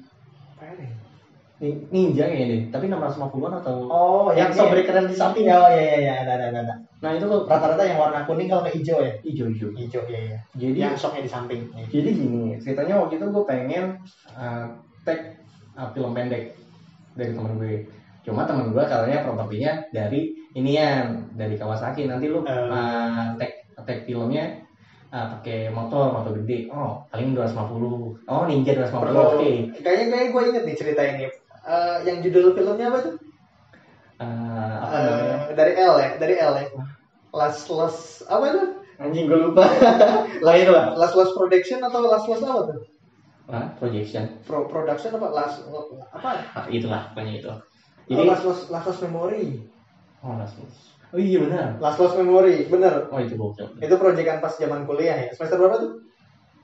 Ni- 1.55 1.87
Ninja 1.87 2.27
kayaknya 2.27 2.47
deh, 2.51 2.61
tapi 2.67 2.85
650-an 2.85 3.53
atau 3.63 3.75
oh 3.87 4.27
yang 4.29 4.51
sobrikeran 4.51 5.07
di 5.07 5.15
samping. 5.15 5.47
oh 5.47 5.71
iya 5.71 5.81
iya 5.81 5.97
iya 6.01 6.13
ada 6.21 6.33
ada 6.37 6.45
ada, 6.51 6.75
Nah, 6.99 7.11
itu 7.11 7.23
tuh 7.23 7.45
rata-rata 7.45 7.79
yang 7.79 7.95
warna 7.95 8.25
kuning 8.25 8.45
kalau 8.45 8.59
nggak 8.61 8.75
hijau 8.75 8.99
ya 8.99 9.13
hijau-hijau. 9.21 9.71
hijau 9.71 10.03
ya 10.05 10.19
ya 10.25 10.39
Jadi 10.53 10.77
yang 10.77 10.95
shocknya 10.95 11.21
di 11.21 11.31
samping 11.31 11.61
Jadi 11.87 12.09
gini, 12.11 12.59
ceritanya 12.59 12.99
waktu 12.99 13.15
itu 13.15 13.25
gue 13.25 13.43
pengen 13.45 13.85
uh, 14.31 14.67
tag 15.01 15.39
uh, 15.73 15.87
film 15.91 16.11
pendek 16.11 16.59
dari 17.13 17.31
temen 17.31 17.55
gue. 17.55 17.87
Cuma 18.21 18.43
temen 18.43 18.75
gue 18.75 18.83
katanya 18.83 19.23
propertinya 19.23 19.71
dari 19.89 20.35
inian, 20.51 21.31
dari 21.31 21.55
Kawasaki. 21.55 22.03
Nanti 22.03 22.25
lu 22.25 22.41
Eh. 22.41 22.51
uh, 22.67 23.31
tag 23.37 23.51
tag 23.77 24.03
filmnya 24.03 24.59
uh, 25.07 25.39
pakai 25.39 25.69
motor, 25.69 26.11
motor 26.11 26.35
gede. 26.41 26.67
Oh, 26.67 26.99
paling 27.07 27.31
250. 27.31 28.27
Oh, 28.27 28.43
Ninja 28.43 28.73
250. 28.73 28.91
Oke. 28.91 28.99
Perlu- 28.99 29.31
kayaknya 29.77 30.05
kayaknya 30.09 30.27
gue 30.27 30.41
inget 30.43 30.63
nih 30.65 30.75
cerita 30.75 31.03
ini 31.05 31.25
Eh, 31.65 31.97
yang 32.05 32.21
judul 32.21 32.53
filmnya 32.53 32.93
apa 32.93 32.99
tuh 33.01 33.15
Uh, 34.15 34.79
apa 34.79 34.95
namanya? 34.95 35.37
dari 35.59 35.75
L 35.75 35.95
ya 35.99 36.09
dari 36.15 36.35
L 36.39 36.53
ya 36.55 36.65
Last 37.35 37.67
Last 37.67 38.23
apa 38.31 38.47
itu 38.47 38.63
Anjing 38.95 39.27
gue 39.27 39.35
lupa. 39.35 39.67
lah 40.45 40.55
itu 40.55 40.71
lah. 40.71 40.95
Last 40.95 41.19
Last 41.19 41.35
Production 41.35 41.83
atau 41.83 41.99
Last 42.07 42.31
Last 42.31 42.47
apa 42.47 42.61
tuh 42.63 42.79
Hah? 43.51 43.75
Projection. 43.75 44.39
Pro 44.47 44.71
Production 44.71 45.19
apa 45.19 45.27
Last 45.35 45.67
apa 46.15 46.29
Ah, 46.55 46.63
itulah 46.71 47.11
pokoknya 47.11 47.43
itu. 47.43 47.51
Jadi 48.07 48.13
Jadi 48.15 48.23
Last 48.23 48.43
Last 48.47 48.63
Last 48.71 48.87
Last 48.87 49.01
Memory 49.03 49.59
oh, 50.23 50.39
last 50.39 50.55
Oh 51.11 51.19
iya 51.19 51.37
benar. 51.43 51.67
Last 51.83 51.99
Last 51.99 52.15
Memory 52.15 52.71
bener 52.71 53.11
Oh 53.11 53.19
itu 53.19 53.35
bokep. 53.35 53.83
itu 53.83 53.95
proyekan 53.99 54.39
pas 54.39 54.55
zaman 54.55 54.87
kuliah 54.87 55.27
ya 55.27 55.35
semester 55.35 55.59
berapa 55.59 55.75
tuh 55.83 55.91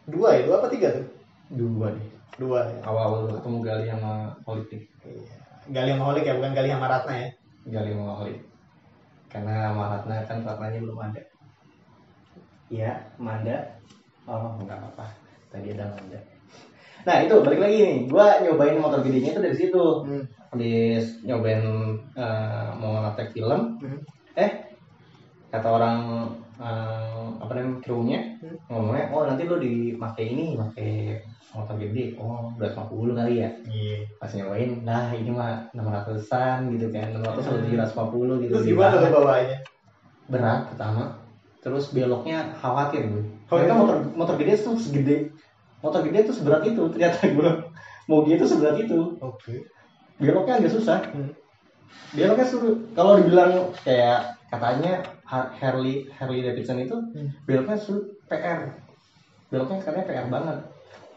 dua 0.08 0.39
ya 0.39 0.47
dua 0.47 0.64
apa 0.64 0.72
tiga 0.72 0.88
tuh 0.95 1.06
Dua 1.52 1.91
deh. 1.91 2.08
Dua 2.39 2.59
ya 2.67 2.79
Awal 2.88 3.27
ketemu 3.36 3.57
Gali 3.63 3.86
sama 3.91 4.11
politik. 4.47 4.82
Iya. 5.03 5.36
Gali 5.71 5.91
Maholic 5.95 6.23
ya 6.25 6.34
bukan 6.39 6.53
Gali 6.55 6.69
sama 6.71 6.88
Ratna 6.88 7.13
ya 7.15 7.29
Gali 7.69 7.91
Maholi. 7.93 8.36
Karena 9.32 9.71
sama 9.71 9.84
Ratna 9.95 10.15
kan 10.27 10.38
Ratnanya 10.43 10.79
belum 10.82 10.99
ada. 10.99 11.21
Iya, 12.71 12.91
Manda. 13.19 13.57
Oh, 14.23 14.55
enggak 14.59 14.79
apa-apa. 14.79 15.11
Tadi 15.51 15.75
ada 15.75 15.91
Manda. 15.91 16.19
Nah, 17.01 17.17
itu 17.25 17.34
balik 17.43 17.59
lagi 17.59 17.77
nih. 17.84 17.97
Gua 18.07 18.39
nyobain 18.39 18.79
motor 18.79 19.01
gedenya 19.03 19.36
itu 19.36 19.41
dari 19.43 19.55
situ. 19.57 19.86
Hmm. 20.07 20.23
Habis 20.51 21.23
nyobain 21.27 21.63
eh, 22.15 22.69
mau 22.79 22.99
ngetek 23.03 23.32
film, 23.36 23.75
Hmm. 23.79 23.99
eh 24.36 24.51
kata 25.51 25.67
orang 25.67 25.99
eh, 26.59 27.25
apa 27.43 27.51
namanya 27.55 27.79
krunya 27.84 28.19
Hmm. 28.39 28.55
ngomongnya 28.71 29.05
oh 29.11 29.23
nanti 29.27 29.43
lo 29.47 29.57
dipakai 29.59 30.25
ini 30.32 30.55
pakai 30.55 31.19
motor 31.52 31.76
gede 31.76 32.16
oh 32.16 32.56
250 32.56 33.12
kali 33.14 33.34
ya? 33.38 33.49
Iya. 33.64 33.97
pas 34.16 34.32
nyobain 34.32 34.72
nah 34.82 35.12
ini 35.12 35.30
mah 35.30 35.68
600an 35.72 36.72
gitu 36.72 36.88
kan 36.89 37.12
600 37.12 37.28
atau 37.28 37.41
750 37.60 38.41
gitu 38.41 38.52
Terus 38.52 38.64
Di 38.64 38.72
gimana 38.72 38.95
tuh 38.97 39.12
bawahnya? 39.12 39.58
berat 40.26 40.62
pertama. 40.72 41.04
Terus 41.60 41.91
beloknya 41.91 42.56
khawatir 42.56 43.04
gue 43.06 43.24
ternyata 43.45 43.76
motor 43.76 43.97
motor 44.16 44.36
gede 44.36 44.54
tuh 44.58 44.76
segede. 44.76 45.18
Motor 45.80 46.02
gede 46.04 46.20
tuh 46.24 46.36
seberat 46.36 46.64
itu 46.64 46.82
ternyata 46.88 47.20
gue 47.28 47.49
mau 48.06 48.24
gitu 48.24 48.43
seberat 48.43 48.80
itu. 48.80 49.20
Oke. 49.20 49.68
beloknya 50.16 50.58
agak 50.58 50.72
susah. 50.72 51.02
Hmm. 51.10 51.34
beloknya 52.12 52.45
suruh 52.45 52.76
kalau 52.91 53.18
dibilang 53.18 53.52
kayak 53.78 54.24
katanya 54.47 55.04
Ha- 55.24 55.52
Harley 55.54 56.08
Harley 56.10 56.39
Davidson 56.39 56.80
itu 56.80 56.95
Hmm. 56.95 57.28
beloknya 57.43 57.76
suruh 57.76 58.04
PR 58.26 58.72
beloknya 59.47 59.80
katanya 59.80 60.06
PR 60.06 60.28
banget 60.28 60.58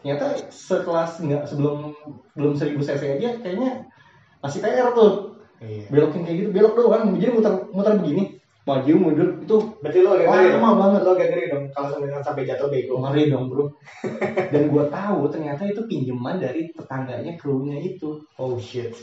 ternyata 0.05 0.37
sekelas 0.45 1.17
nggak 1.17 1.43
sebelum 1.49 1.89
belum 2.37 2.53
1000 2.53 2.77
cc 2.77 3.01
aja 3.17 3.29
kayaknya 3.41 3.89
masih 4.37 4.61
PR 4.61 4.93
tuh 4.93 5.33
Iya. 5.57 5.89
belokin 5.89 6.21
kayak 6.21 6.37
gitu 6.37 6.49
belok 6.53 6.77
doang 6.77 7.17
jadi 7.17 7.33
muter 7.33 7.53
muter 7.73 7.97
begini 7.97 8.37
maju 8.67 8.93
mundur 8.93 9.29
itu 9.39 9.57
Berarti 9.81 9.99
lo 10.01 10.09
agak 10.13 10.27
ngeri 10.27 10.45
dong. 10.45 10.61
lama 10.61 10.73
banget. 10.77 10.99
Lo 11.01 11.11
agak 11.13 11.27
ngeri 11.31 11.43
dong 11.47 11.63
kalau 11.71 11.87
misalkan 11.95 12.21
sampai 12.21 12.43
jatuh 12.43 12.67
bego. 12.67 12.93
ngeri 12.99 13.23
dong 13.29 13.45
bro 13.47 13.65
dan 14.53 14.63
gua 14.67 14.85
tahu 14.89 15.19
ternyata 15.31 15.63
itu 15.63 15.81
pinjaman 15.85 16.37
dari 16.37 16.69
tetangganya 16.69 17.33
krunya 17.33 17.77
itu 17.79 18.21
Oh 18.35 18.59
shit. 18.59 18.93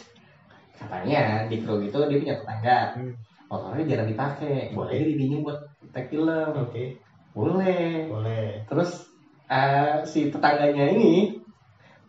katanya 0.76 1.46
di 1.46 1.58
kru 1.58 1.78
itu 1.78 1.98
dia 2.06 2.18
punya 2.20 2.36
tetangga 2.36 2.78
Hmm. 2.94 3.14
motornya 3.48 3.84
jarang 3.86 4.08
dipakai 4.08 4.70
boleh 4.70 4.98
dipinjam 4.98 5.40
buat 5.42 5.58
tag 5.90 6.06
film 6.06 6.52
Oke. 6.58 6.98
boleh 7.32 8.06
Boleh. 8.06 8.46
terus 8.66 9.11
eh, 9.52 10.00
si 10.02 10.32
tetangganya 10.32 10.88
ini 10.88 11.36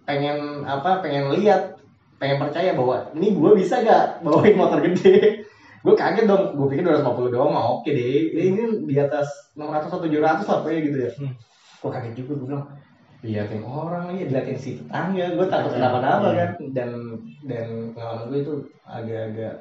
pengen 0.04 0.64
apa 0.64 1.00
pengen 1.00 1.36
lihat 1.36 1.76
pengen 2.16 2.40
percaya 2.40 2.72
bahwa 2.72 3.12
ini 3.14 3.36
gue 3.36 3.52
bisa 3.54 3.84
gak 3.84 4.24
bawain 4.24 4.56
motor 4.56 4.80
gede? 4.80 5.44
Gue 5.84 6.00
kaget 6.00 6.24
dong 6.24 6.56
gue 6.56 6.68
pikir 6.72 6.88
250 6.88 7.36
doang 7.36 7.52
mah 7.52 7.68
oke 7.76 7.92
deh 7.92 8.32
ini 8.32 8.88
di 8.88 8.96
atas 8.96 9.28
600 9.60 9.92
atau 9.92 10.00
700 10.00 10.24
lah 10.24 10.64
pokoknya 10.64 10.80
gitu 10.80 10.98
ya. 11.04 11.12
Hmm. 11.20 11.34
gue 11.84 11.92
kaget 11.92 12.14
juga 12.16 12.32
gue 12.40 12.48
bilang 12.48 12.66
liatin 13.20 13.64
orang 13.68 14.16
ya 14.16 14.24
diliatin 14.24 14.56
si 14.56 14.80
tetangga. 14.80 15.36
Gue 15.36 15.44
takut 15.52 15.76
kenapa-napa 15.76 16.32
Iya. 16.32 16.40
kan. 16.40 16.52
Dan 16.72 16.90
dan 17.44 17.68
pengalaman 17.92 18.32
gue 18.32 18.40
itu 18.48 18.54
agak-agak 18.88 19.56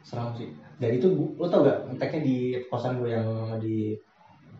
seram 0.00 0.32
sih. 0.32 0.48
Dari 0.80 0.96
itu 0.96 1.12
lo 1.12 1.44
tau 1.44 1.60
gak 1.60 1.92
ngeteknya 1.92 2.20
di 2.24 2.36
kosan 2.72 2.96
gue 2.96 3.12
yang 3.12 3.28
di 3.60 3.92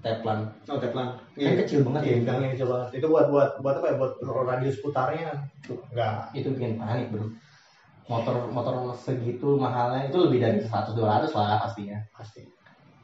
Teplan 0.06 0.38
Oh 0.70 0.78
teplan. 0.78 1.18
kan 1.34 1.54
kecil 1.66 1.82
banget 1.82 2.00
Iya, 2.06 2.14
ya 2.14 2.18
gangnya 2.22 2.48
kecil 2.54 2.68
banget. 2.70 2.88
Itu 3.02 3.06
buat 3.10 3.26
buat 3.26 3.50
buat 3.58 3.74
apa 3.82 3.86
ya? 3.90 3.94
Buat 3.98 4.12
radius 4.22 4.78
putarnya. 4.78 5.34
Enggak. 5.66 6.30
itu 6.38 6.48
bikin 6.54 6.78
panik 6.78 7.10
bro 7.10 7.26
motor 8.06 8.46
motor 8.54 8.94
segitu 8.94 9.58
mahalnya 9.58 10.06
itu 10.06 10.14
lebih 10.14 10.38
dari 10.38 10.62
100 10.62 10.94
200 10.94 11.26
lah 11.34 11.58
pastinya 11.66 11.98
Pasti. 12.14 12.46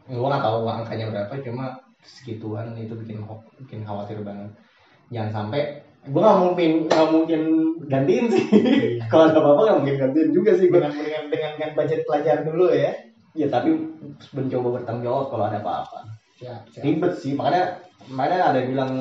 gua 0.06 0.30
nggak 0.30 0.42
tahu 0.46 0.62
angkanya 0.62 1.06
berapa 1.10 1.34
cuma 1.42 1.74
segituan 2.06 2.70
itu 2.78 2.94
bikin 2.94 3.26
bikin 3.66 3.82
khawatir 3.82 4.22
banget 4.22 4.50
jangan 5.10 5.30
sampai 5.50 5.82
gue 6.02 6.18
nggak 6.22 6.38
mungkin 6.42 6.70
nggak 6.90 7.08
mungkin 7.14 7.42
gantiin 7.86 8.26
sih 8.30 8.44
Iya. 8.50 9.06
kalau 9.10 9.30
ada 9.30 9.38
apa-apa 9.38 9.60
nggak 9.66 9.78
mungkin 9.82 9.96
gantiin 10.06 10.30
juga 10.34 10.50
sih 10.58 10.66
gue 10.70 10.78
dengan 10.78 10.94
dengan 10.94 11.24
dengan 11.30 11.50
dengan 11.58 11.70
budget 11.78 12.00
pelajar 12.06 12.36
dulu 12.46 12.70
ya 12.74 12.90
ya 13.38 13.46
tapi 13.50 13.70
mencoba 14.34 14.68
bertanggung 14.82 15.06
jawab 15.06 15.24
kalau 15.30 15.44
ada 15.50 15.58
apa-apa 15.62 15.98
siap 16.36 16.68
ribet 16.80 17.12
sih 17.18 17.32
makanya 17.36 17.80
makanya 18.10 18.52
ada 18.52 18.58
yang 18.62 18.70
bilang 18.74 18.92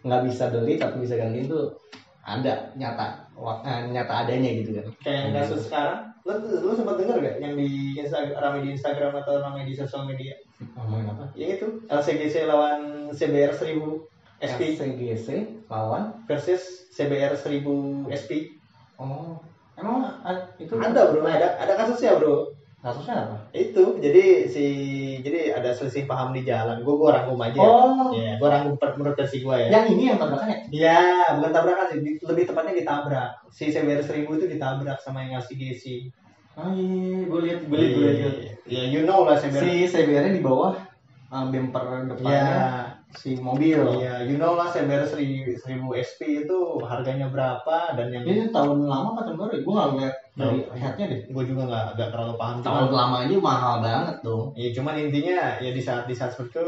nggak 0.00 0.22
bisa 0.26 0.48
beli 0.48 0.80
tapi 0.80 1.04
bisa 1.04 1.20
gantiin 1.20 1.48
tuh 1.48 1.76
ada 2.24 2.72
nyata 2.76 3.30
Wah, 3.40 3.64
eh, 3.64 3.88
nyata 3.88 4.28
adanya 4.28 4.52
gitu 4.52 4.76
kan. 4.76 4.86
Kayak 5.00 5.20
yang 5.24 5.32
kasus 5.40 5.60
sekarang 5.64 6.12
lu 6.28 6.36
lu 6.60 6.76
sempat 6.76 7.00
dengar 7.00 7.16
gak 7.24 7.40
yang 7.40 7.56
di 7.56 7.96
Instagram 7.96 8.36
ramai 8.36 8.60
di 8.68 8.70
Instagram 8.76 9.12
atau 9.16 9.40
ramai 9.40 9.64
di 9.64 9.72
sosial 9.72 10.04
media? 10.04 10.36
Ngomongin 10.76 11.08
apa? 11.08 11.24
Yang 11.32 11.50
itu 11.56 11.66
LCGC 11.88 12.44
lawan 12.44 13.08
CBR 13.16 13.56
1000 13.56 14.44
SP 14.44 14.60
SCGC 14.76 15.28
lawan? 15.72 16.20
Versus 16.28 16.92
CBR 16.92 17.32
1000 17.32 18.12
SP 18.12 18.60
oh 19.00 19.40
emang 19.80 20.20
itu? 20.60 20.76
Ada 20.76 21.16
bro. 21.16 21.24
Ada 21.24 21.56
ada 21.64 21.72
kasusnya 21.80 22.20
bro 22.20 22.52
kasusnya 22.80 23.14
apa? 23.28 23.36
Itu 23.52 24.00
jadi 24.00 24.48
si 24.48 24.64
jadi 25.20 25.52
ada 25.52 25.70
selisih 25.76 26.08
paham 26.08 26.32
di 26.32 26.42
jalan. 26.48 26.80
Gue 26.80 26.96
gue 26.96 27.10
rangkum 27.12 27.36
aja 27.36 27.60
oh. 27.60 28.10
Ya 28.16 28.40
gue 28.40 28.48
rangkum 28.48 28.80
per- 28.80 28.96
menurut 28.96 29.16
versi 29.20 29.44
gue 29.44 29.56
ya. 29.56 29.68
Yang 29.68 29.86
ini 29.92 30.02
yang 30.08 30.18
tabrakan 30.18 30.48
ya 30.48 30.58
Ya, 30.72 31.00
bukan 31.36 31.52
tabrakan 31.52 31.86
sih, 31.92 32.00
lebih 32.24 32.44
tepatnya 32.48 32.74
ditabrak. 32.80 33.30
Si 33.52 33.68
CBR 33.68 34.00
1000 34.00 34.24
itu 34.24 34.46
ditabrak 34.48 34.98
sama 35.04 35.28
yang 35.28 35.38
LCGC. 35.44 36.08
oh 36.60 36.66
iya 36.74 37.24
gue 37.30 37.40
lihat 37.46 37.58
gue 37.68 37.76
lihat 37.78 37.92
gue 37.94 38.04
lihat. 38.10 38.34
Ya, 38.66 38.82
you 38.88 39.06
know 39.06 39.22
lah 39.28 39.36
CBR. 39.38 39.60
si 39.60 39.70
CBR 39.86 40.28
nya 40.28 40.32
di 40.34 40.42
bawah 40.42 40.74
uh, 41.30 41.44
bumper 41.52 42.10
depannya. 42.10 42.32
Ya, 42.32 42.89
si 43.16 43.34
mobil. 43.38 43.78
Iya, 43.98 44.22
you 44.28 44.38
know 44.38 44.54
lah 44.54 44.70
CBR 44.70 45.02
1000 45.06 45.58
SP 45.98 46.46
itu 46.46 46.58
harganya 46.86 47.26
berapa 47.26 47.94
dan 47.98 48.10
yang 48.14 48.22
ini 48.22 48.50
tahun 48.54 48.86
lama 48.86 49.18
apa 49.18 49.20
tahun 49.26 49.36
baru 49.38 49.52
ya? 49.52 49.60
gue 49.66 49.72
nggak 49.74 49.90
lihat 49.98 50.14
dari 50.38 50.58
headnya 50.78 51.06
deh. 51.10 51.20
Gue 51.30 51.44
juga 51.46 51.62
nggak 51.66 51.86
nggak 51.98 52.08
terlalu 52.14 52.34
paham. 52.38 52.56
tahun 52.62 52.86
Cuman, 52.86 52.94
lama 52.94 53.16
aja 53.26 53.36
mahal 53.42 53.74
banget 53.82 54.16
tuh 54.22 54.42
ya 54.54 54.68
cuman 54.70 54.94
intinya 54.98 55.58
ya 55.58 55.70
di 55.74 55.82
saat 55.82 56.04
di 56.06 56.14
saat 56.14 56.30
seperti 56.34 56.60
itu 56.62 56.66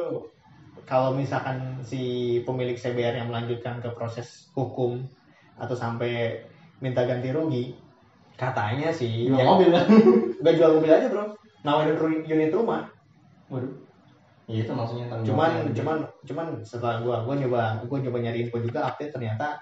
kalau 0.83 1.15
misalkan 1.15 1.79
si 1.87 2.03
pemilik 2.43 2.75
CBR 2.75 3.23
yang 3.23 3.29
melanjutkan 3.31 3.79
ke 3.79 3.91
proses 3.95 4.51
hukum 4.57 5.07
atau 5.55 5.77
sampai 5.79 6.43
minta 6.83 7.07
ganti 7.07 7.31
rugi, 7.31 7.79
katanya 8.35 8.91
sih 8.91 9.31
jual 9.31 9.39
ya- 9.39 9.47
mobil. 9.47 9.69
kan 9.77 9.87
Gak 10.43 10.55
jual 10.59 10.71
mobil 10.81 10.91
aja 10.91 11.07
bro, 11.07 11.39
nawarin 11.63 12.27
unit 12.27 12.51
rumah. 12.51 12.91
waduh 13.47 13.82
iya 14.53 14.69
itu 14.69 14.73
maksudnya 14.77 15.07
tanggung 15.09 15.27
Cuman, 15.33 15.51
jawabnya. 15.51 15.75
cuman, 15.81 15.99
cuman 16.29 16.47
setelah 16.61 17.01
gua, 17.01 17.17
gua 17.25 17.35
nyoba, 17.41 17.63
gua 17.89 17.99
nyoba 18.05 18.19
nyari 18.21 18.45
info 18.45 18.61
juga 18.61 18.85
update 18.93 19.17
ternyata 19.17 19.57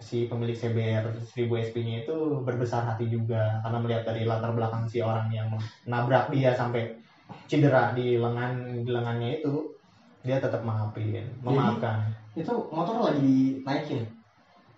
si 0.00 0.24
pemilik 0.24 0.56
CBR 0.56 1.04
1000 1.12 1.44
SP-nya 1.44 2.08
itu 2.08 2.16
berbesar 2.40 2.88
hati 2.88 3.04
juga 3.12 3.60
karena 3.60 3.78
melihat 3.84 4.02
dari 4.08 4.24
latar 4.24 4.56
belakang 4.56 4.88
si 4.88 5.04
orang 5.04 5.28
yang 5.28 5.52
nabrak 5.84 6.32
dia 6.32 6.56
sampai 6.56 6.96
cedera 7.44 7.92
di 7.92 8.16
lengan 8.16 8.80
di 8.80 8.88
lengannya 8.88 9.44
itu 9.44 9.76
dia 10.24 10.40
tetap 10.40 10.64
maafin, 10.64 11.20
memaafkan. 11.44 12.00
itu 12.32 12.52
motor 12.72 13.12
lagi 13.12 13.60
naikin 13.64 14.04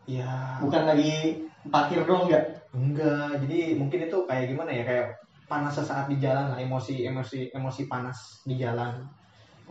Ya, 0.03 0.59
bukan 0.59 0.83
lagi 0.83 1.47
parkir 1.71 2.03
dong 2.03 2.27
enggak 2.27 2.43
enggak. 2.75 3.39
Jadi 3.47 3.79
mungkin 3.79 4.11
itu 4.11 4.19
kayak 4.27 4.51
gimana 4.51 4.71
ya, 4.75 4.83
kayak 4.83 5.07
panas 5.53 5.77
sesaat 5.77 6.09
di 6.09 6.17
jalan 6.17 6.57
lah, 6.57 6.59
emosi, 6.59 7.05
emosi, 7.05 7.53
emosi 7.53 7.83
panas 7.85 8.41
di 8.49 8.57
jalan. 8.57 9.05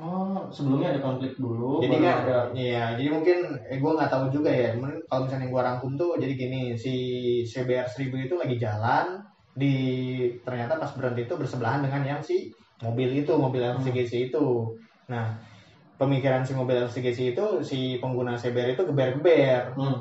oh 0.02 0.50
sebelumnya 0.50 0.98
ada 0.98 1.02
konflik 1.04 1.36
dulu 1.38 1.84
jadi 1.84 1.98
kan 2.00 2.16
ada 2.26 2.38
iya 2.58 2.96
jadi 2.98 3.10
mungkin 3.12 3.38
eh, 3.70 3.78
gue 3.78 3.92
nggak 3.92 4.10
tahu 4.10 4.34
juga 4.34 4.50
ya 4.50 4.74
Mungkin 4.74 5.04
kalau 5.06 5.28
misalnya 5.28 5.48
gue 5.52 5.62
rangkum 5.62 5.92
tuh 6.00 6.18
jadi 6.18 6.34
gini 6.34 6.62
si 6.80 6.96
CBR 7.46 7.86
1000 7.86 8.10
itu 8.26 8.36
lagi 8.40 8.56
jalan 8.58 9.22
di 9.52 9.76
ternyata 10.42 10.80
pas 10.80 10.96
berhenti 10.96 11.28
itu 11.28 11.36
bersebelahan 11.36 11.84
dengan 11.86 12.02
yang 12.08 12.22
si 12.24 12.50
mobil 12.82 13.14
itu 13.14 13.36
mobil 13.36 13.62
LCGC 13.62 14.32
itu 14.32 14.74
nah 15.12 15.38
pemikiran 16.00 16.48
si 16.48 16.58
mobil 16.58 16.82
LCGC 16.88 17.38
itu 17.38 17.46
si 17.62 18.00
pengguna 18.02 18.40
CBR 18.40 18.80
itu 18.80 18.88
geber-geber 18.90 19.76
hmm. 19.76 19.98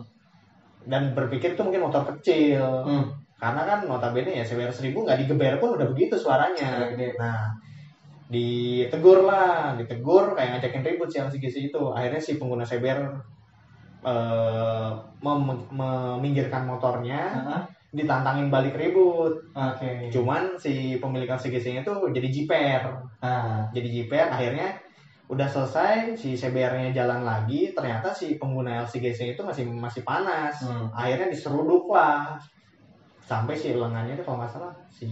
dan 0.86 1.12
berpikir 1.12 1.58
itu 1.58 1.62
mungkin 1.66 1.84
motor 1.90 2.08
kecil 2.14 2.62
Hmm. 2.86 3.20
Karena 3.40 3.62
kan 3.64 3.78
notabene 3.88 4.36
ya 4.36 4.44
CBR 4.44 4.68
1000 4.68 4.92
nggak 4.92 5.18
digeber 5.24 5.56
pun 5.56 5.80
udah 5.80 5.88
begitu 5.88 6.14
suaranya. 6.20 6.68
Suara 6.76 6.86
gede. 6.92 7.16
nah 7.16 7.48
ditegur 8.30 9.26
lah 9.26 9.74
ditegur 9.74 10.38
kayak 10.38 10.60
ngajakin 10.62 10.86
ribut 10.86 11.10
si 11.10 11.18
LCGC 11.18 11.74
itu 11.74 11.82
akhirnya 11.90 12.22
si 12.22 12.38
pengguna 12.38 12.62
CBR 12.62 13.00
eh, 14.06 14.90
mem- 15.20 15.66
meminggirkan 15.74 16.62
motornya 16.64 17.20
Ah, 17.34 17.62
ditantangin 17.90 18.46
balik 18.48 18.78
ribut. 18.78 19.50
Oke. 19.50 20.08
Cuman 20.14 20.54
si 20.54 20.94
pemilik 21.02 21.26
LCGC 21.26 21.66
nya 21.74 21.82
tuh 21.82 22.06
jadi 22.14 22.28
jiper. 22.30 22.82
Ah. 23.18 23.66
Jadi 23.74 23.88
jiper 23.90 24.30
akhirnya 24.30 24.78
udah 25.30 25.46
selesai 25.46 26.18
si 26.18 26.34
CBR-nya 26.34 26.90
jalan 26.90 27.22
lagi 27.22 27.70
ternyata 27.70 28.10
si 28.10 28.34
pengguna 28.34 28.82
LCGC 28.86 29.34
itu 29.34 29.42
masih 29.42 29.66
masih 29.66 30.02
panas. 30.02 30.58
Hmm. 30.62 30.90
akhirnya 30.90 31.30
diseruduk 31.30 31.86
lah 31.90 32.38
sampai 33.30 33.54
si 33.54 33.78
lengannya 33.78 34.18
itu 34.18 34.26
kalau 34.26 34.42
nggak 34.42 34.50
salah 34.50 34.74
si 34.90 35.06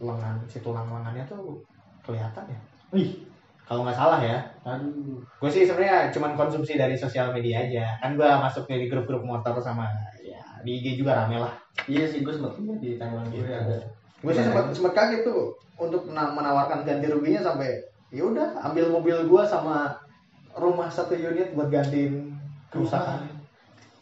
lengan 0.00 0.40
si 0.48 0.64
tulang 0.64 0.88
lengannya 0.88 1.20
tuh 1.28 1.60
kelihatan 2.00 2.48
ya? 2.48 2.60
Wih, 2.96 3.28
kalau 3.68 3.84
nggak 3.84 4.00
salah 4.00 4.24
ya. 4.24 4.40
Aduh. 4.64 5.20
gue 5.20 5.50
sih 5.52 5.68
sebenarnya 5.68 6.08
cuman 6.08 6.32
konsumsi 6.32 6.80
dari 6.80 6.96
sosial 6.96 7.28
media 7.36 7.68
aja. 7.68 8.00
Kan 8.00 8.16
gue 8.16 8.24
masuk 8.24 8.64
di 8.64 8.88
grup-grup 8.88 9.20
motor 9.20 9.52
sama 9.60 9.84
ya 10.24 10.40
di 10.64 10.80
IG 10.80 11.04
juga 11.04 11.20
rame 11.20 11.36
lah. 11.36 11.52
Iya 11.84 12.08
sih, 12.08 12.24
gue 12.24 12.32
sempet 12.32 12.56
di 12.80 12.96
timeline 12.96 13.28
gue 13.28 13.44
ada. 13.44 13.76
gue 14.18 14.32
sih 14.34 14.42
sempat 14.42 14.72
sempat 14.72 14.92
kaget 14.96 15.22
tuh 15.28 15.52
untuk 15.78 16.08
mena- 16.08 16.34
menawarkan 16.34 16.82
ganti 16.82 17.06
ruginya 17.06 17.38
sampai 17.38 17.70
ya 18.10 18.24
udah 18.26 18.56
ambil 18.66 18.90
mobil 18.90 19.14
gue 19.28 19.42
sama 19.46 19.94
rumah 20.56 20.90
satu 20.90 21.14
unit 21.14 21.52
buat 21.54 21.68
gantiin 21.70 22.32
kerusakan 22.72 23.28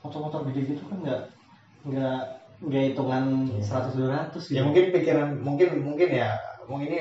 Motor-motor 0.01 0.47
gede 0.49 0.73
gitu 0.73 0.83
kan 0.89 0.99
nggak 1.03 1.23
nggak 1.91 2.23
nggak 2.63 2.83
hitungan 2.93 3.25
seratus 3.61 3.93
dua 3.97 4.09
ratus 4.17 4.45
ya 4.53 4.65
mungkin 4.65 4.95
pikiran 4.95 5.37
mungkin 5.41 5.69
mungkin 5.85 6.09
ya 6.09 6.31
mungkin 6.65 6.89
ini 6.89 7.01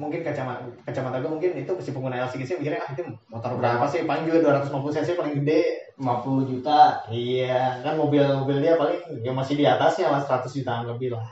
mungkin 0.00 0.24
kacamata 0.24 0.64
kacamata 0.88 1.20
gue 1.20 1.28
mungkin 1.28 1.52
itu 1.60 1.72
si 1.84 1.92
pengguna 1.92 2.24
LCGC 2.24 2.56
mikirnya 2.56 2.80
ah 2.80 2.88
itu 2.88 3.04
motor 3.28 3.60
berapa 3.60 3.84
sih 3.84 4.08
paling 4.08 4.24
juga 4.24 4.56
250 4.64 4.96
cc 4.96 5.08
paling 5.12 5.34
gede 5.44 5.92
50 6.00 6.50
juta. 6.56 7.04
iya 7.12 7.84
kan 7.84 8.00
mobil 8.00 8.24
mobil 8.24 8.64
dia 8.64 8.80
paling 8.80 8.96
ya 9.20 9.32
masih 9.36 9.60
di 9.60 9.68
atasnya 9.68 10.08
lah 10.08 10.24
100 10.24 10.48
jutaan 10.56 10.88
lebih 10.88 11.12
lah 11.12 11.28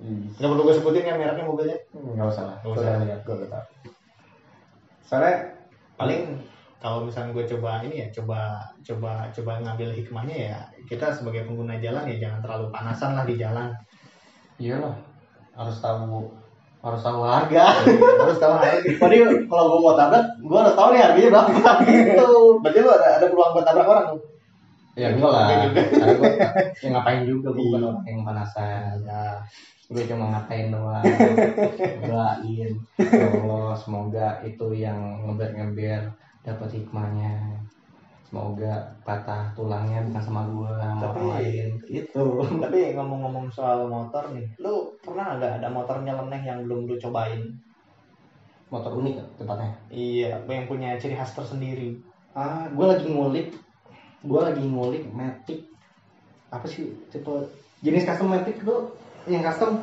nggak 0.00 0.48
perlu 0.48 0.64
gue 0.64 0.74
sebutin 0.80 1.04
kan 1.04 1.20
mereknya 1.20 1.44
mobilnya 1.44 1.76
Nggak 1.92 2.28
usah 2.32 2.44
lah. 2.48 2.56
Nggak 2.64 2.72
usah. 2.72 2.90
lihat, 3.04 3.20
gue 3.20 3.34
udah 3.36 3.48
tahu. 3.52 3.64
Soalnya 5.04 5.36
paling 6.00 6.22
kalau 6.80 7.04
misalnya 7.04 7.36
gue 7.36 7.44
coba 7.56 7.84
ini 7.84 8.02
ya 8.02 8.08
coba 8.08 8.64
coba 8.80 9.28
coba 9.36 9.52
ngambil 9.60 9.92
hikmahnya 9.92 10.36
ya 10.48 10.58
kita 10.88 11.12
sebagai 11.12 11.44
pengguna 11.44 11.76
jalan 11.76 12.08
ya 12.08 12.16
jangan 12.16 12.40
terlalu 12.40 12.66
panasan 12.72 13.12
lah 13.12 13.24
di 13.28 13.36
jalan. 13.36 13.68
Iyalah. 14.56 14.96
Harus 15.52 15.76
tahu 15.84 16.32
harus 16.80 17.00
tahu 17.04 17.20
harga. 17.20 17.64
harus 18.24 18.38
tahu 18.40 18.54
harga. 18.56 18.80
Tadi 18.96 19.16
kalau 19.44 19.76
gue 19.76 19.80
mau 19.84 19.92
tabrak, 19.92 20.24
gue 20.40 20.58
harus 20.58 20.72
tahu 20.72 20.88
nih 20.96 21.00
harganya 21.04 21.30
berapa. 21.36 21.72
Gitu. 21.84 22.28
berarti 22.64 22.78
lu 22.80 22.90
ada 22.90 23.08
ada 23.20 23.26
peluang 23.28 23.52
buat 23.52 23.64
tabrak 23.68 23.86
orang. 23.86 24.06
Lu 24.16 24.18
Ya 24.98 25.08
gue 25.14 25.28
lah. 25.28 25.46
Karena 25.70 26.12
gue 26.16 26.30
ya 26.80 26.88
ngapain 26.96 27.22
juga 27.28 27.48
gue 27.52 27.62
bukan 27.62 27.80
Iya. 27.80 27.88
orang 27.92 28.04
yang 28.08 28.20
panasan. 28.24 28.96
ya 29.04 29.22
gue 29.90 30.02
cuma 30.08 30.24
ngatain 30.32 30.72
doang. 30.72 31.04
Doain. 32.08 32.70
Allah 32.96 33.74
semoga 33.76 34.28
itu 34.48 34.66
yang 34.72 34.98
ngeber-ngeber 35.28 36.08
dapat 36.40 36.68
hikmahnya. 36.72 37.60
Semoga 38.30 38.86
patah 39.02 39.50
tulangnya 39.58 40.06
bukan 40.06 40.22
sama 40.22 40.46
gue 40.46 40.70
sama 40.78 41.02
Tapi- 41.02 41.18
orang 41.18 41.30
lain. 41.34 41.68
itu 41.90 42.22
tapi 42.62 42.78
ngomong-ngomong 42.94 43.50
soal 43.50 43.90
motor 43.90 44.30
nih 44.30 44.46
lu 44.62 44.94
pernah 45.02 45.34
nggak 45.34 45.58
ada 45.58 45.66
motor 45.66 45.98
nyeleneh 46.06 46.38
yang 46.38 46.62
belum 46.62 46.86
lu 46.86 46.94
cobain? 46.94 47.42
Motor 48.70 49.02
unik 49.02 49.14
ya 49.18 49.24
tempatnya? 49.34 49.70
Iya 49.90 50.30
yang 50.46 50.70
punya 50.70 50.94
ciri 50.94 51.18
khas 51.18 51.34
tersendiri. 51.34 51.98
Ah 52.30 52.70
gue 52.70 52.86
lagi 52.86 53.10
ngulik 53.10 53.50
gue 54.22 54.40
lagi 54.40 54.62
ngulik 54.62 55.10
Matic. 55.10 55.66
Apa 56.54 56.70
sih 56.70 56.86
tipe 57.10 57.34
jenis 57.82 58.06
custom 58.06 58.30
Matic 58.30 58.62
itu 58.62 58.76
yang 59.26 59.42
custom? 59.42 59.82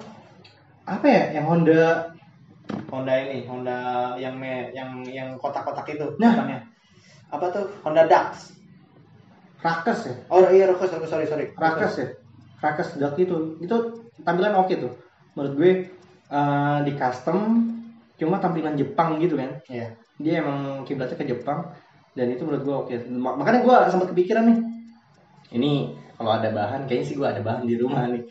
Apa 0.88 1.04
ya? 1.04 1.24
Yang 1.36 1.46
Honda 1.52 1.84
Honda 2.88 3.14
ini 3.20 3.44
Honda 3.46 3.78
yang 4.16 4.36
me, 4.40 4.72
yang 4.72 5.04
yang 5.04 5.30
kotak-kotak 5.36 5.88
itu 5.92 6.08
Nah. 6.18 6.34
namanya 6.40 6.60
apa 7.28 7.46
tuh? 7.52 7.66
Honda 7.84 8.08
Dax 8.08 8.56
Rakas 9.60 10.00
ya? 10.08 10.16
Oh 10.32 10.48
iya 10.48 10.70
Rakas 10.70 10.96
Rakas 10.96 11.10
sorry 11.10 11.26
sorry. 11.28 11.46
Rakas 11.54 11.94
ya? 12.00 12.08
Rakas 12.64 12.96
Dark 12.96 13.18
itu 13.18 13.58
itu 13.60 13.76
tampilan 14.24 14.54
oke 14.56 14.74
tuh. 14.78 14.94
Menurut 15.36 15.54
gue 15.58 15.72
eh, 16.30 16.78
di 16.86 16.92
custom 16.96 17.66
cuma 18.18 18.38
tampilan 18.38 18.78
Jepang 18.78 19.18
gitu 19.20 19.36
kan. 19.36 19.58
Iya. 19.68 19.94
Dia 20.18 20.42
emang 20.42 20.86
kiblatnya 20.86 21.18
ke 21.20 21.26
Jepang 21.28 21.74
dan 22.14 22.32
itu 22.32 22.42
menurut 22.46 22.64
gue 22.64 22.76
oke. 22.86 22.94
Ma- 23.12 23.36
makanya 23.36 23.62
gue 23.66 23.76
sempat 23.92 24.08
kepikiran 24.14 24.46
nih. 24.48 24.58
Ini 25.58 25.72
kalau 26.18 26.32
ada 26.38 26.50
bahan 26.50 26.86
kayaknya 26.88 27.06
sih 27.06 27.16
gue 27.18 27.28
ada 27.28 27.42
bahan 27.44 27.66
di 27.68 27.76
rumah 27.78 28.08
nih. 28.10 28.24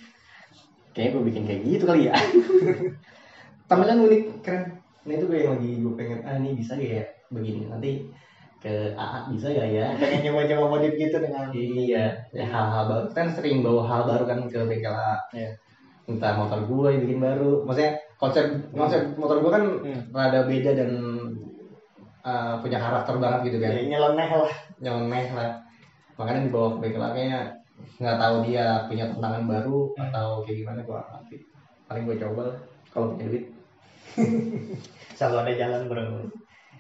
Kayaknya 0.95 1.11
gue 1.13 1.23
bikin 1.29 1.43
kayak 1.45 1.61
gitu 1.69 1.85
kali 1.85 2.09
ya 2.09 2.15
tampilan 3.67 4.03
unik 4.03 4.23
keren. 4.43 4.65
Nah 5.07 5.13
itu 5.15 5.25
gue 5.27 5.39
yang 5.39 5.55
lagi 5.59 5.71
gue 5.79 5.93
pengen 5.95 6.19
ah 6.27 6.35
ini 6.35 6.59
bisa 6.59 6.75
gak 6.75 6.91
ya 6.91 7.05
begini. 7.31 7.67
Nanti 7.71 7.91
ke 8.59 8.95
AA 8.95 9.19
bisa 9.31 9.47
gak 9.53 9.69
ya? 9.71 9.87
Pengen 10.01 10.21
nyoba-nyoba 10.27 10.67
modif 10.73 10.93
gitu 10.97 11.17
dengan 11.23 11.51
iya 11.53 12.11
ya 12.33 12.45
hal-hal 12.47 12.85
baru. 12.91 13.07
Kan 13.15 13.27
sering 13.31 13.63
bawa 13.63 13.83
hal 13.87 14.03
baru 14.07 14.25
kan 14.27 14.39
ke 14.47 14.59
bengkel 14.65 14.91
AA 14.91 15.17
Iya. 15.35 15.51
entah 16.07 16.39
motor 16.39 16.63
gue 16.63 16.87
yang 16.95 17.03
bikin 17.03 17.19
baru. 17.19 17.67
Maksudnya 17.67 17.93
konsep 18.15 18.47
konsep 18.71 19.03
motor 19.19 19.43
gue 19.43 19.51
kan 19.51 19.65
Hmm. 19.83 20.01
rada 20.15 20.47
beda 20.47 20.71
dan 20.79 20.91
uh, 22.23 22.55
punya 22.63 22.79
karakter 22.79 23.15
banget 23.19 23.41
gitu 23.51 23.59
kan. 23.63 23.71
Ya, 23.75 23.83
nyeleneh 23.87 24.31
lah. 24.31 24.53
Nyeleneh 24.79 25.27
lah. 25.35 25.51
Makanya 26.15 26.47
dibawa 26.47 26.69
ke 26.75 26.79
bengkel 26.87 27.03
kayaknya 27.13 27.41
nggak 28.01 28.19
tahu 28.19 28.35
dia 28.49 28.67
punya 28.89 29.05
tantangan 29.13 29.45
baru 29.47 29.81
Hmm. 29.95 30.03
atau 30.11 30.29
kayak 30.47 30.57
gimana 30.65 30.81
gue 30.83 30.95
ngerti. 30.97 31.37
Paling 31.87 32.03
gue 32.07 32.17
coba 32.19 32.43
lah 32.51 32.59
kalau 32.91 33.07
punya 33.13 33.25
duit 33.29 33.45
selalu 35.17 35.37
ada 35.43 35.53
jalan 35.57 35.83
bro. 35.89 36.05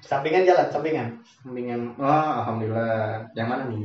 Sampingan 0.04 0.44
jalan 0.44 0.68
sampingan. 0.68 1.08
Mendingan 1.44 1.80
oh 1.96 2.28
alhamdulillah. 2.44 3.24
Yang 3.32 3.48
mana 3.48 3.62
nih? 3.72 3.84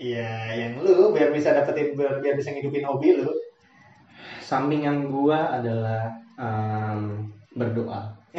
Iya 0.00 0.32
yang 0.56 0.72
lu 0.80 1.12
biar 1.12 1.30
bisa 1.30 1.52
dapetin 1.52 1.92
biar, 1.94 2.34
bisa 2.34 2.50
ngidupin 2.50 2.86
hobi 2.86 3.20
lu. 3.20 3.30
Sampingan 4.42 5.12
gua 5.12 5.60
adalah 5.60 6.10
em, 6.40 7.30
berdoa. 7.54 8.16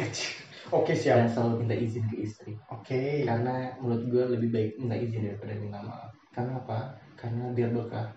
Oke 0.72 0.96
dan 0.96 1.28
siap 1.28 1.36
selalu 1.36 1.64
minta 1.64 1.76
izin 1.76 2.08
ke 2.08 2.16
istri. 2.24 2.52
Oke. 2.72 3.28
Karena 3.28 3.76
menurut 3.80 4.04
gua 4.08 4.24
lebih 4.32 4.48
baik 4.52 4.70
minta 4.80 4.96
izin 4.96 5.28
daripada 5.28 5.52
minta 5.56 5.78
maaf. 5.84 6.10
Karena 6.32 6.56
apa? 6.60 6.96
Karena 7.16 7.52
biar 7.52 7.70
berkah. 7.72 8.08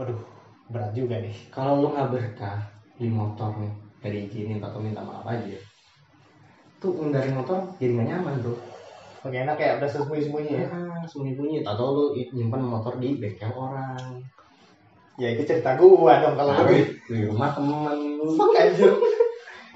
Waduh 0.00 0.20
berat 0.68 0.92
juga 0.92 1.20
nih. 1.20 1.36
Kalau 1.52 1.80
lu 1.80 1.88
nggak 1.92 2.12
berkah 2.12 2.60
di 2.98 3.08
motor 3.08 3.54
nih 3.60 3.87
dari 3.98 4.26
izinin 4.26 4.62
atau 4.62 4.78
minta 4.78 5.02
maaf 5.02 5.26
aja. 5.26 5.58
Tuh 6.78 7.10
dari 7.10 7.30
motor 7.34 7.74
jadi 7.78 7.92
nggak 7.98 8.08
nyaman 8.14 8.34
bro. 8.42 8.54
Oke 9.26 9.34
enak 9.34 9.58
ya 9.58 9.82
udah 9.82 9.90
sembunyi-sembunyi 9.90 10.50
ya? 10.54 10.66
Ya 10.70 10.80
sembunyi 11.10 11.32
bunyi 11.34 11.56
atau 11.66 11.86
lu 11.90 12.04
nyimpan 12.14 12.62
motor 12.62 12.94
di 13.02 13.18
bengkel 13.18 13.50
orang. 13.50 14.22
Ya 15.18 15.34
itu 15.34 15.42
cerita 15.42 15.74
gua 15.74 16.22
dong 16.22 16.38
kalau 16.38 16.54
Nah, 16.54 16.70
di 16.70 17.26
rumah 17.26 17.50
temen 17.50 17.98
fuck 18.38 18.54
anjir 18.54 18.94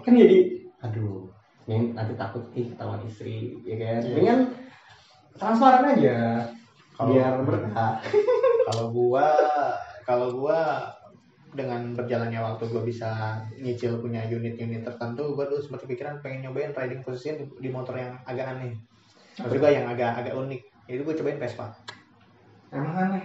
kan 0.03 0.15
jadi 0.15 0.39
aduh 0.83 1.27
ini 1.67 1.95
nanti 1.95 2.15
takut 2.15 2.43
ih 2.55 2.71
ketahuan 2.71 3.03
istri 3.07 3.55
ya 3.63 3.75
kan? 3.79 3.99
Iya. 4.03 4.15
dengan 4.15 4.39
transparan 5.35 5.95
aja 5.95 6.47
Kalau- 6.95 7.11
biar 7.11 7.35
berkah. 7.43 7.99
kalau 8.71 8.95
gua 8.95 9.27
kalau 10.07 10.29
gua 10.39 10.87
dengan 11.53 11.93
berjalannya 11.93 12.41
waktu 12.41 12.65
gua 12.73 12.83
bisa 12.83 13.41
nyicil 13.61 14.01
punya 14.01 14.25
unit-unit 14.25 14.83
tertentu 14.89 15.37
gua 15.37 15.45
dulu 15.45 15.61
sempat 15.61 15.85
kepikiran 15.85 16.25
pengen 16.25 16.49
nyobain 16.49 16.73
riding 16.73 17.05
position 17.05 17.45
di, 17.45 17.45
di 17.61 17.69
motor 17.69 18.01
yang 18.01 18.17
agak 18.25 18.57
aneh. 18.57 18.73
Maksud 19.37 19.61
gua 19.61 19.71
yang 19.71 19.85
agak 19.85 20.25
agak 20.25 20.35
unik. 20.35 20.61
Itu 20.89 21.05
gua 21.05 21.15
cobain 21.17 21.39
Vespa. 21.39 21.67
Emang 22.73 22.97
aneh? 22.97 23.25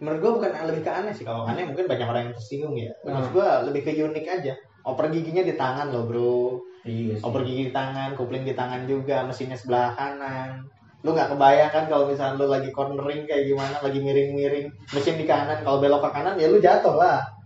Menurut 0.00 0.18
gua 0.24 0.32
bukan 0.40 0.50
lebih 0.64 0.82
ke 0.82 0.92
aneh 0.92 1.12
sih 1.12 1.24
kalau 1.28 1.44
aneh 1.44 1.68
mungkin 1.68 1.84
banyak 1.84 2.08
orang 2.08 2.22
yang 2.28 2.34
tersinggung 2.34 2.74
ya. 2.74 2.92
Maksud 3.04 3.30
gua 3.36 3.48
lebih 3.68 3.84
ke 3.84 3.92
unik 4.00 4.26
aja. 4.26 4.54
Oper 4.82 5.12
giginya 5.12 5.44
di 5.44 5.54
tangan 5.54 5.92
loh 5.92 6.08
bro. 6.08 6.58
Iya 6.88 7.20
sih. 7.20 7.22
Oper 7.22 7.44
gigi 7.44 7.68
di 7.68 7.72
tangan 7.76 8.16
kopling 8.16 8.48
di 8.48 8.56
tangan 8.56 8.88
juga 8.88 9.28
mesinnya 9.28 9.60
sebelah 9.60 9.92
kanan. 9.92 10.64
Lu 11.04 11.12
nggak 11.12 11.36
kebayang 11.36 11.70
kan 11.70 11.84
kalau 11.92 12.08
misalnya 12.08 12.40
lu 12.40 12.46
lagi 12.48 12.72
cornering 12.72 13.28
kayak 13.28 13.44
gimana 13.44 13.76
lagi 13.84 14.00
miring-miring. 14.00 14.72
Mesin 14.96 15.20
di 15.20 15.28
kanan 15.28 15.60
kalau 15.60 15.84
belok 15.84 16.00
ke 16.08 16.10
kanan 16.16 16.34
ya 16.40 16.48
lu 16.48 16.56
jatuh 16.56 16.96
lah 16.96 17.41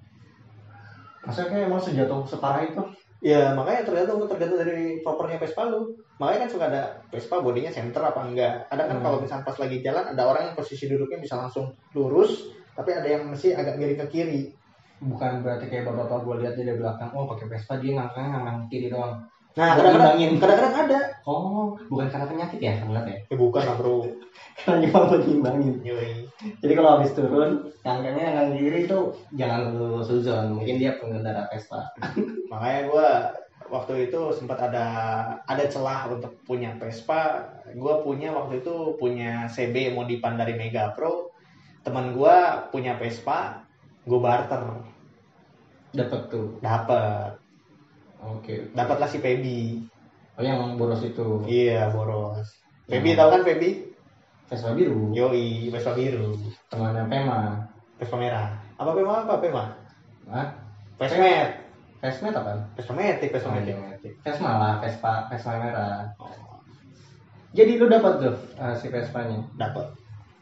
maksudnya 1.26 1.48
kayak 1.50 1.66
emang 1.66 1.82
sejatuh 1.82 2.22
separah 2.24 2.62
itu? 2.64 2.82
Ya 3.24 3.52
makanya 3.58 3.82
tergantung 3.82 4.28
tergantung 4.30 4.60
dari 4.62 5.02
propernya 5.02 5.42
Vespa 5.42 5.66
lu. 5.66 5.98
Makanya 6.22 6.46
kan 6.46 6.50
suka 6.52 6.64
ada 6.70 6.82
Vespa 7.10 7.42
bodinya 7.42 7.72
center 7.74 8.00
apa 8.00 8.20
enggak. 8.22 8.70
Ada 8.70 8.82
kan 8.86 8.96
Hmm. 9.00 9.04
kalau 9.04 9.18
misalnya 9.18 9.44
pas 9.44 9.58
lagi 9.58 9.76
jalan 9.82 10.04
ada 10.14 10.22
orang 10.22 10.42
yang 10.52 10.54
posisi 10.54 10.84
duduknya 10.86 11.18
bisa 11.18 11.34
langsung 11.34 11.74
lurus 11.92 12.54
tapi 12.76 12.92
ada 12.92 13.08
yang 13.08 13.32
masih 13.32 13.56
agak 13.56 13.80
miring 13.80 13.98
ke 14.04 14.06
kiri. 14.12 14.42
Bukan 15.02 15.44
berarti 15.44 15.68
kayak 15.68 15.90
bapak-bapak 15.90 16.18
gue 16.24 16.36
lihat 16.44 16.54
dari 16.56 16.72
belakang 16.76 17.10
oh 17.12 17.28
pakai 17.28 17.46
Vespa 17.52 17.74
dia 17.82 17.92
ngangkang 17.98 18.32
ngangkang 18.32 18.58
kiri 18.70 18.88
doang 18.88 19.20
nah 19.56 19.72
kadang-kadang 19.72 20.36
kadang-kadang 20.36 20.74
ada. 20.84 21.00
Oh 21.24 21.74
bukan 21.88 22.06
karena 22.12 22.26
penyakit 22.28 22.60
ya 22.60 22.76
ngeliat 22.84 23.06
ya? 23.08 23.18
Ya 23.32 23.36
bukan 23.40 23.62
lah 23.64 23.76
bro. 23.80 24.04
Karena 24.56 24.88
cuma 24.88 25.12
buat 25.12 25.20
Yoi. 25.84 26.24
jadi 26.64 26.72
kalau 26.72 26.96
habis 26.96 27.12
turun 27.12 27.68
ngangkangnya 27.84 28.24
ngangkang 28.32 28.50
kiri 28.56 28.78
itu 28.88 28.98
jangan 29.36 29.76
lu 29.76 30.00
suzon. 30.00 30.56
Mungkin 30.56 30.80
dia 30.80 30.96
pengendara 30.96 31.44
Vespa. 31.52 31.92
Makanya 32.52 32.80
gua 32.88 33.08
waktu 33.68 34.08
itu 34.08 34.20
sempat 34.32 34.60
ada 34.72 34.86
ada 35.44 35.64
celah 35.68 36.08
untuk 36.08 36.40
punya 36.48 36.72
Vespa. 36.80 37.44
Gua 37.76 38.00
punya 38.00 38.32
waktu 38.32 38.64
itu 38.64 38.96
punya 38.96 39.44
CB 39.52 39.92
modifan 39.92 40.40
dari 40.40 40.56
Mega 40.56 40.96
Pro. 40.96 41.32
Teman 41.84 42.16
gua 42.16 42.68
punya 42.72 42.96
Vespa 42.96 43.66
gue 44.06 44.20
barter. 44.22 44.62
Dapat 45.92 46.20
tuh. 46.30 46.48
Dapat 46.62 47.45
oke. 48.22 48.54
Dapatlah 48.72 49.08
si 49.08 49.18
Feby. 49.18 49.82
Oh 50.36 50.44
yang 50.44 50.76
boros 50.76 51.00
itu. 51.04 51.42
Iya 51.48 51.90
boros. 51.90 52.46
Feby 52.86 53.16
tahu 53.16 53.28
kan 53.32 53.42
Feby? 53.42 53.70
Vespa 54.46 54.72
biru. 54.76 55.10
Yoi 55.16 55.72
Vespa 55.74 55.96
biru. 55.96 56.38
Temannya 56.70 57.08
Pema. 57.10 57.66
Vespa 57.98 58.16
merah. 58.20 58.54
Apa 58.76 58.92
Pema 58.94 59.24
apa 59.26 59.34
Pema? 59.42 59.64
Hah? 60.30 60.48
Vesmet 60.96 61.64
Vespa 62.00 62.28
apa? 62.30 62.52
Vespa 62.76 62.92
Matic 62.92 63.32
Vespa 63.32 63.50
Matic 63.50 63.76
Vespa 64.22 64.50
lah, 64.54 64.74
Vespa, 64.78 65.26
Vespa 65.32 65.50
merah. 65.58 66.06
Jadi 67.56 67.80
lu 67.80 67.88
dapat 67.88 68.20
tuh 68.20 68.36
uh, 68.60 68.76
si 68.76 68.92
Vespanya 68.92 69.40
dapat 69.56 69.88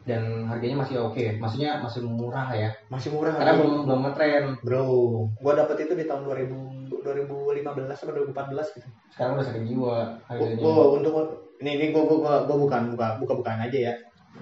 dan 0.05 0.45
harganya 0.45 0.83
masih 0.85 1.01
oke, 1.01 1.39
maksudnya 1.41 1.81
masih 1.81 2.05
murah 2.05 2.51
ya. 2.53 2.69
masih 2.93 3.09
murah 3.09 3.33
Karena 3.33 3.57
belum 3.57 3.89
belum 3.89 3.99
ngetren. 4.05 4.45
bro 4.61 4.85
gua 5.41 5.53
dapat 5.57 5.87
itu 5.87 5.97
di 5.97 6.05
tahun 6.05 6.27
2000 6.29 6.74
2015 7.05 7.61
atau 7.85 8.13
2014 8.25 8.75
gitu 8.81 8.87
Sekarang 9.13 9.31
udah 9.37 9.45
sakit 9.45 9.63
jiwa 9.69 9.97
harganya. 10.25 10.63
Oh, 10.65 10.97
untuk 10.97 11.13
ini 11.61 11.71
ini 11.77 11.85
gua, 11.93 12.03
gua, 12.09 12.17
gua, 12.19 12.35
gua 12.49 12.57
bukan 12.65 12.81
buka 12.97 13.07
buka 13.21 13.33
bukan 13.37 13.57
aja 13.69 13.79
ya. 13.91 13.95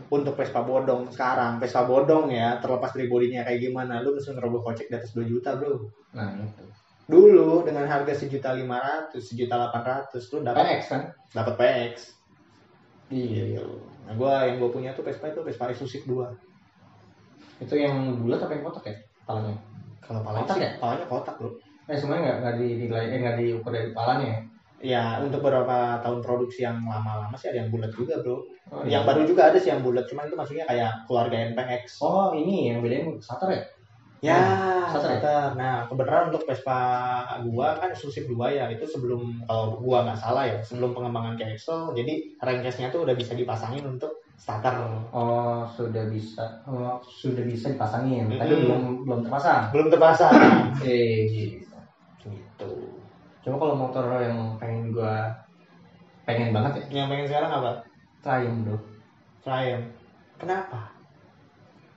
Untuk 0.10 0.34
Vespa 0.34 0.66
bodong 0.66 1.06
sekarang, 1.14 1.62
Vespa 1.62 1.86
bodong 1.86 2.34
ya, 2.34 2.58
terlepas 2.58 2.98
dari 2.98 3.06
bodinya 3.06 3.46
kayak 3.46 3.62
gimana, 3.62 4.02
lu 4.02 4.18
mesti 4.18 4.34
ngerogoh 4.34 4.66
kocek 4.66 4.90
di 4.90 4.98
atas 4.98 5.14
2 5.14 5.22
juta, 5.30 5.54
Bro. 5.54 5.86
Nah, 6.18 6.34
itu. 6.42 6.66
Dulu 7.06 7.62
dengan 7.62 7.86
harga 7.86 8.16
sejuta 8.18 8.58
lima 8.58 8.82
ratus, 8.82 9.22
sejuta 9.30 9.54
delapan 9.54 9.84
ratus, 9.86 10.24
lu 10.34 10.42
dapat 10.42 10.66
PX 10.66 10.82
kan? 10.90 11.02
dapat 11.30 11.54
PX. 11.62 11.94
Iya. 13.14 13.62
Nah, 14.10 14.14
gua 14.18 14.50
yang 14.50 14.58
gua 14.58 14.74
punya 14.74 14.98
tuh 14.98 15.06
Vespa 15.06 15.30
itu 15.30 15.46
Vespa 15.46 15.70
eksklusif 15.70 16.10
2. 16.10 17.62
Itu 17.62 17.78
yang 17.78 18.18
bulat 18.18 18.42
apa 18.42 18.58
yang 18.58 18.66
kotak 18.66 18.86
ya? 18.90 18.96
Palanya. 19.30 19.56
Kalau 20.04 20.20
palanya 20.20 20.44
Kotak 20.44 20.58
sih, 20.58 20.66
ya? 20.66 20.72
palanya 20.82 21.06
kotak, 21.06 21.36
Bro. 21.40 21.50
Eh 21.84 21.98
semuanya 22.00 22.24
nggak 22.24 22.38
nggak 22.40 22.56
dinilai 22.60 23.06
eh 23.12 23.20
nggak 23.20 23.38
diukur 23.44 23.72
dari 23.76 23.92
palanya 23.92 24.28
ya? 24.28 24.40
Ya, 24.84 25.04
untuk 25.24 25.40
beberapa 25.40 26.04
tahun 26.04 26.20
produksi 26.20 26.68
yang 26.68 26.84
lama-lama 26.84 27.32
sih 27.40 27.48
ada 27.48 27.64
yang 27.64 27.72
bulat 27.72 27.88
juga, 27.96 28.20
Bro. 28.20 28.44
Oh, 28.68 28.84
yang 28.84 29.08
iya. 29.08 29.08
baru 29.08 29.24
juga 29.24 29.48
ada 29.48 29.56
sih 29.56 29.72
yang 29.72 29.80
bulat, 29.80 30.12
cuman 30.12 30.28
itu 30.28 30.36
maksudnya 30.36 30.68
kayak 30.68 31.08
keluarga 31.08 31.56
NPX. 31.56 32.04
Oh 32.04 32.36
ini 32.36 32.68
yang 32.68 32.84
bedain 32.84 33.16
starter 33.24 33.48
ya? 33.48 33.64
Ya, 34.20 34.40
starter 34.92 35.08
ya? 35.16 35.20
starter. 35.24 35.48
Nah, 35.56 35.88
kebenaran 35.88 36.36
untuk 36.36 36.44
Vespa 36.44 36.80
gua 37.48 37.80
kan 37.80 37.96
eksklusif 37.96 38.28
dua 38.28 38.52
ya. 38.52 38.68
Itu 38.76 38.84
sebelum 38.84 39.48
kalau 39.48 39.80
gua 39.80 40.04
nggak 40.04 40.20
salah 40.20 40.52
ya, 40.52 40.60
sebelum 40.60 40.92
pengembangan 40.92 41.40
ke 41.40 41.56
Excel, 41.56 41.96
jadi 41.96 42.36
crankcase-nya 42.44 42.92
tuh 42.92 43.08
udah 43.08 43.16
bisa 43.16 43.40
dipasangin 43.40 43.88
untuk 43.88 44.20
starter. 44.36 44.84
Oh 45.16 45.64
sudah 45.64 46.12
bisa 46.12 46.60
oh, 46.68 47.00
sudah 47.08 47.44
bisa 47.48 47.72
dipasangin, 47.72 48.28
tapi 48.36 48.52
Mm-mm. 48.52 48.64
belum 48.68 48.84
belum 49.08 49.20
terpasang. 49.28 49.72
Belum 49.72 49.88
terpasang. 49.88 50.36
Eh. 50.84 51.64
Coba 53.44 53.56
kalau 53.60 53.76
motor 53.76 54.06
yang 54.18 54.56
pengen 54.58 54.90
gua 54.90 55.30
pengen 56.24 56.56
banget 56.56 56.80
ya, 56.80 57.04
Yang 57.04 57.08
pengen 57.12 57.26
sekarang 57.28 57.52
apa? 57.52 57.72
Triumph 58.24 58.60
bro. 58.64 58.78
Triumph. 59.44 59.88
Kenapa? 60.40 60.80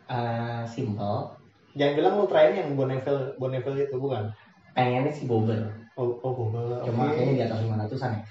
Eh, 0.06 0.62
simple. 0.66 1.18
Jangan 1.74 1.94
bilang 1.94 2.12
lu 2.18 2.26
Triumph 2.26 2.56
yang 2.56 2.70
Bonneville 2.74 3.24
Bonneville 3.38 3.78
itu 3.82 3.96
bukan? 3.98 4.30
Pengennya 4.74 5.10
sih 5.10 5.26
bobber. 5.26 5.70
Oh, 5.94 6.18
oh, 6.20 6.32
Bonneville. 6.34 6.82
Cuma 6.84 7.08
Oke. 7.08 7.16
kayaknya 7.16 7.32
di 7.32 7.42
atas 7.46 7.58
500-an 7.62 8.10
ya. 8.12 8.22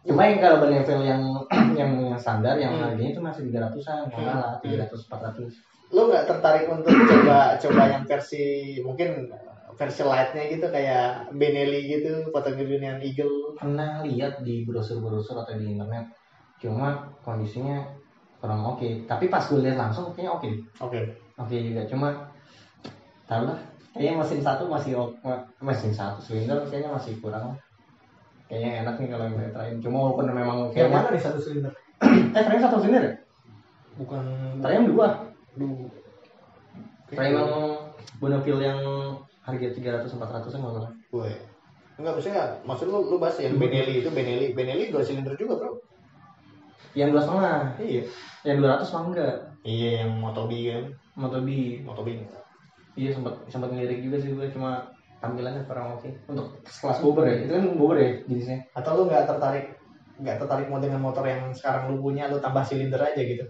Cuma 0.00 0.22
yang 0.24 0.38
kalau 0.40 0.56
Beneville 0.64 1.04
yang 1.04 1.22
yang 1.80 1.92
standar 2.16 2.56
yang 2.56 2.72
Hmm. 2.74 2.82
harganya 2.88 3.10
itu 3.12 3.20
masih 3.20 3.42
300-an, 3.52 4.08
nggak 4.08 4.16
Hmm. 4.18 4.28
kalah 4.32 4.52
300 4.64 5.00
400. 5.06 5.52
Lu 5.92 6.02
nggak 6.08 6.24
tertarik 6.26 6.64
untuk 6.66 6.94
coba 6.94 7.54
coba 7.58 7.82
yang 7.90 8.02
versi 8.08 8.44
mungkin 8.80 9.28
versi 9.80 10.04
lightnya 10.04 10.44
gitu 10.52 10.66
kayak 10.68 11.32
Benelli 11.32 11.88
gitu, 11.88 12.28
Patagonian 12.28 13.00
Eagle. 13.00 13.56
Pernah 13.56 14.04
lihat 14.04 14.44
di 14.44 14.68
brosur-brosur 14.68 15.40
atau 15.40 15.56
di 15.56 15.72
internet. 15.72 16.04
Cuma 16.60 17.08
kondisinya 17.24 17.80
kurang 18.40 18.64
oke 18.64 19.04
tapi 19.04 19.28
pas 19.28 19.44
gue 19.44 19.60
lihat 19.60 19.76
langsung 19.76 20.16
kayaknya 20.16 20.32
oke 20.32 20.48
Oke. 20.80 21.00
oke 21.36 21.54
juga 21.60 21.84
cuma 21.84 22.08
tahu 23.28 23.44
lah 23.44 23.58
kayaknya 23.92 24.16
mesin 24.16 24.40
satu 24.40 24.64
masih 24.64 24.96
mesin 25.60 25.92
satu 25.92 26.18
silinder 26.24 26.56
kayaknya 26.72 26.88
masih 26.96 27.20
kurang 27.20 27.52
kayaknya 28.48 28.82
enak 28.82 28.96
nih 28.96 29.08
kalau 29.12 29.24
yang 29.28 29.52
terakhir 29.52 29.76
cuma 29.84 29.96
walaupun 30.08 30.32
memang 30.32 30.58
kayaknya 30.72 30.90
mana 30.90 31.08
nih 31.12 31.22
satu 31.22 31.38
silinder? 31.38 31.72
eh 32.36 32.42
frame 32.48 32.64
satu 32.64 32.76
silinder 32.80 33.04
ya 33.04 33.14
Bukan 34.00 34.24
frame 34.64 34.88
dua 34.88 35.08
Duh. 35.60 35.84
frame 37.12 37.36
yang 37.36 37.52
Bonafil 38.20 38.56
yang 38.60 38.80
harga 39.50 39.68
300 39.74 40.06
400 40.06 40.54
an 40.56 40.60
kalau 40.62 40.82
Gue. 41.10 41.32
Enggak 42.00 42.12
maksudnya, 42.16 42.44
maksud 42.64 42.86
lu 42.88 42.98
lu 43.06 43.16
bahas 43.20 43.36
yang 43.42 43.60
Benelli 43.60 44.00
itu 44.00 44.08
Benelli, 44.08 44.56
Benelli 44.56 44.88
dua 44.88 45.02
silinder 45.04 45.36
juga, 45.36 45.60
Bro. 45.60 45.72
yang 46.94 47.12
dua 47.12 47.22
setengah 47.22 47.76
Iya. 47.78 48.02
yang 48.42 48.56
200 48.58 48.90
mah 48.90 49.02
enggak 49.12 49.34
Iya, 49.62 49.90
yang 50.02 50.10
Motobi 50.16 50.58
kan. 50.72 50.84
Motobi 51.14 51.58
Motobi 51.84 52.10
enggak. 52.18 52.42
iya 52.96 53.14
sempat 53.14 53.38
sempat 53.46 53.70
ngelirik 53.70 54.02
juga 54.02 54.16
sih 54.18 54.34
gue 54.34 54.46
cuma 54.50 54.82
tampilannya 55.20 55.62
kurang 55.62 55.94
oke 55.94 56.10
untuk 56.26 56.58
kelas 56.64 56.98
Bogor 56.98 57.22
ya 57.22 57.46
itu 57.46 57.52
kan 57.54 57.62
Bogor 57.78 57.96
ya 58.00 58.10
jenisnya 58.26 58.58
Atau 58.74 58.98
lu 58.98 59.02
nggak 59.06 59.28
tertarik 59.28 59.66
nggak 60.18 60.36
tertarik 60.36 60.66
mau 60.68 60.82
dengan 60.82 61.00
motor 61.00 61.24
yang 61.24 61.48
sekarang 61.54 61.88
lu 61.88 62.02
punya, 62.02 62.28
lu 62.28 62.36
tambah 62.36 62.60
silinder 62.60 63.00
aja 63.00 63.16
gitu. 63.16 63.40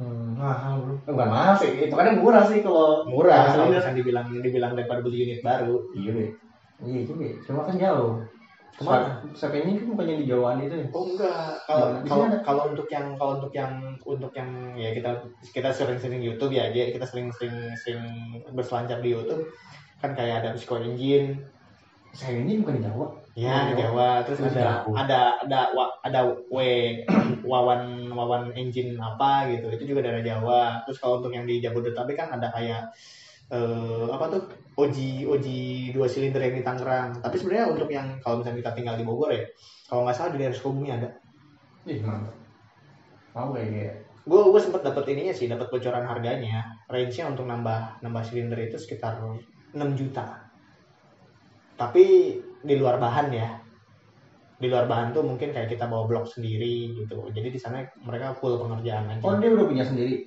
Hmm. 0.00 0.38
Mahal, 0.38 0.74
Bro. 0.80 0.94
bukan 1.12 1.28
mahal 1.28 1.54
sih. 1.56 1.70
Itu 1.88 1.94
kan 1.94 2.16
murah 2.16 2.44
sih 2.46 2.60
kalau 2.64 3.04
Murah, 3.04 3.52
kalau 3.52 3.68
misalnya 3.68 3.98
dibilang 3.98 4.26
dibilang 4.30 4.72
daripada 4.76 5.00
beli 5.04 5.28
unit 5.28 5.40
baru. 5.40 5.76
iya 5.96 6.10
deh 6.12 6.30
iya 6.82 7.00
juga 7.06 7.26
cuma 7.46 7.62
kan 7.62 7.76
jauh. 7.78 8.18
Ke 8.72 8.82
mana? 8.88 9.20
Sampai 9.36 9.68
ini 9.68 9.76
kan 9.76 9.92
bukannya 9.92 10.24
di 10.24 10.26
Jawaan 10.26 10.64
itu 10.64 10.74
ya? 10.80 10.86
Oh 10.96 11.04
enggak, 11.04 11.60
kalau 11.68 11.86
Nah, 11.92 12.00
di 12.00 12.08
kalau 12.08 12.24
ada. 12.24 12.38
kalau 12.40 12.62
untuk 12.72 12.88
yang 12.88 13.06
kalau 13.20 13.32
untuk 13.36 13.52
yang 13.52 13.72
untuk 14.00 14.32
yang 14.32 14.50
ya 14.74 14.96
kita 14.96 15.10
kita 15.52 15.68
sering-sering 15.70 16.24
YouTube 16.24 16.56
ya, 16.56 16.72
dia 16.72 16.88
kita 16.88 17.04
sering-sering 17.04 17.52
sering 17.76 18.00
berselancar 18.56 19.04
di 19.04 19.12
YouTube. 19.12 19.44
Kan 20.00 20.16
kayak 20.16 20.40
ada 20.42 20.56
Psico 20.56 20.80
Engine, 20.80 21.36
saya 22.16 22.40
ini 22.40 22.64
bukan 22.64 22.80
di 22.80 22.82
Jawa. 22.82 23.06
Ya 23.32 23.72
Oh, 23.72 23.76
Jawa, 23.76 24.08
terus 24.24 24.40
Terus 24.40 24.56
ada 24.56 24.84
ada 24.88 25.20
ada 25.40 25.60
wa- 25.76 25.94
ada 26.04 26.20
W 26.48 26.56
Wawan 27.52 28.01
Wawan 28.14 28.52
Engine 28.54 28.96
apa 29.00 29.48
gitu, 29.52 29.72
itu 29.72 29.84
juga 29.94 30.06
dari 30.06 30.22
Jawa. 30.24 30.84
Terus 30.86 30.98
kalau 31.02 31.20
untuk 31.20 31.32
yang 31.32 31.44
di 31.48 31.58
Jabodetabek 31.58 32.16
kan 32.16 32.28
ada 32.36 32.48
kayak 32.52 32.92
eh, 33.52 34.06
apa 34.08 34.26
tuh? 34.32 34.42
Oji 34.72 35.28
Oji 35.28 35.92
dua 35.92 36.08
silinder 36.08 36.40
yang 36.40 36.56
di 36.56 36.64
Tangerang. 36.64 37.20
Tapi 37.20 37.36
sebenarnya 37.36 37.66
untuk 37.68 37.88
yang 37.92 38.16
kalau 38.24 38.40
misalnya 38.40 38.64
kita 38.64 38.72
tinggal 38.72 38.96
di 38.96 39.04
Bogor 39.04 39.30
ya, 39.32 39.44
kalau 39.84 40.08
nggak 40.08 40.16
salah 40.16 40.30
di 40.32 40.38
daerah 40.40 40.56
Sukabumi 40.56 40.90
ada. 40.92 41.08
ih 41.82 41.98
mantap 41.98 42.38
mau 43.32 43.50
kayak 43.50 43.68
kayak 43.72 43.94
gue 44.22 44.38
gue 44.54 44.60
sempet 44.62 44.86
dapet 44.86 45.04
ininya 45.10 45.34
sih 45.34 45.50
dapat 45.50 45.66
bocoran 45.72 46.06
harganya. 46.06 46.78
Range 46.86 47.10
nya 47.10 47.24
untuk 47.26 47.48
nambah 47.48 48.04
nambah 48.04 48.22
silinder 48.22 48.60
itu 48.60 48.78
sekitar 48.78 49.18
6 49.18 49.98
juta. 49.98 50.46
Tapi 51.74 52.04
di 52.62 52.74
luar 52.78 53.02
bahan 53.02 53.28
ya 53.34 53.61
di 54.62 54.70
luar 54.70 54.86
bahan 54.86 55.10
tuh 55.10 55.26
mungkin 55.26 55.50
kayak 55.50 55.74
kita 55.74 55.90
bawa 55.90 56.06
blok 56.06 56.30
sendiri 56.30 56.94
gitu. 56.94 57.26
Jadi 57.34 57.50
di 57.50 57.58
sana 57.58 57.82
mereka 58.06 58.30
full 58.38 58.54
pengerjaan 58.62 59.10
aja. 59.10 59.22
Oh 59.26 59.34
dia 59.42 59.50
udah 59.50 59.66
punya 59.66 59.82
sendiri? 59.82 60.22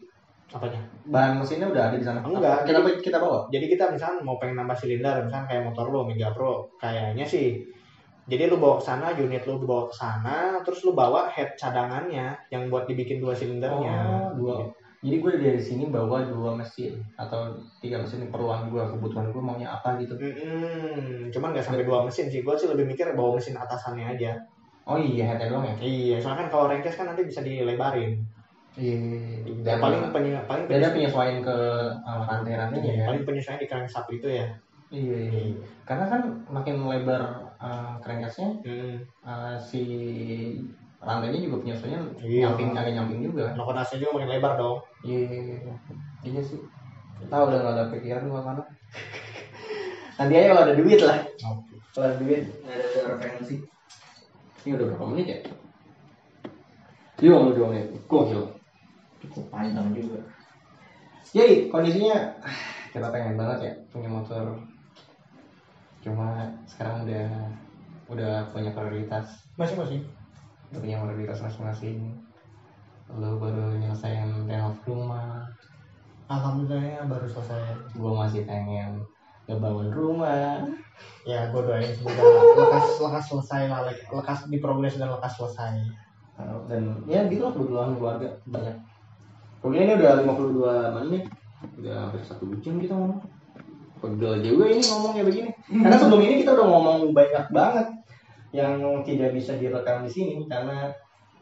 Apanya? 0.52 0.84
Bahan 1.08 1.40
mesinnya 1.40 1.72
udah 1.72 1.84
ada 1.90 1.96
di 1.96 2.04
sana? 2.04 2.20
Enggak, 2.20 2.68
kita 2.68 2.80
kita 3.00 3.18
bawa? 3.24 3.48
jadi 3.48 3.66
kita 3.72 3.96
misalnya 3.96 4.22
mau 4.28 4.36
pengen 4.36 4.60
nambah 4.60 4.76
silinder 4.76 5.24
misalnya 5.24 5.48
kayak 5.48 5.64
motor 5.72 5.88
lo 5.88 6.04
Mega 6.04 6.36
Pro 6.36 6.68
kayaknya 6.84 7.24
sih. 7.24 7.64
Jadi 8.26 8.50
lu 8.52 8.58
bawa 8.60 8.82
ke 8.82 8.84
sana 8.84 9.16
unit 9.16 9.48
lu 9.48 9.62
bawa 9.64 9.88
ke 9.88 9.96
sana 9.96 10.60
terus 10.68 10.84
lu 10.84 10.92
bawa 10.92 11.32
head 11.32 11.56
cadangannya 11.56 12.36
yang 12.52 12.68
buat 12.68 12.92
dibikin 12.92 13.24
dua 13.24 13.32
silindernya. 13.32 13.98
Oh, 14.04 14.30
dua. 14.36 14.56
Jadi 15.06 15.22
gue 15.22 15.32
dari 15.38 15.62
sini 15.62 15.94
bawa 15.94 16.26
dua 16.26 16.58
mesin 16.58 16.98
atau 17.14 17.54
tiga 17.78 18.02
mesin 18.02 18.26
keperluan 18.26 18.74
gue 18.74 18.82
kebutuhan 18.82 19.30
gue 19.30 19.38
maunya 19.38 19.70
apa 19.70 20.02
gitu. 20.02 20.18
Hmm, 20.18 21.30
cuman 21.30 21.54
nggak 21.54 21.62
sampai 21.62 21.86
dua 21.86 22.10
mesin 22.10 22.26
sih. 22.26 22.42
Gue 22.42 22.58
sih 22.58 22.66
lebih 22.66 22.90
mikir 22.90 23.14
bawa 23.14 23.38
mesin 23.38 23.54
atasannya 23.54 24.18
aja. 24.18 24.34
Oh 24.90 24.98
iya 24.98 25.30
headnya 25.30 25.54
doang 25.54 25.66
ya. 25.70 25.76
Iya, 25.78 26.16
soalnya 26.18 26.46
kan 26.46 26.50
kalau 26.50 26.66
rengkes 26.74 26.98
kan 26.98 27.06
nanti 27.06 27.22
bisa 27.22 27.46
dilebarin. 27.46 28.18
Iya. 28.76 28.98
Ya, 29.62 29.78
paling 29.78 30.10
penye, 30.10 30.36
paling 30.50 30.66
penyesuaian, 30.68 30.94
penyesuaian 30.94 31.38
ke 31.46 31.58
uh, 32.02 32.22
rantai 32.28 32.54
rantainya 32.60 32.94
ya. 33.02 33.06
paling 33.08 33.24
penyesuaian 33.24 33.62
di 33.62 33.70
crankshaft 33.70 34.10
itu 34.10 34.28
ya. 34.28 34.46
Iya, 34.90 35.18
iya. 35.32 35.42
Karena 35.86 36.06
kan 36.10 36.22
makin 36.50 36.86
lebar 36.86 37.22
uh, 37.62 37.98
crankcase-nya 38.02 38.50
Hmm. 38.62 38.98
uh, 39.26 39.56
si 39.58 39.84
rantainya 41.06 41.40
juga 41.46 41.62
penyesuaian 41.62 42.04
Iya. 42.20 42.50
nyamping 42.50 42.70
agak 42.74 42.94
nyamping 42.98 43.20
juga. 43.30 43.54
Nokonasnya 43.54 44.02
juga 44.02 44.12
makin 44.18 44.30
lebar 44.34 44.54
dong. 44.58 44.78
Iya, 45.06 45.22
iya 46.26 46.42
sih. 46.42 46.60
Tahu 47.30 47.44
udah 47.48 47.60
nggak 47.62 47.76
ada 47.78 47.84
pikiran 47.94 48.26
gua 48.28 48.42
mana. 48.42 48.64
Nanti 50.18 50.34
aja 50.34 50.48
kalau 50.52 50.64
ada 50.66 50.76
duit 50.76 51.00
lah. 51.06 51.20
Oke. 51.54 51.76
Kalau 51.94 52.06
ada 52.10 52.18
duit 52.18 52.42
nggak 52.44 52.76
ada, 52.76 52.86
ada 52.90 53.00
referensi. 53.16 53.56
Ini 54.66 54.72
udah 54.76 54.86
berapa 54.90 55.06
menit 55.14 55.28
ya? 55.30 55.40
Dua 57.22 57.38
menit, 57.46 57.56
dua 57.56 57.68
menit. 57.70 57.86
Gokil. 58.10 58.44
Cukup 59.22 59.46
panjang 59.54 59.94
juga. 59.94 60.20
Jadi 61.30 61.70
kondisinya 61.70 62.34
kita 62.90 63.12
pengen 63.14 63.38
banget 63.38 63.60
ya 63.62 63.74
punya 63.94 64.10
motor. 64.10 64.58
Cuma 66.02 66.50
sekarang 66.70 67.06
udah 67.06 67.28
udah 68.06 68.34
punya 68.54 68.70
prioritas, 68.74 69.46
Masing-masing. 69.58 70.06
Udah 70.76 70.84
punya 70.84 71.00
prioritas 71.00 71.40
masing-masing. 71.40 72.12
Lu 73.16 73.40
baru 73.40 73.80
nyelesain 73.80 74.28
renov 74.44 74.76
rumah, 74.84 75.48
Alhamdulillah 76.28 77.08
baru 77.08 77.32
selesai. 77.32 77.96
gue 77.96 78.12
masih 78.12 78.44
pengen 78.44 79.00
ngebangun 79.48 79.88
rumah. 79.96 80.68
Ya, 81.24 81.48
gue 81.48 81.62
doain 81.64 81.88
semoga 81.96 82.22
lekas 82.60 82.88
lekas 83.00 83.26
selesai 83.32 83.62
lah, 83.72 83.80
le- 83.88 84.04
lekas 84.20 84.40
diprogres 84.52 85.00
dan 85.00 85.16
lekas 85.16 85.40
selesai. 85.40 85.80
Dan 86.68 87.08
ya 87.08 87.24
gitu 87.32 87.48
lah 87.48 87.54
kebetulan 87.56 87.96
keluarga 87.96 88.28
banyak. 88.52 88.76
Pokoknya 89.64 89.82
ini 89.88 89.94
udah 89.96 90.12
52 90.28 90.96
menit. 91.00 91.24
Udah 91.80 91.96
hampir 92.04 92.20
satu 92.20 92.52
jam 92.60 92.84
kita 92.84 92.92
ngomong. 92.92 93.24
Pegel 93.96 94.44
juga 94.44 94.64
ini 94.76 94.84
ngomongnya 94.84 95.24
begini. 95.24 95.50
Karena 95.72 95.96
sebelum 95.96 96.20
ini 96.20 96.44
kita 96.44 96.52
udah 96.52 96.68
ngomong 96.68 96.98
banyak 97.16 97.46
banget 97.56 97.88
yang 98.56 98.80
tidak 99.04 99.36
bisa 99.36 99.60
direkam 99.60 100.08
di 100.08 100.12
sini 100.12 100.36
karena 100.48 100.88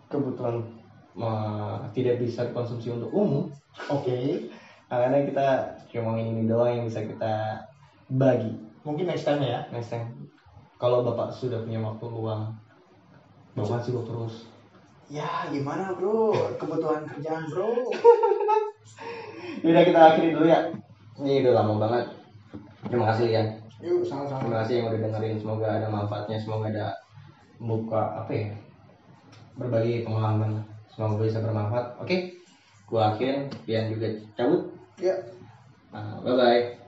kebutuhan 0.09 0.65
uh, 1.13 1.77
tidak 1.93 2.17
bisa 2.17 2.49
dikonsumsi 2.49 2.89
untuk 2.89 3.13
umum 3.13 3.53
Oke. 3.89 4.49
Nah, 4.89 4.97
karena 5.01 5.25
kita 5.25 5.47
cuma 5.89 6.17
ini 6.17 6.45
doang 6.45 6.69
yang 6.73 6.85
bisa 6.85 7.01
kita 7.01 7.57
bagi 8.09 8.53
Mungkin 8.83 9.05
next 9.07 9.25
time 9.25 9.41
ya. 9.41 9.61
next 9.69 9.93
time 9.93 10.09
kalau 10.75 11.05
bapak 11.05 11.29
sudah 11.31 11.61
punya 11.61 11.77
waktu 11.79 12.05
luang 12.09 12.49
bapak 13.53 13.85
sibuk 13.85 14.09
terus 14.09 14.49
Ya, 15.11 15.45
gimana 15.51 15.93
bro? 15.93 16.31
Kebutuhan 16.57 17.05
kerjaan 17.05 17.45
bro. 17.45 17.69
Yaudah 19.63 19.83
kita 19.85 19.99
akhiri 19.99 20.33
dulu 20.33 20.47
ya 20.49 20.73
ini 21.21 21.45
udah 21.45 21.53
lama 21.61 21.73
banget 21.77 22.05
terima 22.89 23.05
kasih 23.13 23.27
ya 23.29 23.43
Yuk, 23.83 24.01
sama-sama. 24.07 24.39
terima 24.41 24.57
kasih 24.63 24.73
yang 24.79 24.87
udah 24.89 24.99
dengerin 25.03 25.37
semoga 25.37 25.67
ada 25.69 25.87
manfaatnya 25.91 26.37
semoga 26.39 26.65
ada 26.71 26.87
buka 27.63 28.19
apa 28.19 28.31
ya 28.35 28.49
berbagi 29.55 30.03
pengalaman 30.03 30.67
semoga 30.91 31.23
bisa 31.23 31.39
bermanfaat. 31.39 31.97
Oke 32.03 32.43
gua 32.89 33.15
akhirin 33.15 33.49
Pian 33.63 33.89
juga 33.89 34.07
cabut. 34.35 34.75
Ya. 35.01 35.15
nah, 35.89 36.21
bye 36.21 36.35
bye 36.37 36.82